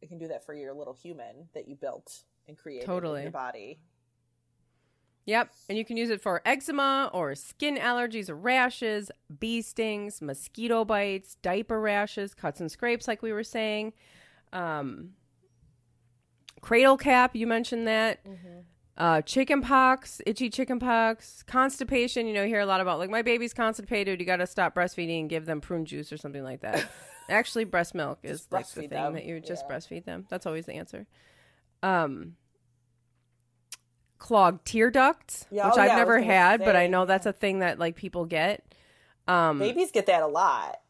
it 0.00 0.08
can 0.08 0.18
do 0.18 0.28
that 0.28 0.44
for 0.44 0.54
your 0.54 0.74
little 0.74 0.94
human 0.94 1.48
that 1.54 1.66
you 1.68 1.74
built 1.74 2.22
and 2.46 2.56
created 2.56 2.86
Totally. 2.86 3.20
in 3.20 3.24
your 3.24 3.32
body. 3.32 3.80
Yep. 5.26 5.50
And 5.68 5.76
you 5.76 5.84
can 5.84 5.96
use 5.96 6.08
it 6.10 6.20
for 6.22 6.40
eczema 6.46 7.10
or 7.12 7.34
skin 7.34 7.76
allergies 7.76 8.30
or 8.30 8.36
rashes, 8.36 9.10
bee 9.40 9.60
stings, 9.60 10.22
mosquito 10.22 10.84
bites, 10.84 11.34
diaper 11.42 11.80
rashes, 11.80 12.32
cuts 12.32 12.60
and 12.60 12.70
scrapes, 12.70 13.08
like 13.08 13.22
we 13.22 13.32
were 13.32 13.42
saying. 13.44 13.92
Um, 14.52 15.10
cradle 16.60 16.96
cap, 16.96 17.34
you 17.36 17.46
mentioned 17.46 17.86
that. 17.88 18.20
Uh, 18.96 19.20
chicken 19.20 19.60
pox, 19.60 20.22
itchy 20.24 20.48
chicken 20.48 20.78
pox, 20.78 21.42
constipation. 21.42 22.26
You 22.26 22.32
know, 22.32 22.42
you 22.42 22.48
hear 22.48 22.60
a 22.60 22.66
lot 22.66 22.80
about 22.80 22.98
like 22.98 23.10
my 23.10 23.20
baby's 23.22 23.52
constipated. 23.52 24.20
You 24.20 24.26
got 24.26 24.36
to 24.36 24.46
stop 24.46 24.74
breastfeeding 24.74 25.20
and 25.20 25.28
give 25.28 25.44
them 25.44 25.60
prune 25.60 25.84
juice 25.84 26.12
or 26.12 26.16
something 26.16 26.42
like 26.42 26.60
that. 26.62 26.88
Actually, 27.28 27.64
breast 27.64 27.94
milk 27.94 28.20
is 28.22 28.40
Just 28.42 28.52
like 28.52 28.66
the 28.68 28.80
thing 28.82 28.88
them. 28.90 29.12
that 29.14 29.24
you 29.26 29.38
just 29.40 29.64
Yeah. 29.68 29.76
breastfeed 29.76 30.04
them. 30.04 30.24
That's 30.30 30.46
always 30.46 30.64
the 30.66 30.74
answer. 30.74 31.06
Um, 31.82 32.36
clogged 34.26 34.64
tear 34.66 34.90
ducts, 34.90 35.46
Yeah, 35.52 35.66
which 35.68 35.76
oh, 35.78 35.80
I've 35.80 35.88
yeah, 35.90 35.96
never 35.96 36.20
had, 36.20 36.64
but 36.64 36.74
I 36.74 36.88
know 36.88 37.04
that's 37.04 37.26
a 37.26 37.32
thing 37.32 37.60
that 37.60 37.78
like 37.78 37.94
people 37.94 38.24
get. 38.24 38.64
Um, 39.28 39.58
Babies 39.60 39.92
get 39.92 40.06
that 40.06 40.22
a 40.22 40.26
lot. 40.26 40.80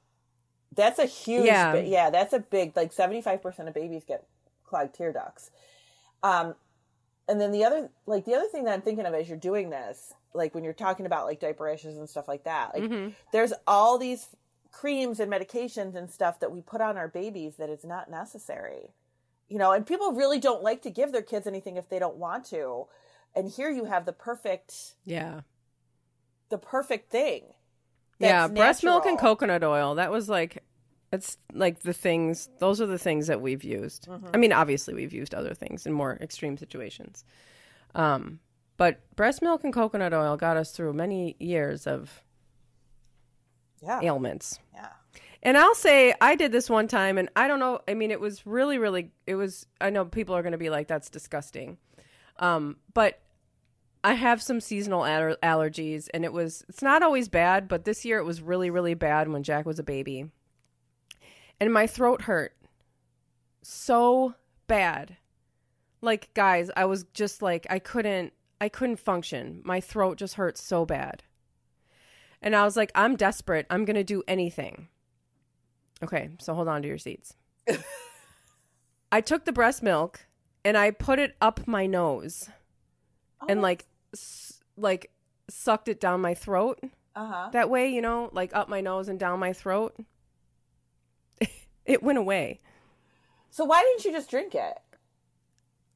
That's 0.75 0.99
a 0.99 1.05
huge, 1.07 1.45
Yeah. 1.45 1.75
yeah, 1.75 1.81
yeah 1.83 2.11
that's 2.11 2.33
a 2.33 2.39
big, 2.39 2.75
like 2.77 2.95
75% 2.95 3.69
of 3.69 3.75
babies 3.75 4.05
get 4.07 4.25
clogged 4.65 4.95
tear 4.95 5.13
ducts. 5.13 5.51
Um, 6.23 6.55
and 7.29 7.39
then 7.41 7.53
the 7.53 7.65
other, 7.65 7.91
like 8.07 8.25
the 8.25 8.35
other 8.35 8.47
thing 8.47 8.65
that 8.65 8.73
I'm 8.73 8.83
thinking 8.83 9.05
of 9.05 9.13
as 9.13 9.29
you're 9.29 9.39
doing 9.39 9.69
this, 9.71 10.15
like 10.33 10.55
when 10.55 10.65
you're 10.65 10.73
talking 10.73 11.05
about 11.07 11.27
like 11.27 11.41
diaper 11.41 11.65
rashes 11.65 11.99
and 11.99 12.09
stuff 12.09 12.29
like 12.29 12.45
that, 12.45 12.73
like 12.75 12.85
Mm-hmm. 12.85 13.09
there's 13.33 13.53
all 13.67 13.99
these 13.99 14.29
creams 14.73 15.21
and 15.21 15.31
medications 15.31 15.95
and 15.95 16.11
stuff 16.11 16.41
that 16.41 16.53
we 16.53 16.61
put 16.63 16.81
on 16.81 16.97
our 16.97 17.09
babies 17.09 17.57
that 17.57 17.69
is 17.69 17.85
not 17.85 18.11
necessary. 18.11 18.93
You 19.49 19.59
know, 19.59 19.73
and 19.73 19.87
people 19.87 20.13
really 20.13 20.41
don't 20.41 20.63
like 20.63 20.83
to 20.83 20.91
give 20.91 21.13
their 21.13 21.23
kids 21.23 21.47
anything 21.47 21.77
if 21.77 21.89
they 21.89 21.99
don't 21.99 22.17
want 22.17 22.45
to. 22.47 22.87
And 23.37 23.49
here 23.51 23.71
you 23.71 23.85
have 23.85 24.07
the 24.07 24.13
perfect, 24.13 24.95
yeah, 25.05 25.43
the 26.49 26.59
perfect 26.59 27.13
thing. 27.13 27.43
yeah, 28.19 28.49
breast 28.49 28.83
milk 28.83 29.05
and 29.07 29.19
coconut 29.19 29.63
oil. 29.63 29.95
That 29.97 30.11
was 30.11 30.29
like, 30.29 30.65
it's 31.13 31.37
like 31.53 31.81
the 31.81 31.93
things. 31.93 32.49
Those 32.61 32.81
are 32.81 32.87
the 32.87 32.99
things 32.99 33.27
that 33.27 33.41
we've 33.43 33.63
used. 33.63 34.09
Mm-hmm. 34.09 34.29
I 34.33 34.39
mean, 34.39 34.53
obviously 34.53 34.95
we've 34.95 35.13
used 35.13 35.35
other 35.35 35.53
things 35.55 35.87
in 35.87 35.93
more 35.93 36.17
extreme 36.21 36.57
situations. 36.57 37.25
Um, 37.95 38.41
but 38.79 39.01
breast 39.17 39.43
milk 39.43 39.65
and 39.65 39.73
coconut 39.73 40.13
oil 40.15 40.37
got 40.37 40.57
us 40.57 40.73
through 40.73 40.93
many 40.95 41.37
years 41.39 41.87
of 41.87 42.23
Yeah. 43.83 44.01
ailments. 44.03 44.59
Yeah. 44.75 44.89
And 45.43 45.57
I'll 45.57 45.75
say 45.75 46.15
I 46.21 46.35
did 46.35 46.51
this 46.53 46.69
one 46.69 46.89
time, 46.89 47.19
and 47.19 47.29
I 47.37 47.47
don't 47.47 47.61
know. 47.61 47.81
I 47.87 47.95
mean, 47.95 48.11
it 48.11 48.19
was 48.21 48.47
really, 48.47 48.79
really. 48.79 49.13
It 49.27 49.35
was. 49.37 49.67
I 49.81 49.91
know 49.91 50.05
people 50.05 50.35
are 50.35 50.43
going 50.43 50.53
to 50.53 50.59
be 50.59 50.71
like, 50.71 50.89
"That's 50.89 51.09
disgusting," 51.09 51.77
um, 52.39 52.77
but 52.95 53.21
I 54.07 54.13
have 54.13 54.41
some 54.41 54.61
seasonal 54.61 55.01
aller- 55.01 55.37
allergies, 55.43 56.09
and 56.15 56.25
it 56.25 56.33
was. 56.33 56.65
It's 56.69 56.81
not 56.81 57.03
always 57.03 57.29
bad, 57.29 57.67
but 57.67 57.85
this 57.85 58.05
year 58.05 58.19
it 58.19 58.25
was 58.25 58.41
really, 58.41 58.71
really 58.71 58.95
bad 58.95 59.27
when 59.27 59.43
Jack 59.43 59.67
was 59.67 59.81
a 59.81 59.83
baby, 59.83 60.31
and 61.59 61.73
my 61.73 61.89
throat 61.89 62.23
hurt 62.23 62.55
so 63.63 64.37
bad. 64.69 65.17
Like 66.03 66.33
guys, 66.35 66.71
I 66.77 66.85
was 66.85 67.03
just 67.15 67.43
like 67.43 67.67
I 67.69 67.81
couldn't. 67.81 68.33
I 68.61 68.69
couldn't 68.69 69.01
function. 69.01 69.61
My 69.65 69.81
throat 69.81 70.19
just 70.19 70.35
hurt 70.35 70.57
so 70.57 70.87
bad. 70.87 71.25
And 72.41 72.55
I 72.55 72.63
was 72.65 72.77
like, 72.77 72.93
I'm 72.95 73.17
desperate. 73.17 73.67
I'm 73.71 73.85
going 73.85 73.97
to 73.97 74.05
do 74.05 74.23
anything. 74.29 74.87
Okay, 76.03 76.31
so 76.39 76.55
hold 76.55 76.69
on 76.69 76.81
to 76.83 76.89
your 76.89 76.97
seats. 76.97 77.35
I 79.13 79.21
took 79.21 79.45
the 79.45 79.53
breast 79.53 79.83
milk 79.83 80.27
and 80.65 80.79
I 80.79 80.93
put 80.93 81.19
it 81.19 81.35
up 81.41 81.67
my 81.67 81.87
nose 81.87 82.49
and 83.49 83.59
oh. 83.59 83.63
like 83.63 83.85
like 84.77 85.11
sucked 85.49 85.89
it 85.89 86.01
down 86.01 86.21
my 86.21 86.35
throat 86.35 86.81
Uh 87.15 87.27
huh. 87.27 87.49
that 87.53 87.71
way, 87.71 87.89
you 87.89 88.01
know, 88.03 88.31
like 88.33 88.55
up 88.55 88.69
my 88.69 88.81
nose 88.81 89.09
and 89.09 89.19
down 89.19 89.39
my 89.39 89.53
throat. 89.53 89.95
it 91.87 92.03
went 92.03 92.19
away. 92.19 92.61
So 93.51 93.65
why 93.65 93.83
didn't 93.83 94.05
you 94.05 94.13
just 94.13 94.29
drink 94.31 94.55
it? 94.55 94.79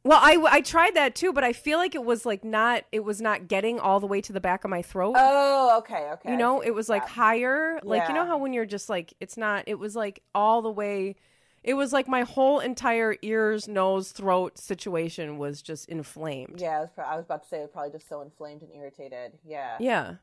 Well, 0.02 0.18
I, 0.22 0.38
I 0.50 0.61
tried 0.62 0.94
that 0.96 1.14
too, 1.14 1.30
but 1.33 1.44
I 1.44 1.52
feel 1.52 1.76
like 1.76 1.94
it 1.94 2.02
was 2.04 2.24
like 2.24 2.42
not 2.42 2.85
it 2.90 3.00
was 3.00 3.20
not 3.20 3.48
getting 3.48 3.78
all 3.78 4.00
the 4.00 4.06
way 4.06 4.22
to 4.22 4.33
the 4.33 4.40
back 4.40 4.64
of 4.64 4.70
my 4.70 4.80
throat. 4.80 5.14
Oh, 5.16 5.76
okay, 5.78 6.09
okay. 6.14 6.30
you 6.30 6.38
know, 6.38 6.61
it 6.62 6.70
was 6.70 6.88
like 6.88 7.02
Yeah. 7.02 7.09
higher. 7.11 7.80
Like 7.83 8.09
you 8.09 8.14
know 8.14 8.24
how 8.24 8.38
when 8.38 8.54
you're 8.54 8.64
just 8.64 8.88
like 8.88 9.12
it's 9.20 9.37
not. 9.37 9.64
It 9.66 9.78
was 9.78 9.94
like 9.94 10.22
all 10.35 10.62
the 10.62 10.70
way. 10.70 11.16
It 11.62 11.74
was 11.74 11.92
like 11.92 12.08
my 12.08 12.22
whole 12.22 12.60
entire 12.60 13.16
ears, 13.22 13.68
nose, 13.68 14.12
throat 14.12 14.58
situation 14.58 15.36
was 15.36 15.60
just 15.60 15.88
inflamed. 15.88 16.60
Yeah, 16.60 16.78
I 16.78 16.80
was, 16.80 16.90
pro- 16.94 17.04
I 17.04 17.16
was 17.16 17.24
about 17.26 17.42
to 17.42 17.48
say 17.48 17.66
probably 17.70 17.90
just 17.92 18.08
so 18.08 18.22
inflamed 18.22 18.62
and 18.62 18.70
irritated. 18.74 19.32
Yeah. 19.44 19.76
Yeah. 19.78 20.14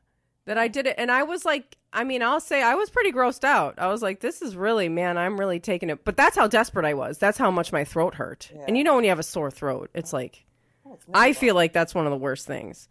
That 0.46 0.58
I 0.58 0.66
did 0.66 0.86
it. 0.86 0.96
And 0.98 1.12
I 1.12 1.22
was 1.24 1.44
like, 1.44 1.76
I 1.92 2.04
mean, 2.04 2.22
I'll 2.22 2.40
say 2.40 2.62
I 2.62 2.74
was 2.74 2.90
pretty 2.90 3.12
grossed 3.12 3.44
out. 3.44 3.74
I 3.78 3.88
was 3.88 4.02
like, 4.02 4.20
this 4.20 4.42
is 4.42 4.56
really, 4.56 4.88
man, 4.88 5.18
I'm 5.18 5.38
really 5.38 5.60
taking 5.60 5.90
it. 5.90 6.04
But 6.04 6.16
that's 6.16 6.36
how 6.36 6.48
desperate 6.48 6.86
I 6.86 6.94
was. 6.94 7.18
That's 7.18 7.38
how 7.38 7.50
much 7.50 7.70
my 7.70 7.84
throat 7.84 8.14
hurt. 8.14 8.50
And 8.66 8.76
you 8.76 8.82
know, 8.82 8.94
when 8.94 9.04
you 9.04 9.10
have 9.10 9.18
a 9.18 9.24
sore 9.24 9.50
throat, 9.50 9.90
it's 9.94 10.12
like, 10.12 10.44
Oh, 10.86 10.98
I 11.12 11.34
feel 11.34 11.54
like 11.54 11.72
that's 11.72 11.94
one 11.94 12.06
of 12.06 12.10
the 12.10 12.16
worst 12.16 12.46
things. 12.46 12.88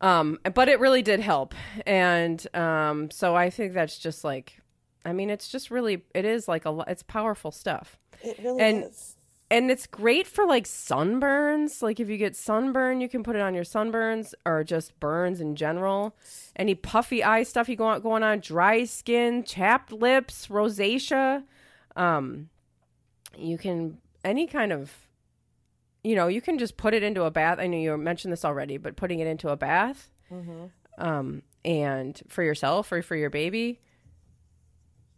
Um, 0.00 0.38
but 0.54 0.68
it 0.68 0.80
really 0.80 1.02
did 1.02 1.20
help. 1.20 1.54
And 1.86 2.44
um, 2.54 3.10
so 3.10 3.34
I 3.34 3.50
think 3.50 3.72
that's 3.74 3.98
just 3.98 4.24
like, 4.24 4.60
I 5.06 5.12
mean, 5.12 5.30
it's 5.30 5.48
just 5.48 5.70
really, 5.70 6.04
it 6.14 6.24
is 6.24 6.48
like 6.48 6.66
a, 6.66 6.84
it's 6.88 7.02
powerful 7.02 7.50
stuff 7.52 7.98
It 8.22 8.38
really 8.42 8.60
and- 8.60 8.84
is. 8.84 9.16
and 9.50 9.70
it's 9.70 9.86
great 9.86 10.26
for 10.26 10.44
like 10.46 10.64
sunburns. 10.66 11.80
Like 11.82 12.00
if 12.00 12.08
you 12.10 12.16
get 12.16 12.34
sunburn, 12.34 13.00
you 13.00 13.08
can 13.08 13.22
put 13.22 13.36
it 13.36 13.40
on 13.42 13.54
your 13.54 13.64
sunburns 13.64 14.34
or 14.44 14.64
just 14.64 14.98
burns 15.00 15.40
in 15.40 15.54
general. 15.56 16.16
Any 16.56 16.74
puffy 16.74 17.22
eye 17.22 17.44
stuff 17.44 17.68
you 17.68 17.76
go 17.76 17.86
on, 17.86 18.00
going 18.00 18.22
on, 18.24 18.40
dry 18.40 18.84
skin, 18.84 19.44
chapped 19.44 19.92
lips, 19.92 20.48
rosacea. 20.48 21.44
Um, 21.94 22.48
you 23.38 23.56
can 23.58 23.98
any 24.24 24.46
kind 24.48 24.72
of, 24.72 24.92
you 26.02 26.16
know, 26.16 26.26
you 26.26 26.40
can 26.40 26.58
just 26.58 26.76
put 26.76 26.94
it 26.94 27.02
into 27.04 27.22
a 27.24 27.30
bath. 27.30 27.58
I 27.60 27.66
know 27.68 27.76
you 27.78 27.96
mentioned 27.96 28.32
this 28.32 28.44
already, 28.44 28.76
but 28.76 28.96
putting 28.96 29.20
it 29.20 29.26
into 29.28 29.50
a 29.50 29.56
bath, 29.56 30.10
um, 30.98 31.42
and 31.64 32.20
for 32.28 32.42
yourself 32.42 32.90
or 32.92 33.02
for 33.02 33.14
your 33.16 33.30
baby 33.30 33.80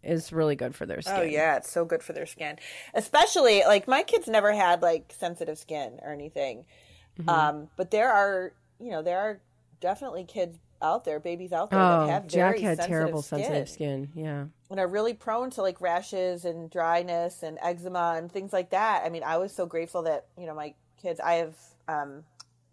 is 0.02 0.32
really 0.32 0.56
good 0.56 0.74
for 0.74 0.86
their 0.86 1.00
skin. 1.02 1.14
Oh 1.16 1.22
yeah, 1.22 1.56
it's 1.56 1.70
so 1.70 1.84
good 1.84 2.02
for 2.02 2.12
their 2.12 2.26
skin. 2.26 2.56
Especially 2.94 3.62
like 3.66 3.88
my 3.88 4.02
kids 4.02 4.28
never 4.28 4.52
had 4.52 4.82
like 4.82 5.12
sensitive 5.16 5.58
skin 5.58 5.98
or 6.02 6.12
anything. 6.12 6.64
Mm-hmm. 7.18 7.28
Um, 7.28 7.68
but 7.76 7.90
there 7.90 8.12
are, 8.12 8.52
you 8.80 8.90
know, 8.90 9.02
there 9.02 9.18
are 9.18 9.40
definitely 9.80 10.24
kids 10.24 10.58
out 10.80 11.04
there, 11.04 11.18
babies 11.18 11.52
out 11.52 11.70
there 11.70 11.80
Oh, 11.80 12.06
that 12.06 12.12
have 12.12 12.28
Jack 12.28 12.52
very 12.54 12.62
had 12.62 12.76
sensitive 12.76 12.88
terrible 12.90 13.22
skin 13.22 13.38
sensitive 13.40 13.68
skin. 13.68 14.08
Yeah. 14.14 14.44
and 14.70 14.78
are 14.78 14.86
really 14.86 15.14
prone 15.14 15.50
to 15.50 15.62
like 15.62 15.80
rashes 15.80 16.44
and 16.44 16.70
dryness 16.70 17.42
and 17.42 17.58
eczema 17.60 18.14
and 18.16 18.30
things 18.30 18.52
like 18.52 18.70
that. 18.70 19.02
I 19.04 19.08
mean, 19.08 19.24
I 19.24 19.38
was 19.38 19.52
so 19.52 19.66
grateful 19.66 20.02
that, 20.02 20.26
you 20.38 20.46
know, 20.46 20.54
my 20.54 20.74
kids 21.02 21.20
I 21.20 21.34
have 21.34 21.54
um 21.88 22.24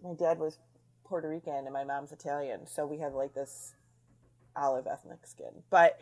my 0.03 0.13
dad 0.13 0.37
was 0.39 0.59
Puerto 1.05 1.29
Rican 1.29 1.65
and 1.65 1.73
my 1.73 1.83
mom's 1.83 2.11
Italian, 2.11 2.67
so 2.67 2.85
we 2.85 2.99
have 2.99 3.13
like 3.13 3.33
this 3.33 3.73
olive 4.55 4.87
ethnic 4.87 5.25
skin. 5.25 5.63
But 5.69 5.99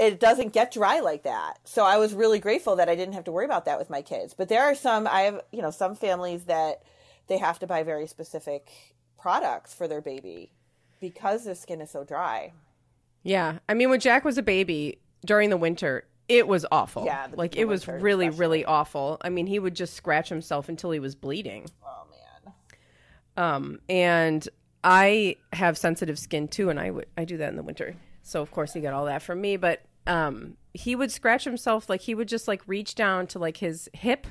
it 0.00 0.18
doesn't 0.18 0.52
get 0.54 0.72
dry 0.72 1.00
like 1.00 1.22
that. 1.24 1.58
So 1.64 1.84
I 1.84 1.98
was 1.98 2.14
really 2.14 2.38
grateful 2.40 2.76
that 2.76 2.88
I 2.88 2.96
didn't 2.96 3.14
have 3.14 3.24
to 3.24 3.32
worry 3.32 3.44
about 3.44 3.66
that 3.66 3.78
with 3.78 3.90
my 3.90 4.00
kids. 4.02 4.34
But 4.34 4.48
there 4.48 4.62
are 4.62 4.74
some 4.74 5.06
I 5.06 5.20
have, 5.22 5.42
you 5.52 5.60
know, 5.62 5.70
some 5.70 5.94
families 5.94 6.44
that 6.44 6.82
they 7.28 7.38
have 7.38 7.58
to 7.60 7.66
buy 7.66 7.82
very 7.82 8.06
specific 8.06 8.70
products 9.20 9.74
for 9.74 9.86
their 9.86 10.00
baby 10.00 10.50
because 11.00 11.44
their 11.44 11.54
skin 11.54 11.80
is 11.82 11.90
so 11.90 12.02
dry. 12.02 12.52
Yeah. 13.22 13.58
I 13.68 13.74
mean, 13.74 13.90
when 13.90 14.00
Jack 14.00 14.24
was 14.24 14.38
a 14.38 14.42
baby 14.42 14.98
during 15.24 15.50
the 15.50 15.58
winter, 15.58 16.04
it 16.28 16.48
was 16.48 16.64
awful. 16.72 17.04
Yeah, 17.04 17.26
the- 17.26 17.36
like 17.36 17.52
the 17.52 17.60
it 17.60 17.68
was 17.68 17.86
really, 17.86 18.26
especially. 18.28 18.40
really 18.40 18.64
awful. 18.64 19.18
I 19.20 19.28
mean, 19.28 19.46
he 19.46 19.58
would 19.58 19.74
just 19.74 19.94
scratch 19.94 20.28
himself 20.30 20.68
until 20.70 20.90
he 20.92 20.98
was 21.00 21.14
bleeding. 21.14 21.66
Oh 21.84 22.06
man. 22.10 22.54
Um, 23.36 23.80
and 23.88 24.48
I 24.82 25.36
have 25.52 25.76
sensitive 25.76 26.18
skin 26.18 26.48
too, 26.48 26.70
and 26.70 26.80
I 26.80 26.90
would 26.90 27.06
I 27.18 27.24
do 27.26 27.36
that 27.36 27.50
in 27.50 27.56
the 27.56 27.62
winter. 27.62 27.96
So 28.22 28.40
of 28.40 28.50
course 28.50 28.72
he 28.72 28.80
got 28.80 28.94
all 28.94 29.04
that 29.06 29.22
from 29.22 29.40
me. 29.40 29.56
But 29.56 29.82
um, 30.10 30.56
he 30.74 30.94
would 30.94 31.10
scratch 31.10 31.44
himself 31.44 31.88
like 31.88 32.02
he 32.02 32.14
would 32.14 32.28
just 32.28 32.46
like 32.48 32.62
reach 32.66 32.94
down 32.94 33.26
to 33.28 33.38
like 33.38 33.56
his 33.58 33.88
hip, 33.92 34.26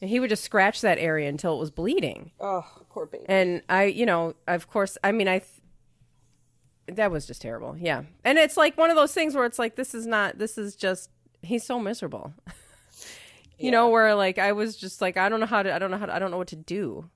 and 0.00 0.10
he 0.10 0.20
would 0.20 0.30
just 0.30 0.44
scratch 0.44 0.80
that 0.82 0.98
area 0.98 1.28
until 1.28 1.54
it 1.54 1.58
was 1.58 1.70
bleeding. 1.70 2.32
Oh, 2.40 2.64
poor 2.90 3.06
baby. 3.06 3.24
And 3.28 3.62
I, 3.68 3.84
you 3.84 4.06
know, 4.06 4.34
of 4.46 4.68
course, 4.68 4.98
I 5.02 5.12
mean, 5.12 5.28
I, 5.28 5.38
th- 5.38 6.96
that 6.96 7.10
was 7.10 7.26
just 7.26 7.42
terrible. 7.42 7.76
Yeah. 7.78 8.02
And 8.24 8.38
it's 8.38 8.56
like 8.56 8.76
one 8.78 8.90
of 8.90 8.96
those 8.96 9.12
things 9.12 9.34
where 9.34 9.44
it's 9.44 9.58
like, 9.58 9.76
this 9.76 9.94
is 9.94 10.06
not, 10.06 10.38
this 10.38 10.56
is 10.56 10.74
just, 10.76 11.10
he's 11.42 11.64
so 11.64 11.78
miserable. 11.80 12.32
you 13.58 13.70
know, 13.70 13.88
where 13.90 14.14
like, 14.14 14.38
I 14.38 14.52
was 14.52 14.76
just 14.76 15.00
like, 15.00 15.16
I 15.16 15.28
don't 15.28 15.40
know 15.40 15.46
how 15.46 15.62
to, 15.62 15.74
I 15.74 15.78
don't 15.78 15.90
know 15.90 15.98
how 15.98 16.06
to, 16.06 16.14
I 16.14 16.18
don't 16.18 16.30
know 16.30 16.38
what 16.38 16.48
to 16.48 16.56
do. 16.56 17.10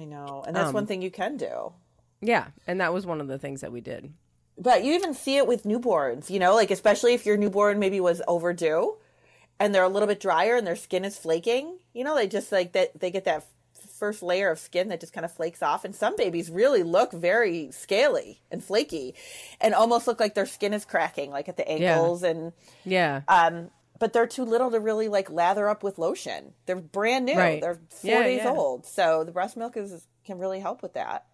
I 0.00 0.04
know. 0.04 0.42
And 0.46 0.56
that's 0.56 0.68
Um, 0.68 0.74
one 0.74 0.86
thing 0.86 1.02
you 1.02 1.10
can 1.10 1.36
do. 1.36 1.72
Yeah. 2.20 2.48
And 2.66 2.80
that 2.80 2.92
was 2.94 3.06
one 3.06 3.20
of 3.20 3.28
the 3.28 3.38
things 3.38 3.60
that 3.60 3.72
we 3.72 3.80
did. 3.80 4.12
But 4.58 4.84
you 4.84 4.94
even 4.94 5.12
see 5.14 5.36
it 5.36 5.46
with 5.46 5.64
newborns, 5.64 6.30
you 6.30 6.38
know, 6.38 6.54
like 6.54 6.70
especially 6.70 7.12
if 7.14 7.26
your 7.26 7.36
newborn 7.36 7.78
maybe 7.78 8.00
was 8.00 8.22
overdue 8.26 8.96
and 9.60 9.74
they're 9.74 9.82
a 9.82 9.88
little 9.88 10.08
bit 10.08 10.20
drier 10.20 10.56
and 10.56 10.66
their 10.66 10.76
skin 10.76 11.04
is 11.04 11.18
flaking, 11.18 11.78
you 11.92 12.04
know, 12.04 12.14
they 12.14 12.26
just 12.26 12.50
like 12.52 12.72
that 12.72 12.98
they 12.98 13.10
get 13.10 13.24
that 13.26 13.44
first 13.98 14.22
layer 14.22 14.50
of 14.50 14.58
skin 14.58 14.88
that 14.88 15.00
just 15.00 15.12
kind 15.14 15.24
of 15.24 15.32
flakes 15.32 15.62
off 15.62 15.84
and 15.84 15.94
some 15.94 16.16
babies 16.16 16.50
really 16.50 16.82
look 16.82 17.12
very 17.12 17.70
scaly 17.70 18.40
and 18.50 18.62
flaky 18.62 19.14
and 19.60 19.72
almost 19.74 20.06
look 20.06 20.20
like 20.20 20.34
their 20.34 20.44
skin 20.46 20.74
is 20.74 20.84
cracking 20.84 21.30
like 21.30 21.48
at 21.48 21.56
the 21.56 21.66
ankles 21.66 22.22
and 22.22 22.52
Yeah. 22.84 23.22
um 23.28 23.70
but 23.98 24.12
they're 24.12 24.26
too 24.26 24.44
little 24.44 24.70
to 24.70 24.78
really 24.80 25.08
like 25.08 25.30
lather 25.30 25.70
up 25.70 25.82
with 25.82 25.96
lotion. 25.98 26.52
They're 26.66 26.76
brand 26.76 27.24
new. 27.24 27.38
Right. 27.38 27.62
They're 27.62 27.78
4 27.88 28.10
Yeah, 28.10 28.22
days 28.24 28.40
yeah. 28.44 28.50
old. 28.50 28.84
So 28.84 29.24
the 29.24 29.32
breast 29.32 29.56
milk 29.56 29.74
is 29.78 30.06
can 30.26 30.38
really 30.38 30.60
help 30.60 30.82
with 30.82 30.92
that. 30.92 31.24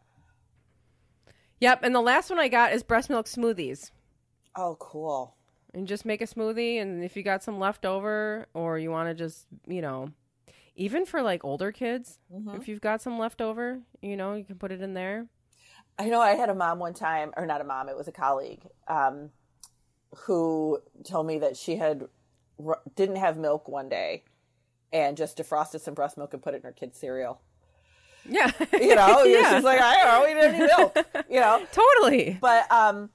Yep. 1.62 1.84
And 1.84 1.94
the 1.94 2.00
last 2.00 2.28
one 2.28 2.40
I 2.40 2.48
got 2.48 2.72
is 2.72 2.82
breast 2.82 3.08
milk 3.08 3.26
smoothies. 3.26 3.92
Oh, 4.56 4.76
cool. 4.80 5.36
And 5.72 5.86
just 5.86 6.04
make 6.04 6.20
a 6.20 6.26
smoothie. 6.26 6.82
And 6.82 7.04
if 7.04 7.16
you 7.16 7.22
got 7.22 7.44
some 7.44 7.60
left 7.60 7.86
over 7.86 8.48
or 8.52 8.80
you 8.80 8.90
want 8.90 9.10
to 9.10 9.14
just, 9.14 9.46
you 9.68 9.80
know, 9.80 10.08
even 10.74 11.06
for 11.06 11.22
like 11.22 11.44
older 11.44 11.70
kids, 11.70 12.18
if 12.54 12.66
you've 12.66 12.80
got 12.80 13.00
some 13.00 13.16
left 13.16 13.40
over, 13.40 13.78
you 14.00 14.16
know, 14.16 14.34
you 14.34 14.42
can 14.42 14.56
put 14.56 14.72
it 14.72 14.82
in 14.82 14.94
there. 14.94 15.28
I 16.00 16.08
know 16.08 16.20
I 16.20 16.32
had 16.32 16.48
a 16.48 16.54
mom 16.54 16.80
one 16.80 16.94
time, 16.94 17.32
or 17.36 17.46
not 17.46 17.60
a 17.60 17.64
mom, 17.64 17.88
it 17.88 17.96
was 17.96 18.08
a 18.08 18.12
colleague, 18.12 18.62
um, 18.88 19.30
who 20.26 20.80
told 21.04 21.28
me 21.28 21.38
that 21.38 21.56
she 21.56 21.76
had 21.76 22.08
didn't 22.96 23.16
have 23.16 23.36
milk 23.36 23.68
one 23.68 23.88
day 23.88 24.24
and 24.92 25.16
just 25.16 25.38
defrosted 25.38 25.80
some 25.80 25.94
breast 25.94 26.16
milk 26.18 26.34
and 26.34 26.42
put 26.42 26.54
it 26.54 26.56
in 26.56 26.62
her 26.64 26.72
kid's 26.72 26.98
cereal. 26.98 27.40
Yeah. 28.28 28.50
You 28.72 28.94
know, 28.94 29.22
Yeah. 29.24 29.54
she's 29.56 29.64
like, 29.64 29.80
I 29.80 29.96
don't 29.96 30.36
know, 30.36 30.52
we 30.52 30.66
milk. 30.66 31.26
You 31.28 31.40
know, 31.40 31.64
Totally. 31.72 32.38
but 32.40 32.70
um, 32.70 33.10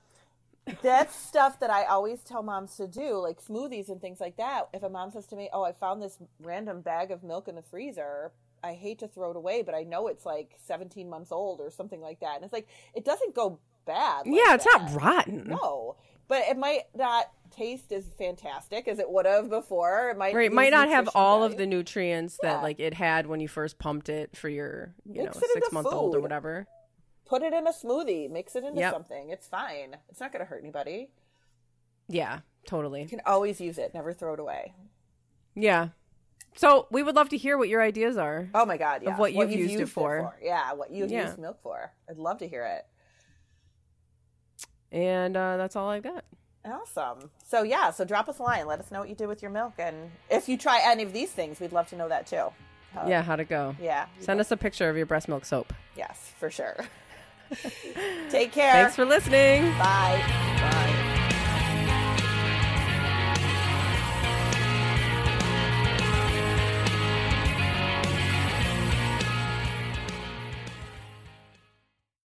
that's 0.81 1.15
stuff 1.15 1.59
that 1.59 1.69
I 1.69 1.85
always 1.85 2.21
tell 2.21 2.43
moms 2.43 2.75
to 2.77 2.87
do, 2.87 3.17
like 3.19 3.41
smoothies 3.43 3.89
and 3.89 4.01
things 4.01 4.19
like 4.19 4.37
that. 4.37 4.63
If 4.73 4.83
a 4.83 4.89
mom 4.89 5.11
says 5.11 5.25
to 5.27 5.35
me, 5.35 5.49
"Oh, 5.53 5.63
I 5.63 5.71
found 5.71 6.01
this 6.01 6.17
random 6.41 6.81
bag 6.81 7.11
of 7.11 7.23
milk 7.23 7.47
in 7.47 7.55
the 7.55 7.61
freezer," 7.61 8.31
I 8.63 8.73
hate 8.73 8.99
to 8.99 9.07
throw 9.07 9.31
it 9.31 9.37
away, 9.37 9.61
but 9.61 9.75
I 9.75 9.83
know 9.83 10.07
it's 10.07 10.25
like 10.25 10.55
17 10.65 11.09
months 11.09 11.31
old 11.31 11.61
or 11.61 11.69
something 11.69 12.01
like 12.01 12.19
that, 12.19 12.35
and 12.35 12.43
it's 12.43 12.53
like 12.53 12.67
it 12.93 13.05
doesn't 13.05 13.33
go 13.33 13.59
bad. 13.87 14.27
like 14.27 14.35
Yeah, 14.35 14.53
it's 14.55 14.65
that. 14.65 14.91
not 14.91 15.01
rotten. 15.01 15.47
No, 15.47 15.95
but 16.27 16.43
it 16.43 16.57
might 16.57 16.83
not 16.95 17.31
taste 17.49 17.91
as 17.91 18.03
fantastic 18.19 18.87
as 18.87 18.99
it 18.99 19.09
would 19.09 19.25
have 19.25 19.49
before. 19.49 20.09
It 20.11 20.17
might 20.17 20.35
Right, 20.35 20.45
it 20.47 20.53
might 20.53 20.71
not 20.71 20.89
have 20.89 21.09
all 21.15 21.43
of 21.43 21.57
the 21.57 21.65
nutrients 21.65 22.37
that 22.43 22.61
like 22.61 22.79
it 22.79 22.93
had 22.93 23.25
when 23.25 23.39
you 23.39 23.47
first 23.47 23.79
pumped 23.79 24.09
it 24.09 24.35
for 24.37 24.49
your, 24.49 24.93
you 25.05 25.23
Mix 25.23 25.35
know, 25.35 25.41
six 25.53 25.71
month 25.71 25.87
old 25.87 26.13
or 26.15 26.19
whatever. 26.19 26.67
Put 27.25 27.41
it 27.41 27.53
in 27.53 27.65
a 27.65 27.71
smoothie, 27.71 28.29
mix 28.29 28.55
it 28.55 28.63
into 28.63 28.79
Yep. 28.81 28.93
something. 28.93 29.29
It's 29.29 29.47
fine. 29.47 29.97
It's 30.09 30.19
not 30.19 30.31
going 30.31 30.39
to 30.45 30.45
hurt 30.45 30.61
anybody. 30.61 31.09
Yeah, 32.07 32.39
totally. 32.67 33.01
You 33.01 33.07
can 33.07 33.21
always 33.25 33.59
use 33.59 33.77
it. 33.77 33.93
Never 33.93 34.13
throw 34.13 34.33
it 34.33 34.39
away. 34.39 34.73
Yeah. 35.55 35.89
So 36.55 36.87
we 36.89 37.03
would 37.03 37.15
love 37.15 37.29
to 37.29 37.37
hear 37.37 37.57
what 37.57 37.69
your 37.69 37.81
ideas 37.81 38.17
are. 38.17 38.49
Oh 38.53 38.65
my 38.65 38.77
god, 38.77 39.01
yeah. 39.03 39.17
what 39.17 39.33
you've 39.33 39.51
used 39.51 39.79
it 39.79 39.89
for. 39.89 40.35
Yeah, 40.41 40.73
what 40.73 40.91
you've 40.91 41.11
Yeah. 41.11 41.25
used 41.27 41.37
milk 41.37 41.61
for. 41.61 41.91
I'd 42.09 42.17
love 42.17 42.39
to 42.39 42.47
hear 42.47 42.63
it. 42.65 42.85
And 44.91 45.35
uh, 45.35 45.57
that's 45.57 45.75
all 45.75 45.89
I 45.89 45.99
got. 45.99 46.23
Awesome. 46.65 47.29
So 47.45 47.63
yeah, 47.63 47.91
so 47.91 48.03
drop 48.03 48.27
us 48.27 48.39
a 48.39 48.43
line. 48.43 48.67
Let 48.67 48.79
us 48.79 48.91
know 48.91 48.99
what 48.99 49.09
you 49.09 49.15
do 49.15 49.27
with 49.27 49.41
your 49.41 49.51
milk, 49.51 49.73
and 49.77 50.11
if 50.29 50.49
you 50.49 50.57
try 50.57 50.81
any 50.83 51.03
of 51.03 51.13
these 51.13 51.31
things, 51.31 51.59
we'd 51.59 51.71
love 51.71 51.87
to 51.89 51.95
know 51.95 52.09
that 52.09 52.27
too. 52.27 52.47
Uh, 52.95 53.05
yeah, 53.07 53.21
how'd 53.21 53.39
it 53.39 53.49
go? 53.49 53.75
Yeah. 53.81 54.07
Send 54.19 54.39
us 54.39 54.51
a 54.51 54.57
picture 54.57 54.89
of 54.89 54.97
your 54.97 55.05
breast 55.05 55.27
milk 55.27 55.45
soap. 55.45 55.73
Yes, 55.95 56.33
for 56.39 56.49
sure. 56.49 56.77
Take 58.29 58.51
care. 58.51 58.73
Thanks 58.73 58.95
for 58.95 59.05
listening. 59.05 59.63
Bye. 59.77 60.21
Bye. 60.59 60.93